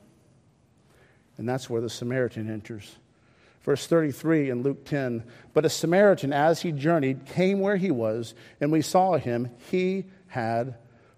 And 1.38 1.48
that's 1.48 1.70
where 1.70 1.82
the 1.82 1.90
Samaritan 1.90 2.50
enters. 2.50 2.98
Verse 3.62 3.86
33 3.86 4.50
in 4.50 4.64
Luke 4.64 4.86
10 4.86 5.24
But 5.54 5.66
a 5.66 5.70
Samaritan, 5.70 6.34
as 6.34 6.62
he 6.62 6.72
journeyed, 6.72 7.26
came 7.26 7.60
where 7.60 7.78
he 7.78 7.92
was, 7.92 8.34
and 8.62 8.72
we 8.72 8.82
saw 8.82 9.18
him. 9.18 9.50
He 9.70 10.06
had 10.28 10.76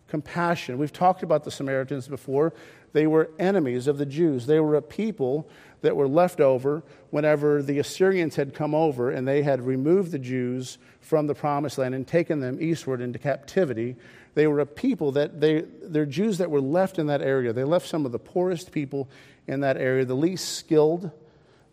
compassion. 0.08 0.78
We've 0.78 0.92
talked 0.92 1.24
about 1.24 1.44
the 1.44 1.52
Samaritans 1.52 2.08
before. 2.08 2.54
They 2.92 3.06
were 3.08 3.30
enemies 3.38 3.88
of 3.88 3.98
the 3.98 4.06
Jews. 4.06 4.46
They 4.46 4.60
were 4.60 4.76
a 4.76 4.82
people 4.82 5.48
that 5.82 5.96
were 5.96 6.08
left 6.08 6.42
over 6.42 6.84
whenever 7.10 7.62
the 7.62 7.80
Assyrians 7.80 8.36
had 8.36 8.54
come 8.54 8.76
over 8.76 9.12
and 9.12 9.28
they 9.28 9.42
had 9.42 9.66
removed 9.66 10.12
the 10.12 10.20
Jews 10.20 10.78
from 11.00 11.28
the 11.28 11.36
promised 11.36 11.78
land 11.78 11.96
and 11.96 12.06
taken 12.06 12.40
them 12.40 12.58
eastward 12.62 13.02
into 13.02 13.18
captivity. 13.18 13.96
They 14.36 14.48
were 14.48 14.60
a 14.60 14.66
people 14.66 15.12
that 15.14 15.40
they, 15.40 15.62
they're 15.82 16.06
Jews 16.06 16.38
that 16.38 16.52
were 16.52 16.62
left 16.62 17.00
in 17.00 17.08
that 17.08 17.22
area. 17.22 17.54
They 17.54 17.64
left 17.64 17.88
some 17.88 18.06
of 18.06 18.12
the 18.12 18.20
poorest 18.20 18.72
people 18.72 19.10
in 19.48 19.62
that 19.62 19.78
area, 19.78 20.06
the 20.06 20.16
least 20.16 20.58
skilled 20.58 21.10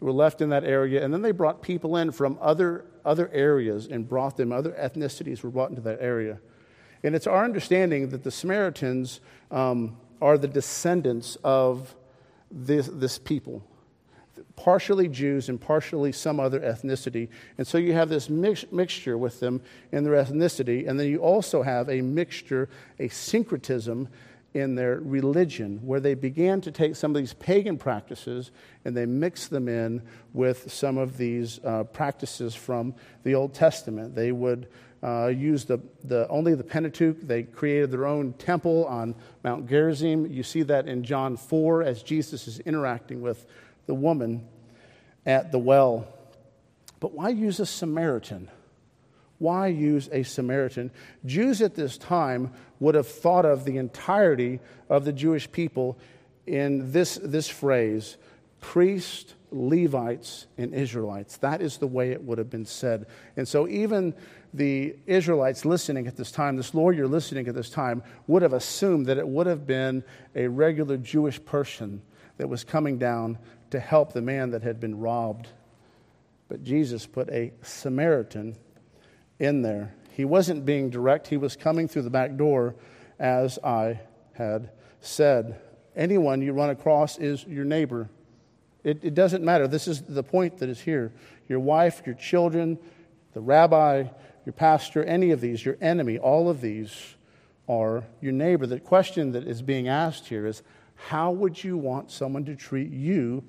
were 0.01 0.13
left 0.13 0.41
in 0.41 0.51
that 0.51 0.65
area. 0.65 1.05
And 1.05 1.13
then 1.13 1.23
they 1.23 1.33
brought 1.33 1.63
people 1.63 1.97
in 1.97 2.11
from 2.11 2.39
other, 2.41 2.85
other 3.05 3.29
areas 3.33 3.87
and 3.87 4.09
brought 4.09 4.37
them, 4.37 4.53
other 4.53 4.73
ethnicities 4.73 5.43
were 5.43 5.51
brought 5.51 5.71
into 5.71 5.83
that 5.83 5.99
area. 6.01 6.39
And 7.03 7.15
it's 7.15 7.27
our 7.27 7.45
understanding 7.45 8.09
that 8.11 8.25
the 8.25 8.31
Samaritans 8.31 9.21
um, 9.51 9.97
are 10.21 10.39
the 10.39 10.49
descendants 10.49 11.37
of 11.45 11.95
this, 12.51 12.89
this 12.91 13.19
people 13.19 13.63
partially 14.57 15.09
Jews 15.09 15.49
and 15.49 15.61
partially 15.61 16.13
some 16.13 16.41
other 16.41 16.61
ethnicity. 16.61 17.29
And 17.59 17.67
so 17.67 17.79
you 17.79 17.93
have 17.93 18.09
this 18.09 18.29
mix, 18.29 18.65
mixture 18.73 19.17
with 19.17 19.39
them 19.39 19.61
in 19.93 20.03
their 20.03 20.15
ethnicity, 20.15 20.89
and 20.89 20.99
then 20.99 21.09
you 21.09 21.19
also 21.19 21.63
have 21.63 21.89
a 21.89 22.01
mixture, 22.01 22.69
a 22.99 23.09
syncretism 23.09 24.09
in 24.55 24.75
their 24.75 25.01
religion, 25.01 25.79
where 25.85 26.01
they 26.01 26.15
began 26.15 26.63
to 26.63 26.73
take 26.73 26.97
some 26.97 27.15
of 27.15 27.21
these 27.21 27.35
pagan 27.35 27.77
practices 27.77 28.51
and 28.87 28.97
they 28.97 29.05
mix 29.05 29.49
them 29.49 29.69
in 29.69 30.03
with 30.33 30.73
some 30.73 30.97
of 30.97 31.19
these 31.19 31.61
uh, 31.63 31.85
practices 31.85 32.55
from 32.55 32.95
the 33.23 33.35
Old 33.35 33.53
Testament. 33.53 34.15
They 34.15 34.33
would 34.33 34.67
uh, 35.03 35.27
use 35.27 35.67
the, 35.67 35.79
the, 36.05 36.27
only 36.29 36.55
the 36.55 36.65
Pentateuch. 36.65 37.21
They 37.21 37.43
created 37.43 37.91
their 37.91 38.07
own 38.07 38.33
temple 38.35 38.87
on 38.87 39.15
Mount 39.45 39.69
Gerizim. 39.69 40.27
You 40.27 40.43
see 40.43 40.63
that 40.63 40.89
in 40.89 41.05
John 41.05 41.37
4 41.37 41.83
as 41.83 42.03
Jesus 42.03 42.49
is 42.49 42.61
interacting 42.61 43.21
with 43.21 43.47
the 43.87 43.95
woman 43.95 44.47
at 45.25 45.53
the 45.53 45.59
well. 45.59 46.07
But 47.01 47.13
why 47.13 47.31
use 47.31 47.61
a 47.61 47.67
Samaritan? 47.67 48.49
Why 49.39 49.67
use 49.67 50.09
a 50.13 50.23
Samaritan? 50.23 50.91
Jews 51.25 51.61
at 51.61 51.75
this 51.75 51.99
time 51.99 52.53
would 52.81 52.95
have 52.95 53.09
thought 53.09 53.45
of 53.45 53.65
the 53.65 53.77
entirety 53.77 54.61
of 54.89 55.05
the 55.05 55.13
Jewish 55.13 55.51
people 55.51 55.99
in 56.47 56.93
this, 56.93 57.19
this 57.23 57.49
phrase 57.49 58.17
priests, 58.61 59.35
Levites, 59.53 60.47
and 60.59 60.75
Israelites. 60.75 61.37
That 61.39 61.61
is 61.61 61.79
the 61.79 61.87
way 61.87 62.11
it 62.11 62.23
would 62.23 62.39
have 62.39 62.51
been 62.51 62.67
said. 62.67 63.07
And 63.37 63.47
so, 63.47 63.69
even 63.69 64.15
the 64.53 64.97
Israelites 65.07 65.65
listening 65.65 66.07
at 66.07 66.17
this 66.17 66.33
time, 66.33 66.57
this 66.57 66.75
lawyer 66.75 67.07
listening 67.07 67.47
at 67.47 67.55
this 67.55 67.71
time, 67.71 68.03
would 68.27 68.43
have 68.43 68.55
assumed 68.55 69.07
that 69.07 69.19
it 69.19 69.29
would 69.29 69.47
have 69.47 69.67
been 69.67 70.03
a 70.35 70.49
regular 70.49 70.97
Jewish 70.97 71.45
person 71.45 72.03
that 72.39 72.49
was 72.49 72.65
coming 72.65 72.99
down 72.99 73.39
to 73.71 73.81
help 73.81 74.13
the 74.13 74.23
man 74.23 74.51
that 74.51 74.63
had 74.63 74.81
been 74.81 74.99
robbed. 74.99 75.49
But 76.49 76.63
Jesus 76.63 77.07
put 77.07 77.29
a 77.31 77.53
Samaritan 77.63 78.57
in 79.39 79.63
there. 79.63 79.95
He 80.11 80.25
wasn't 80.25 80.65
being 80.65 80.91
direct, 80.91 81.27
he 81.27 81.37
was 81.37 81.57
coming 81.57 81.89
through 81.89 82.03
the 82.03 82.11
back 82.11 82.37
door, 82.37 82.75
as 83.19 83.59
I 83.63 84.01
had 84.35 84.71
said. 85.01 85.61
Anyone 85.95 86.43
you 86.43 86.53
run 86.53 86.71
across 86.71 87.19
is 87.19 87.45
your 87.45 87.65
neighbor. 87.65 88.09
It, 88.85 89.01
it 89.03 89.15
doesn't 89.15 89.45
matter. 89.45 89.67
This 89.67 89.89
is 89.89 90.03
the 90.03 90.23
point 90.23 90.59
that 90.59 90.69
is 90.69 90.81
here. 90.81 91.13
Your 91.49 91.61
wife, 91.61 92.03
your 92.07 92.15
children, 92.15 92.79
the 93.33 93.41
rabbi, 93.41 94.05
your 94.45 94.53
pastor, 94.53 95.03
any 95.05 95.33
of 95.33 95.41
these, 95.41 95.65
your 95.65 95.77
enemy, 95.81 96.19
all 96.19 96.49
of 96.49 96.61
these 96.61 97.17
are 97.69 98.05
your 98.21 98.33
neighbor. 98.33 98.67
The 98.67 98.79
question 98.79 99.33
that 99.33 99.47
is 99.47 99.61
being 99.61 99.89
asked 99.89 100.29
here 100.29 100.47
is 100.47 100.63
how 100.97 101.31
would 101.31 101.63
you 101.63 101.77
want 101.77 102.11
someone 102.11 102.45
to 102.47 102.57
treat 102.57 102.91
you 102.91 103.45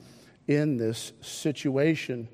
in 0.47 0.77
this 0.77 1.13
situation? 1.21 2.27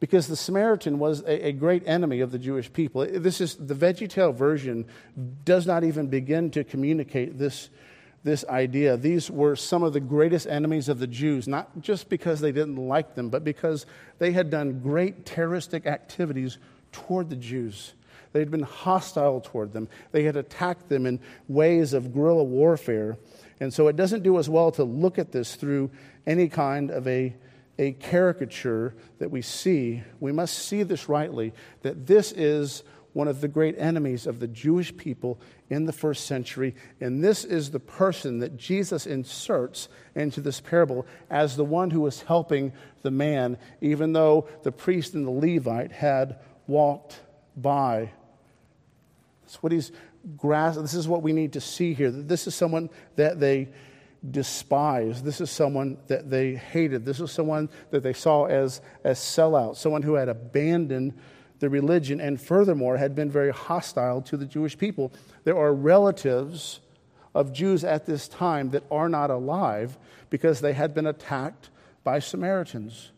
Because 0.00 0.26
the 0.26 0.36
Samaritan 0.36 0.98
was 0.98 1.20
a, 1.22 1.48
a, 1.48 1.52
great 1.52 1.82
enemy 1.86 2.20
of 2.20 2.30
the 2.30 2.38
Jewish 2.38 2.72
people. 2.72 3.06
This 3.06 3.40
is 3.40 3.54
the 3.54 3.74
VeggieTale 3.74 4.34
version 4.34 4.86
does 5.44 5.66
not 5.66 5.84
even 5.84 6.08
begin 6.08 6.50
to 6.50 6.64
communicate 6.64 7.38
this, 7.38 7.70
this 8.22 8.44
idea. 8.46 8.96
These 8.96 9.30
were 9.30 9.56
some 9.56 9.82
of 9.82 9.92
the 9.92 10.00
greatest 10.00 10.46
enemies 10.46 10.88
of 10.88 10.98
the 10.98 11.06
Jews, 11.06 11.48
not 11.48 11.80
just 11.80 12.08
because 12.08 12.40
they 12.40 12.52
didn't 12.52 12.76
like 12.76 13.14
them, 13.14 13.30
but 13.30 13.44
because 13.44 13.86
they 14.18 14.32
had 14.32 14.50
done 14.50 14.80
great 14.80 15.24
terroristic 15.24 15.86
activities 15.86 16.58
toward 16.92 17.30
the 17.30 17.36
Jews. 17.36 17.94
They 18.34 18.40
had 18.40 18.50
been 18.50 18.62
hostile 18.62 19.40
toward 19.40 19.72
them. 19.72 19.88
They 20.10 20.24
had 20.24 20.36
attacked 20.36 20.88
them 20.88 21.06
in 21.06 21.20
ways 21.46 21.92
of 21.92 22.12
guerrilla 22.12 22.42
warfare. 22.42 23.16
And 23.60 23.72
so 23.72 23.88
it 23.88 23.96
doesn't 23.96 24.22
do 24.22 24.36
us 24.36 24.48
well 24.48 24.70
to 24.72 24.84
look 24.84 25.18
at 25.18 25.32
this 25.32 25.54
through 25.54 25.90
any 26.26 26.48
kind 26.48 26.90
of 26.90 27.06
a, 27.06 27.34
a 27.78 27.92
caricature 27.92 28.94
that 29.18 29.30
we 29.30 29.42
see. 29.42 30.02
We 30.20 30.32
must 30.32 30.58
see 30.58 30.82
this 30.82 31.08
rightly 31.08 31.52
that 31.82 32.06
this 32.06 32.32
is 32.32 32.82
one 33.14 33.28
of 33.28 33.40
the 33.40 33.48
great 33.48 33.78
enemies 33.78 34.26
of 34.26 34.40
the 34.40 34.48
Jewish 34.48 34.94
people 34.96 35.38
in 35.70 35.86
the 35.86 35.92
first 35.92 36.26
century. 36.26 36.74
And 37.00 37.22
this 37.22 37.44
is 37.44 37.70
the 37.70 37.80
person 37.80 38.40
that 38.40 38.56
Jesus 38.56 39.06
inserts 39.06 39.88
into 40.16 40.40
this 40.40 40.60
parable 40.60 41.06
as 41.30 41.56
the 41.56 41.64
one 41.64 41.90
who 41.90 42.00
was 42.00 42.22
helping 42.22 42.72
the 43.02 43.12
man, 43.12 43.56
even 43.80 44.12
though 44.12 44.48
the 44.64 44.72
priest 44.72 45.14
and 45.14 45.26
the 45.26 45.30
Levite 45.30 45.92
had 45.92 46.40
walked 46.66 47.20
by. 47.56 48.10
That's 49.42 49.62
what 49.62 49.72
he's 49.72 49.92
grasp, 50.36 50.80
this 50.80 50.94
is 50.94 51.08
what 51.08 51.22
we 51.22 51.32
need 51.32 51.52
to 51.54 51.60
see 51.60 51.94
here. 51.94 52.10
This 52.10 52.46
is 52.46 52.54
someone 52.54 52.90
that 53.16 53.40
they 53.40 53.68
despised. 54.30 55.24
This 55.24 55.40
is 55.40 55.50
someone 55.50 55.98
that 56.06 56.30
they 56.30 56.54
hated. 56.54 57.04
This 57.04 57.20
is 57.20 57.30
someone 57.30 57.68
that 57.90 58.02
they 58.02 58.12
saw 58.12 58.46
as, 58.46 58.80
as 59.04 59.18
sellout, 59.18 59.76
someone 59.76 60.02
who 60.02 60.14
had 60.14 60.28
abandoned 60.28 61.14
the 61.60 61.68
religion 61.68 62.20
and 62.20 62.40
furthermore 62.40 62.96
had 62.96 63.14
been 63.14 63.30
very 63.30 63.52
hostile 63.52 64.22
to 64.22 64.36
the 64.36 64.46
Jewish 64.46 64.76
people. 64.76 65.12
There 65.44 65.56
are 65.56 65.72
relatives 65.72 66.80
of 67.34 67.52
Jews 67.52 67.84
at 67.84 68.06
this 68.06 68.28
time 68.28 68.70
that 68.70 68.84
are 68.90 69.08
not 69.08 69.30
alive 69.30 69.98
because 70.30 70.60
they 70.60 70.72
had 70.72 70.94
been 70.94 71.06
attacked 71.06 71.70
by 72.02 72.18
Samaritans. 72.18 73.10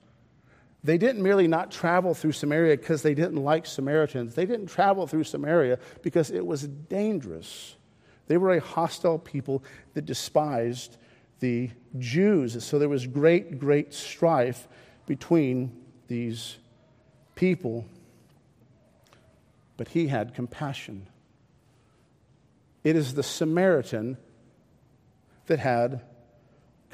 They 0.87 0.99
didn't 0.99 1.21
merely 1.21 1.49
not 1.49 1.73
travel 1.73 2.15
through 2.15 2.31
Samaria 2.31 2.77
because 2.77 3.03
they 3.03 3.15
didn't 3.15 3.43
like 3.43 3.67
Samaritans. 3.67 4.37
They 4.37 4.47
didn't 4.47 4.69
travel 4.69 5.09
through 5.09 5.25
Samaria 5.25 5.81
because 6.01 6.31
it 6.31 6.47
was 6.47 6.63
dangerous. 6.63 7.75
They 8.29 8.37
were 8.37 8.53
a 8.53 8.61
hostile 8.61 9.19
people 9.19 9.65
that 9.95 10.07
despised 10.07 10.97
the 11.41 11.71
Jews. 11.99 12.65
So 12.65 12.79
there 12.79 12.89
was 12.89 13.05
great, 13.09 13.59
great 13.59 13.95
strife 13.95 14.69
between 15.07 15.73
these 16.07 16.57
people. 17.35 17.85
But 19.77 19.89
he 19.89 20.07
had 20.07 20.35
compassion. 20.35 21.09
It 22.85 22.95
is 22.95 23.15
the 23.15 23.25
Samaritan 23.25 24.19
that 25.47 25.59
had 25.59 26.03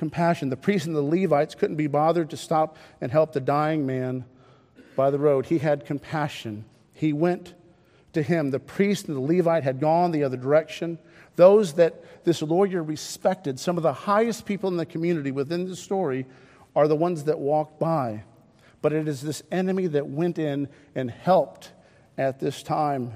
compassion. 0.03 0.49
The 0.49 0.57
priests 0.57 0.89
and 0.89 0.97
the 0.97 1.01
Levites 1.01 1.55
couldn't 1.55 1.77
be 1.77 1.87
bothered 1.87 2.31
to 2.31 2.37
stop 2.37 2.77
and 3.01 3.13
help 3.13 3.33
the 3.33 3.41
dying 3.41 3.87
man 3.87 4.25
by 4.97 5.13
the 5.13 5.19
road. 5.21 5.47
He 5.47 5.59
had 5.59 5.87
compassion. 5.87 6.65
He 6.93 7.13
went 7.13 7.55
to 8.13 8.21
him. 8.21 8.51
The 8.51 8.59
priest 8.59 9.07
and 9.07 9.17
the 9.17 9.21
Levite 9.21 9.63
had 9.63 9.79
gone 9.79 10.11
the 10.11 10.25
other 10.25 10.37
direction. 10.37 10.99
Those 11.37 11.75
that 11.75 12.25
this 12.25 12.43
lawyer 12.43 12.83
respected, 12.83 13.61
some 13.61 13.77
of 13.77 13.85
the 13.85 13.93
highest 13.93 14.45
people 14.45 14.69
in 14.69 14.77
the 14.77 14.85
community 14.85 15.31
within 15.31 15.69
the 15.69 15.77
story, 15.77 16.27
are 16.75 16.89
the 16.89 16.97
ones 16.97 17.23
that 17.23 17.39
walked 17.39 17.79
by. 17.79 18.25
But 18.81 18.93
it 18.93 19.07
is 19.07 19.21
this 19.21 19.45
enemy 19.53 19.87
that 19.87 20.09
went 20.09 20.37
in 20.37 20.69
and 20.97 21.13
helped 21.13 21.71
at 22.19 22.41
this 22.41 22.65
time. 22.65 23.13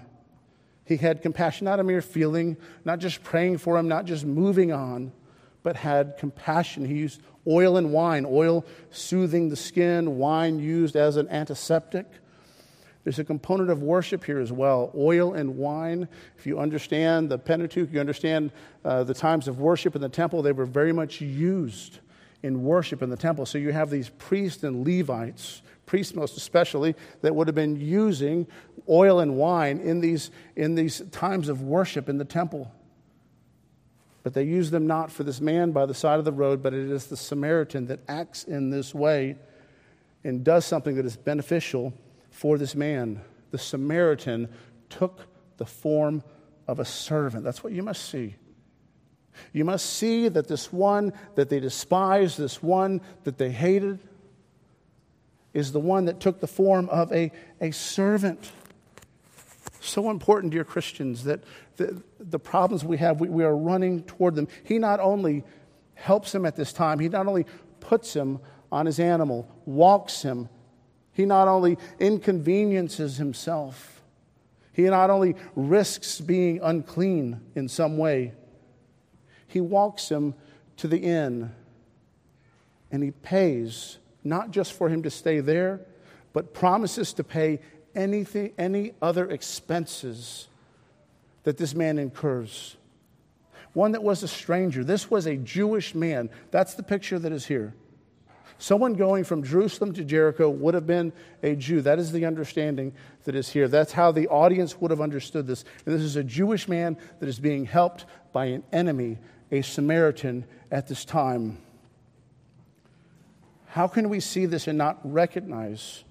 He 0.84 0.98
had 0.98 1.20
compassion, 1.20 1.64
not 1.64 1.80
a 1.80 1.82
mere 1.82 2.00
feeling, 2.00 2.56
not 2.84 3.00
just 3.00 3.24
praying 3.24 3.58
for 3.58 3.76
him, 3.76 3.88
not 3.88 4.04
just 4.04 4.24
moving 4.24 4.70
on 4.70 5.10
but 5.66 5.74
had 5.74 6.16
compassion. 6.16 6.84
He 6.84 6.94
used 6.94 7.20
oil 7.44 7.76
and 7.76 7.92
wine, 7.92 8.24
oil 8.24 8.64
soothing 8.92 9.48
the 9.48 9.56
skin, 9.56 10.16
wine 10.16 10.60
used 10.60 10.94
as 10.94 11.16
an 11.16 11.28
antiseptic. 11.28 12.06
There's 13.02 13.18
a 13.18 13.24
component 13.24 13.70
of 13.70 13.82
worship 13.82 14.22
here 14.22 14.38
as 14.38 14.52
well 14.52 14.92
oil 14.96 15.34
and 15.34 15.56
wine. 15.56 16.06
If 16.38 16.46
you 16.46 16.60
understand 16.60 17.30
the 17.30 17.38
Pentateuch, 17.38 17.92
you 17.92 17.98
understand 17.98 18.52
uh, 18.84 19.02
the 19.02 19.12
times 19.12 19.48
of 19.48 19.58
worship 19.58 19.96
in 19.96 20.02
the 20.02 20.08
temple, 20.08 20.40
they 20.40 20.52
were 20.52 20.66
very 20.66 20.92
much 20.92 21.20
used 21.20 21.98
in 22.44 22.62
worship 22.62 23.02
in 23.02 23.10
the 23.10 23.16
temple. 23.16 23.44
So 23.44 23.58
you 23.58 23.72
have 23.72 23.90
these 23.90 24.10
priests 24.10 24.62
and 24.62 24.86
Levites, 24.86 25.62
priests 25.84 26.14
most 26.14 26.36
especially, 26.36 26.94
that 27.22 27.34
would 27.34 27.48
have 27.48 27.56
been 27.56 27.74
using 27.74 28.46
oil 28.88 29.18
and 29.18 29.36
wine 29.36 29.80
in 29.80 30.00
these, 30.00 30.30
in 30.54 30.76
these 30.76 31.00
times 31.10 31.48
of 31.48 31.62
worship 31.62 32.08
in 32.08 32.18
the 32.18 32.24
temple. 32.24 32.70
But 34.26 34.34
they 34.34 34.42
use 34.42 34.72
them 34.72 34.88
not 34.88 35.12
for 35.12 35.22
this 35.22 35.40
man 35.40 35.70
by 35.70 35.86
the 35.86 35.94
side 35.94 36.18
of 36.18 36.24
the 36.24 36.32
road, 36.32 36.60
but 36.60 36.74
it 36.74 36.90
is 36.90 37.06
the 37.06 37.16
Samaritan 37.16 37.86
that 37.86 38.00
acts 38.08 38.42
in 38.42 38.70
this 38.70 38.92
way 38.92 39.36
and 40.24 40.42
does 40.42 40.64
something 40.64 40.96
that 40.96 41.06
is 41.06 41.16
beneficial 41.16 41.94
for 42.32 42.58
this 42.58 42.74
man. 42.74 43.20
The 43.52 43.58
Samaritan 43.58 44.48
took 44.90 45.20
the 45.58 45.64
form 45.64 46.24
of 46.66 46.80
a 46.80 46.84
servant. 46.84 47.44
That's 47.44 47.62
what 47.62 47.72
you 47.72 47.84
must 47.84 48.08
see. 48.08 48.34
You 49.52 49.64
must 49.64 49.94
see 49.94 50.26
that 50.26 50.48
this 50.48 50.72
one 50.72 51.12
that 51.36 51.48
they 51.48 51.60
despised, 51.60 52.36
this 52.36 52.60
one 52.60 53.02
that 53.22 53.38
they 53.38 53.52
hated, 53.52 54.00
is 55.54 55.70
the 55.70 55.78
one 55.78 56.06
that 56.06 56.18
took 56.18 56.40
the 56.40 56.48
form 56.48 56.88
of 56.88 57.12
a, 57.12 57.30
a 57.60 57.70
servant. 57.70 58.50
So 59.86 60.10
important, 60.10 60.52
dear 60.52 60.64
Christians, 60.64 61.24
that 61.24 61.44
the, 61.76 62.02
the 62.18 62.38
problems 62.38 62.84
we 62.84 62.96
have, 62.98 63.20
we, 63.20 63.28
we 63.28 63.44
are 63.44 63.56
running 63.56 64.02
toward 64.02 64.34
them. 64.34 64.48
He 64.64 64.78
not 64.78 65.00
only 65.00 65.44
helps 65.94 66.34
him 66.34 66.44
at 66.44 66.56
this 66.56 66.72
time, 66.72 66.98
he 66.98 67.08
not 67.08 67.26
only 67.26 67.46
puts 67.80 68.14
him 68.14 68.40
on 68.72 68.86
his 68.86 68.98
animal, 68.98 69.48
walks 69.64 70.22
him, 70.22 70.48
he 71.12 71.24
not 71.24 71.48
only 71.48 71.78
inconveniences 71.98 73.16
himself, 73.16 74.02
he 74.72 74.82
not 74.82 75.08
only 75.08 75.36
risks 75.54 76.20
being 76.20 76.60
unclean 76.62 77.40
in 77.54 77.68
some 77.68 77.96
way, 77.96 78.34
he 79.46 79.60
walks 79.60 80.10
him 80.10 80.34
to 80.78 80.88
the 80.88 80.98
inn. 80.98 81.52
And 82.90 83.02
he 83.02 83.12
pays 83.12 83.98
not 84.22 84.50
just 84.50 84.72
for 84.72 84.88
him 84.88 85.02
to 85.04 85.10
stay 85.10 85.40
there, 85.40 85.80
but 86.32 86.52
promises 86.52 87.14
to 87.14 87.24
pay 87.24 87.60
anything, 87.96 88.52
any 88.58 88.92
other 89.02 89.28
expenses 89.28 90.48
that 91.42 91.56
this 91.56 91.74
man 91.74 91.98
incurs. 91.98 92.76
One 93.72 93.92
that 93.92 94.02
was 94.02 94.22
a 94.22 94.28
stranger. 94.28 94.84
This 94.84 95.10
was 95.10 95.26
a 95.26 95.36
Jewish 95.36 95.94
man. 95.94 96.30
That's 96.50 96.74
the 96.74 96.82
picture 96.82 97.18
that 97.18 97.32
is 97.32 97.46
here. 97.46 97.74
Someone 98.58 98.94
going 98.94 99.24
from 99.24 99.42
Jerusalem 99.42 99.92
to 99.94 100.04
Jericho 100.04 100.48
would 100.48 100.72
have 100.74 100.86
been 100.86 101.12
a 101.42 101.54
Jew. 101.54 101.82
That 101.82 101.98
is 101.98 102.10
the 102.10 102.24
understanding 102.24 102.94
that 103.24 103.34
is 103.34 103.50
here. 103.50 103.68
That's 103.68 103.92
how 103.92 104.12
the 104.12 104.28
audience 104.28 104.80
would 104.80 104.90
have 104.90 105.00
understood 105.00 105.46
this. 105.46 105.64
And 105.84 105.94
this 105.94 106.02
is 106.02 106.16
a 106.16 106.24
Jewish 106.24 106.66
man 106.66 106.96
that 107.20 107.28
is 107.28 107.38
being 107.38 107.66
helped 107.66 108.06
by 108.32 108.46
an 108.46 108.62
enemy, 108.72 109.18
a 109.52 109.60
Samaritan, 109.60 110.46
at 110.70 110.88
this 110.88 111.04
time. 111.04 111.58
How 113.66 113.86
can 113.86 114.08
we 114.08 114.20
see 114.20 114.46
this 114.46 114.68
and 114.68 114.78
not 114.78 115.00
recognize 115.04 116.02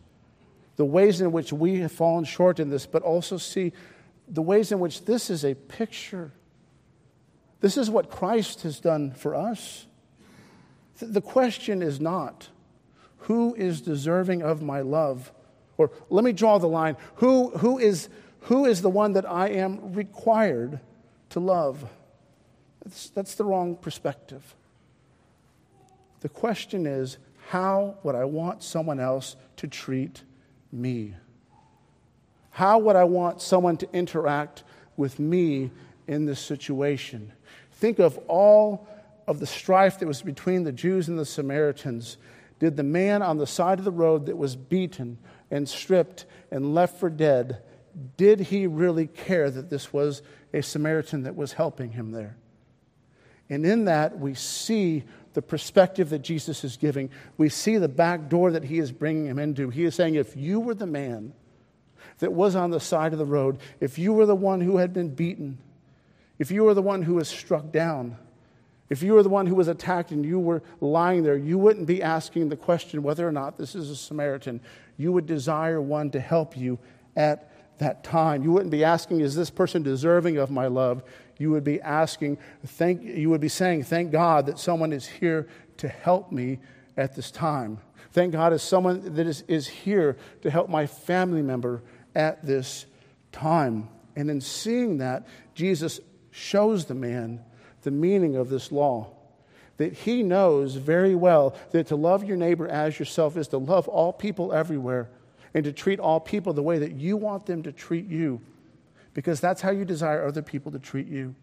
the 0.75 0.85
ways 0.85 1.21
in 1.21 1.31
which 1.31 1.53
we 1.53 1.79
have 1.79 1.91
fallen 1.91 2.25
short 2.25 2.59
in 2.59 2.69
this, 2.69 2.85
but 2.85 3.01
also 3.01 3.37
see 3.37 3.71
the 4.27 4.41
ways 4.41 4.71
in 4.71 4.79
which 4.79 5.05
this 5.05 5.29
is 5.29 5.45
a 5.45 5.53
picture? 5.53 6.31
This 7.61 7.77
is 7.77 7.89
what 7.89 8.09
Christ 8.09 8.63
has 8.63 8.79
done 8.79 9.11
for 9.11 9.35
us. 9.35 9.87
The 10.99 11.21
question 11.21 11.81
is 11.81 11.99
not, 11.99 12.49
who 13.19 13.55
is 13.55 13.81
deserving 13.81 14.41
of 14.41 14.61
my 14.61 14.81
love? 14.81 15.31
Or 15.77 15.91
let 16.09 16.23
me 16.23 16.31
draw 16.31 16.57
the 16.57 16.67
line 16.67 16.95
who, 17.15 17.49
who, 17.57 17.77
is, 17.77 18.09
who 18.41 18.65
is 18.65 18.81
the 18.81 18.89
one 18.89 19.13
that 19.13 19.29
I 19.29 19.49
am 19.49 19.93
required 19.93 20.79
to 21.29 21.39
love? 21.39 21.89
That's, 22.83 23.09
that's 23.09 23.35
the 23.35 23.43
wrong 23.43 23.75
perspective. 23.75 24.55
The 26.21 26.29
question 26.29 26.85
is, 26.85 27.17
how 27.49 27.97
would 28.03 28.15
I 28.15 28.25
want 28.25 28.63
someone 28.63 28.99
else 28.99 29.35
to 29.57 29.67
treat 29.67 30.23
me? 30.75 31.15
How 32.51 32.77
would 32.79 32.95
I 32.95 33.03
want 33.03 33.41
someone 33.41 33.77
to 33.77 33.89
interact 33.93 34.63
with 34.97 35.19
me 35.19 35.71
in 36.07 36.25
this 36.25 36.39
situation? 36.39 37.33
Think 37.71 37.99
of 37.99 38.17
all 38.27 38.87
of 39.27 39.39
the 39.39 39.47
strife 39.47 39.99
that 39.99 40.07
was 40.07 40.21
between 40.21 40.63
the 40.63 40.71
Jews 40.71 41.07
and 41.09 41.17
the 41.17 41.25
Samaritans, 41.25 42.17
did 42.59 42.77
the 42.77 42.83
man 42.83 43.21
on 43.21 43.37
the 43.37 43.47
side 43.47 43.79
of 43.79 43.85
the 43.85 43.91
road 43.91 44.27
that 44.27 44.37
was 44.37 44.55
beaten 44.55 45.17
and 45.51 45.67
stripped 45.67 46.25
and 46.51 46.73
left 46.73 46.99
for 46.99 47.09
dead, 47.09 47.61
did 48.17 48.39
he 48.39 48.67
really 48.67 49.07
care 49.07 49.49
that 49.49 49.69
this 49.69 49.91
was 49.91 50.21
a 50.53 50.61
Samaritan 50.61 51.23
that 51.23 51.35
was 51.35 51.53
helping 51.53 51.91
him 51.91 52.11
there? 52.11 52.37
And 53.49 53.65
in 53.65 53.85
that, 53.85 54.17
we 54.17 54.33
see 54.33 55.03
the 55.35 55.41
perspective 55.41 56.09
that 56.09 56.19
Jesus 56.19 56.63
is 56.63 56.77
giving. 56.77 57.11
We 57.37 57.49
see 57.49 57.77
the 57.77 57.87
back 57.87 58.29
door 58.29 58.51
that 58.51 58.63
he 58.63 58.79
is 58.79 58.91
bringing 58.91 59.27
him 59.27 59.37
into. 59.37 59.69
He 59.69 59.83
is 59.83 59.93
saying, 59.93 60.15
if 60.15 60.35
you 60.35 60.59
were 60.59 60.73
the 60.73 60.87
man 60.87 61.33
that 62.19 62.33
was 62.33 62.55
on 62.55 62.71
the 62.71 62.79
side 62.79 63.13
of 63.13 63.19
the 63.19 63.25
road, 63.25 63.59
if 63.79 63.99
you 63.99 64.13
were 64.13 64.25
the 64.25 64.35
one 64.35 64.61
who 64.61 64.77
had 64.77 64.93
been 64.93 65.13
beaten, 65.13 65.59
if 66.39 66.49
you 66.49 66.63
were 66.63 66.73
the 66.73 66.81
one 66.81 67.03
who 67.03 67.15
was 67.15 67.27
struck 67.27 67.71
down, 67.71 68.17
if 68.89 69.03
you 69.03 69.13
were 69.13 69.23
the 69.23 69.29
one 69.29 69.45
who 69.45 69.55
was 69.55 69.67
attacked 69.67 70.11
and 70.11 70.25
you 70.25 70.39
were 70.39 70.63
lying 70.79 71.23
there, 71.23 71.37
you 71.37 71.57
wouldn't 71.57 71.87
be 71.87 72.01
asking 72.01 72.49
the 72.49 72.55
question 72.55 73.03
whether 73.03 73.27
or 73.27 73.31
not 73.31 73.57
this 73.57 73.75
is 73.75 73.89
a 73.89 73.95
Samaritan. 73.95 74.61
You 74.97 75.11
would 75.11 75.25
desire 75.25 75.81
one 75.81 76.11
to 76.11 76.19
help 76.19 76.55
you 76.55 76.79
at 77.15 77.51
that 77.79 78.03
time. 78.03 78.43
You 78.43 78.51
wouldn't 78.51 78.71
be 78.71 78.83
asking, 78.83 79.19
is 79.19 79.35
this 79.35 79.49
person 79.49 79.83
deserving 79.83 80.37
of 80.37 80.49
my 80.49 80.67
love? 80.67 81.03
You 81.37 81.51
would 81.51 81.63
be 81.63 81.81
asking, 81.81 82.37
thank, 82.65 83.03
you 83.03 83.29
would 83.29 83.41
be 83.41 83.49
saying, 83.49 83.83
thank 83.83 84.11
God 84.11 84.45
that 84.45 84.59
someone 84.59 84.93
is 84.93 85.05
here 85.05 85.47
to 85.77 85.87
help 85.87 86.31
me 86.31 86.59
at 86.95 87.15
this 87.15 87.31
time. 87.31 87.79
Thank 88.11 88.31
God 88.31 88.53
as 88.53 88.63
someone 88.63 89.15
that 89.15 89.27
is, 89.27 89.43
is 89.47 89.67
here 89.67 90.15
to 90.41 90.49
help 90.49 90.69
my 90.69 90.87
family 90.87 91.41
member 91.41 91.81
at 92.15 92.45
this 92.45 92.85
time. 93.31 93.89
And 94.15 94.29
in 94.29 94.39
seeing 94.39 94.99
that, 94.99 95.27
Jesus 95.53 95.99
shows 96.31 96.85
the 96.85 96.95
man 96.95 97.41
the 97.85 97.91
meaning 97.91 98.35
of 98.35 98.49
this 98.49 98.71
law. 98.71 99.11
That 99.77 99.93
he 99.93 100.23
knows 100.23 100.75
very 100.75 101.15
well 101.15 101.55
that 101.71 101.87
to 101.87 101.95
love 101.95 102.23
your 102.23 102.37
neighbor 102.37 102.67
as 102.67 102.97
yourself 102.99 103.37
is 103.37 103.47
to 103.49 103.57
love 103.57 103.87
all 103.87 104.11
people 104.11 104.53
everywhere 104.53 105.09
and 105.53 105.63
to 105.63 105.71
treat 105.71 105.99
all 105.99 106.19
people 106.19 106.53
the 106.53 106.63
way 106.63 106.79
that 106.79 106.93
you 106.93 107.15
want 107.15 107.45
them 107.45 107.63
to 107.63 107.71
treat 107.71 108.07
you, 108.07 108.41
because 109.15 109.39
that's 109.39 109.61
how 109.61 109.71
you 109.71 109.85
desire 109.85 110.27
other 110.27 110.43
people 110.43 110.71
to 110.73 110.77
treat 110.77 111.07
you. 111.07 111.33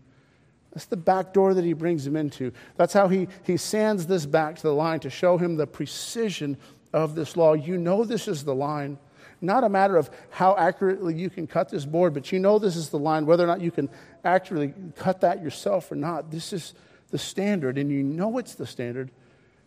That's 0.73 0.85
the 0.87 0.97
back 0.97 1.33
door 1.33 1.55
that 1.55 1.65
he 1.65 1.73
brings 1.73 2.07
him 2.07 2.15
into. 2.17 2.53
That's 2.77 2.93
how 2.93 3.09
he, 3.09 3.27
he 3.43 3.57
sands 3.57 4.07
this 4.07 4.25
back 4.25 4.57
to 4.57 4.63
the 4.63 4.73
line 4.73 5.01
to 5.01 5.11
show 5.11 5.37
him 5.37 5.57
the 5.57 5.67
precision 5.67 6.57
of 6.93 7.15
this 7.15 7.37
law. 7.37 7.55
You 7.55 7.79
know 7.79 8.05
this 8.05 8.29
is 8.29 8.45
the 8.45 8.55
line. 8.55 8.99
Not 9.41 9.65
a 9.65 9.69
matter 9.69 9.97
of 9.97 10.09
how 10.31 10.57
accurately 10.57 11.15
you 11.15 11.29
can 11.29 11.47
cut 11.47 11.69
this 11.69 11.85
board, 11.85 12.15
but 12.15 12.31
you 12.31 12.39
know 12.39 12.59
this 12.59 12.77
is 12.77 12.91
the 12.91 12.99
line, 12.99 13.27
whether 13.27 13.43
or 13.43 13.49
not 13.49 13.61
you 13.61 13.73
can 13.73 13.91
actually 14.25 14.73
cut 14.97 15.23
that 15.23 15.43
yourself 15.43 15.91
or 15.91 15.97
not. 15.97 16.31
This 16.31 16.53
is 16.53 16.75
the 17.11 17.19
standard, 17.19 17.77
and 17.77 17.91
you 17.91 18.03
know 18.03 18.39
it's 18.39 18.55
the 18.55 18.67
standard 18.67 19.11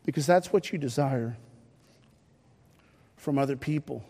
because 0.06 0.26
that's 0.26 0.54
what 0.54 0.72
you 0.72 0.78
desire 0.78 1.38
from 3.18 3.38
other 3.38 3.58
people. 3.58 4.04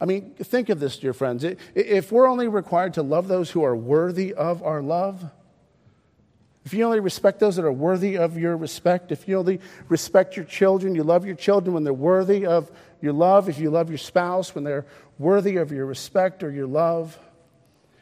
I 0.00 0.04
mean, 0.04 0.34
think 0.34 0.68
of 0.68 0.78
this, 0.78 0.98
dear 0.98 1.12
friends. 1.12 1.44
If 1.74 2.12
we're 2.12 2.28
only 2.28 2.48
required 2.48 2.94
to 2.94 3.02
love 3.02 3.28
those 3.28 3.50
who 3.50 3.64
are 3.64 3.74
worthy 3.74 4.34
of 4.34 4.62
our 4.62 4.82
love, 4.82 5.24
if 6.66 6.74
you 6.74 6.84
only 6.84 7.00
respect 7.00 7.38
those 7.38 7.56
that 7.56 7.64
are 7.64 7.72
worthy 7.72 8.16
of 8.16 8.36
your 8.36 8.56
respect, 8.56 9.12
if 9.12 9.28
you 9.28 9.38
only 9.38 9.60
respect 9.88 10.36
your 10.36 10.44
children, 10.44 10.94
you 10.94 11.04
love 11.04 11.24
your 11.24 11.36
children 11.36 11.72
when 11.74 11.84
they're 11.84 11.92
worthy 11.92 12.44
of 12.44 12.70
your 13.00 13.12
love, 13.12 13.48
if 13.48 13.58
you 13.58 13.70
love 13.70 13.88
your 13.88 13.98
spouse 13.98 14.54
when 14.54 14.64
they're 14.64 14.84
worthy 15.18 15.56
of 15.56 15.70
your 15.70 15.86
respect 15.86 16.42
or 16.42 16.50
your 16.50 16.66
love, 16.66 17.18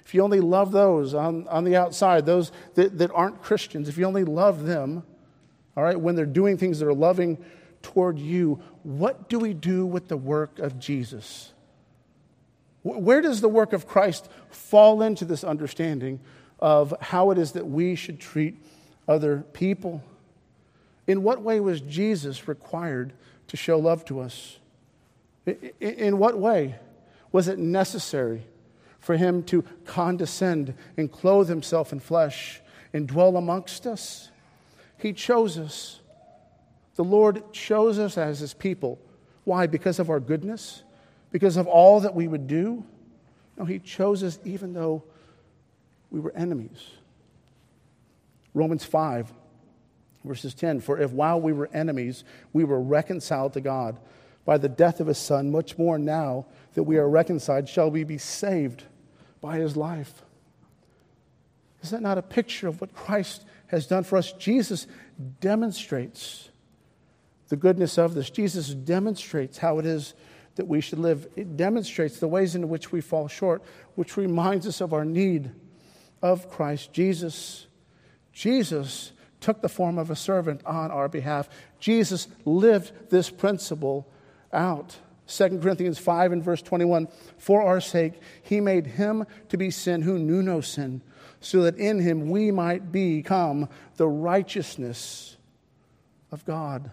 if 0.04 0.14
you 0.14 0.22
only 0.22 0.40
love 0.40 0.72
those 0.72 1.14
on, 1.14 1.46
on 1.48 1.64
the 1.64 1.76
outside, 1.76 2.26
those 2.26 2.52
that, 2.74 2.98
that 2.98 3.10
aren't 3.12 3.42
Christians, 3.42 3.88
if 3.88 3.96
you 3.96 4.04
only 4.04 4.24
love 4.24 4.64
them, 4.64 5.02
all 5.76 5.84
right, 5.84 5.98
when 5.98 6.14
they're 6.14 6.26
doing 6.26 6.56
things 6.56 6.78
that 6.80 6.86
are 6.86 6.94
loving 6.94 7.42
toward 7.82 8.18
you, 8.18 8.60
what 8.82 9.28
do 9.28 9.38
we 9.38 9.54
do 9.54 9.86
with 9.86 10.08
the 10.08 10.16
work 10.16 10.58
of 10.58 10.78
Jesus? 10.78 11.53
Where 12.84 13.22
does 13.22 13.40
the 13.40 13.48
work 13.48 13.72
of 13.72 13.88
Christ 13.88 14.28
fall 14.50 15.00
into 15.00 15.24
this 15.24 15.42
understanding 15.42 16.20
of 16.60 16.94
how 17.00 17.30
it 17.30 17.38
is 17.38 17.52
that 17.52 17.66
we 17.66 17.94
should 17.94 18.20
treat 18.20 18.62
other 19.08 19.38
people? 19.54 20.02
In 21.06 21.22
what 21.22 21.40
way 21.40 21.60
was 21.60 21.80
Jesus 21.80 22.46
required 22.46 23.14
to 23.48 23.56
show 23.56 23.78
love 23.78 24.04
to 24.06 24.20
us? 24.20 24.58
In 25.80 26.18
what 26.18 26.38
way 26.38 26.76
was 27.32 27.48
it 27.48 27.58
necessary 27.58 28.42
for 28.98 29.16
him 29.16 29.42
to 29.44 29.64
condescend 29.86 30.74
and 30.98 31.10
clothe 31.10 31.48
himself 31.48 31.90
in 31.90 32.00
flesh 32.00 32.60
and 32.92 33.08
dwell 33.08 33.38
amongst 33.38 33.86
us? 33.86 34.30
He 34.98 35.14
chose 35.14 35.56
us. 35.56 36.00
The 36.96 37.04
Lord 37.04 37.50
chose 37.52 37.98
us 37.98 38.18
as 38.18 38.40
his 38.40 38.52
people. 38.52 38.98
Why? 39.44 39.66
Because 39.66 39.98
of 39.98 40.10
our 40.10 40.20
goodness? 40.20 40.82
Because 41.34 41.56
of 41.56 41.66
all 41.66 41.98
that 41.98 42.14
we 42.14 42.28
would 42.28 42.46
do? 42.46 42.84
No, 43.58 43.64
he 43.64 43.80
chose 43.80 44.22
us 44.22 44.38
even 44.44 44.72
though 44.72 45.02
we 46.12 46.20
were 46.20 46.32
enemies. 46.36 46.78
Romans 48.54 48.84
5, 48.84 49.32
verses 50.24 50.54
10 50.54 50.78
For 50.78 50.96
if 50.96 51.10
while 51.10 51.40
we 51.40 51.52
were 51.52 51.68
enemies, 51.72 52.22
we 52.52 52.62
were 52.62 52.80
reconciled 52.80 53.54
to 53.54 53.60
God 53.60 53.98
by 54.44 54.58
the 54.58 54.68
death 54.68 55.00
of 55.00 55.08
his 55.08 55.18
son, 55.18 55.50
much 55.50 55.76
more 55.76 55.98
now 55.98 56.46
that 56.74 56.84
we 56.84 56.98
are 56.98 57.08
reconciled, 57.08 57.68
shall 57.68 57.90
we 57.90 58.04
be 58.04 58.16
saved 58.16 58.84
by 59.40 59.56
his 59.56 59.76
life. 59.76 60.22
Is 61.82 61.90
that 61.90 62.00
not 62.00 62.16
a 62.16 62.22
picture 62.22 62.68
of 62.68 62.80
what 62.80 62.94
Christ 62.94 63.44
has 63.66 63.88
done 63.88 64.04
for 64.04 64.18
us? 64.18 64.30
Jesus 64.34 64.86
demonstrates 65.40 66.50
the 67.48 67.56
goodness 67.56 67.98
of 67.98 68.14
this. 68.14 68.30
Jesus 68.30 68.72
demonstrates 68.72 69.58
how 69.58 69.80
it 69.80 69.84
is 69.84 70.14
that 70.56 70.68
we 70.68 70.80
should 70.80 70.98
live. 70.98 71.26
It 71.36 71.56
demonstrates 71.56 72.18
the 72.18 72.28
ways 72.28 72.54
in 72.54 72.68
which 72.68 72.92
we 72.92 73.00
fall 73.00 73.28
short, 73.28 73.62
which 73.94 74.16
reminds 74.16 74.66
us 74.66 74.80
of 74.80 74.92
our 74.92 75.04
need 75.04 75.50
of 76.22 76.50
Christ 76.50 76.92
Jesus. 76.92 77.66
Jesus 78.32 79.12
took 79.40 79.60
the 79.60 79.68
form 79.68 79.98
of 79.98 80.10
a 80.10 80.16
servant 80.16 80.64
on 80.64 80.90
our 80.90 81.08
behalf. 81.08 81.48
Jesus 81.78 82.28
lived 82.44 83.10
this 83.10 83.30
principle 83.30 84.08
out. 84.52 84.96
2 85.26 85.58
Corinthians 85.60 85.98
5 85.98 86.32
and 86.32 86.42
verse 86.42 86.62
21 86.62 87.08
For 87.38 87.62
our 87.62 87.80
sake, 87.80 88.14
he 88.42 88.60
made 88.60 88.86
him 88.86 89.26
to 89.48 89.56
be 89.56 89.70
sin 89.70 90.02
who 90.02 90.18
knew 90.18 90.42
no 90.42 90.60
sin, 90.60 91.02
so 91.40 91.62
that 91.62 91.76
in 91.76 92.00
him 92.00 92.30
we 92.30 92.50
might 92.50 92.92
become 92.92 93.68
the 93.96 94.08
righteousness 94.08 95.36
of 96.30 96.44
God. 96.44 96.90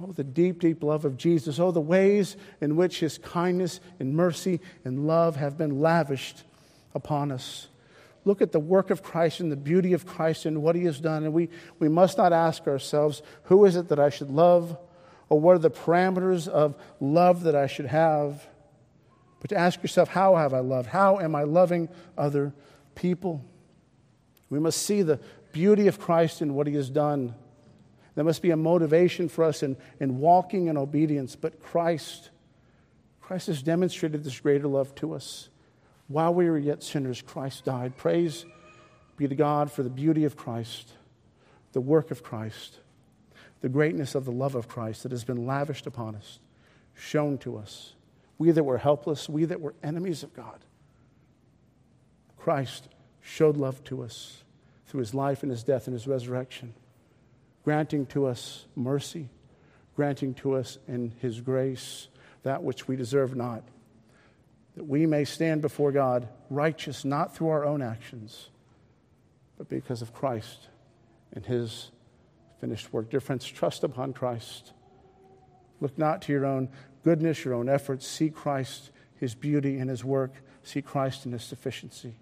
Oh, 0.00 0.12
the 0.12 0.24
deep, 0.24 0.60
deep 0.60 0.82
love 0.82 1.04
of 1.04 1.16
Jesus. 1.16 1.58
Oh, 1.58 1.70
the 1.70 1.80
ways 1.80 2.36
in 2.60 2.76
which 2.76 3.00
his 3.00 3.18
kindness 3.18 3.80
and 4.00 4.14
mercy 4.14 4.60
and 4.84 5.06
love 5.06 5.36
have 5.36 5.56
been 5.56 5.80
lavished 5.80 6.44
upon 6.94 7.30
us. 7.30 7.68
look 8.24 8.40
at 8.40 8.52
the 8.52 8.60
work 8.60 8.90
of 8.90 9.02
Christ 9.02 9.40
and 9.40 9.50
the 9.50 9.56
beauty 9.56 9.92
of 9.92 10.06
Christ 10.06 10.46
and 10.46 10.62
what 10.62 10.76
he 10.76 10.84
has 10.84 11.00
done. 11.00 11.24
And 11.24 11.32
we, 11.32 11.48
we 11.78 11.88
must 11.88 12.18
not 12.18 12.32
ask 12.32 12.66
ourselves, 12.66 13.22
who 13.44 13.64
is 13.64 13.76
it 13.76 13.88
that 13.88 13.98
I 13.98 14.10
should 14.10 14.30
love? 14.30 14.78
Or 15.28 15.40
what 15.40 15.56
are 15.56 15.60
the 15.60 15.70
parameters 15.70 16.46
of 16.46 16.76
love 17.00 17.44
that 17.44 17.56
I 17.56 17.66
should 17.66 17.86
have? 17.86 18.46
But 19.40 19.50
to 19.50 19.56
ask 19.56 19.82
yourself, 19.82 20.08
how 20.08 20.36
have 20.36 20.54
I 20.54 20.60
loved? 20.60 20.88
How 20.88 21.18
am 21.18 21.34
I 21.34 21.42
loving 21.42 21.88
other 22.16 22.52
people? 22.94 23.44
We 24.50 24.60
must 24.60 24.82
see 24.82 25.02
the 25.02 25.18
beauty 25.52 25.88
of 25.88 25.98
Christ 25.98 26.42
and 26.42 26.54
what 26.54 26.66
he 26.66 26.74
has 26.74 26.90
done. 26.90 27.34
There 28.14 28.24
must 28.24 28.42
be 28.42 28.50
a 28.50 28.56
motivation 28.56 29.28
for 29.28 29.44
us 29.44 29.62
in, 29.62 29.76
in 30.00 30.18
walking 30.18 30.66
in 30.66 30.76
obedience. 30.76 31.34
But 31.36 31.62
Christ, 31.62 32.30
Christ 33.20 33.46
has 33.46 33.62
demonstrated 33.62 34.22
this 34.22 34.40
greater 34.40 34.68
love 34.68 34.94
to 34.96 35.14
us. 35.14 35.48
While 36.08 36.34
we 36.34 36.50
were 36.50 36.58
yet 36.58 36.82
sinners, 36.82 37.22
Christ 37.22 37.64
died. 37.64 37.96
Praise 37.96 38.44
be 39.16 39.28
to 39.28 39.34
God 39.34 39.70
for 39.70 39.82
the 39.82 39.90
beauty 39.90 40.24
of 40.24 40.36
Christ, 40.36 40.92
the 41.72 41.80
work 41.80 42.10
of 42.10 42.22
Christ, 42.22 42.80
the 43.60 43.68
greatness 43.68 44.14
of 44.14 44.24
the 44.24 44.32
love 44.32 44.54
of 44.54 44.68
Christ 44.68 45.02
that 45.04 45.12
has 45.12 45.24
been 45.24 45.46
lavished 45.46 45.86
upon 45.86 46.16
us, 46.16 46.40
shown 46.94 47.38
to 47.38 47.56
us. 47.56 47.94
We 48.38 48.50
that 48.50 48.64
were 48.64 48.78
helpless, 48.78 49.28
we 49.28 49.44
that 49.44 49.60
were 49.60 49.74
enemies 49.82 50.22
of 50.22 50.34
God. 50.34 50.64
Christ 52.36 52.88
showed 53.20 53.56
love 53.56 53.84
to 53.84 54.02
us 54.02 54.42
through 54.86 55.00
his 55.00 55.14
life 55.14 55.42
and 55.42 55.50
his 55.50 55.62
death 55.62 55.86
and 55.86 55.94
his 55.94 56.08
resurrection, 56.08 56.74
granting 57.64 58.06
to 58.06 58.26
us 58.26 58.66
mercy, 58.74 59.28
granting 59.96 60.34
to 60.34 60.54
us 60.54 60.78
in 60.88 61.12
his 61.20 61.40
grace 61.40 62.08
that 62.42 62.62
which 62.62 62.88
we 62.88 62.96
deserve 62.96 63.36
not 63.36 63.62
that 64.74 64.84
we 64.84 65.06
may 65.06 65.24
stand 65.24 65.60
before 65.60 65.92
God 65.92 66.28
righteous 66.48 67.04
not 67.04 67.34
through 67.34 67.48
our 67.48 67.64
own 67.64 67.82
actions, 67.82 68.48
but 69.58 69.68
because 69.68 70.02
of 70.02 70.14
Christ 70.14 70.68
and 71.32 71.44
his 71.44 71.90
finished 72.60 72.92
work. 72.92 73.10
Dear 73.10 73.20
friends, 73.20 73.46
trust 73.46 73.84
upon 73.84 74.12
Christ. 74.12 74.72
Look 75.80 75.98
not 75.98 76.22
to 76.22 76.32
your 76.32 76.46
own 76.46 76.68
goodness, 77.04 77.44
your 77.44 77.54
own 77.54 77.68
efforts. 77.68 78.06
See 78.06 78.30
Christ, 78.30 78.90
his 79.16 79.34
beauty 79.34 79.78
and 79.78 79.90
his 79.90 80.04
work. 80.04 80.32
See 80.62 80.80
Christ 80.80 81.26
in 81.26 81.32
his 81.32 81.42
sufficiency. 81.42 82.14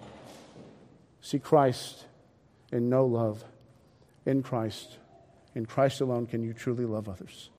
See 1.20 1.38
Christ 1.38 2.06
in 2.72 2.88
no 2.88 3.04
love. 3.04 3.44
In 4.24 4.42
Christ. 4.42 4.96
In 5.54 5.64
Christ 5.64 6.00
alone 6.00 6.26
can 6.26 6.42
you 6.42 6.52
truly 6.52 6.84
love 6.84 7.08
others. 7.08 7.48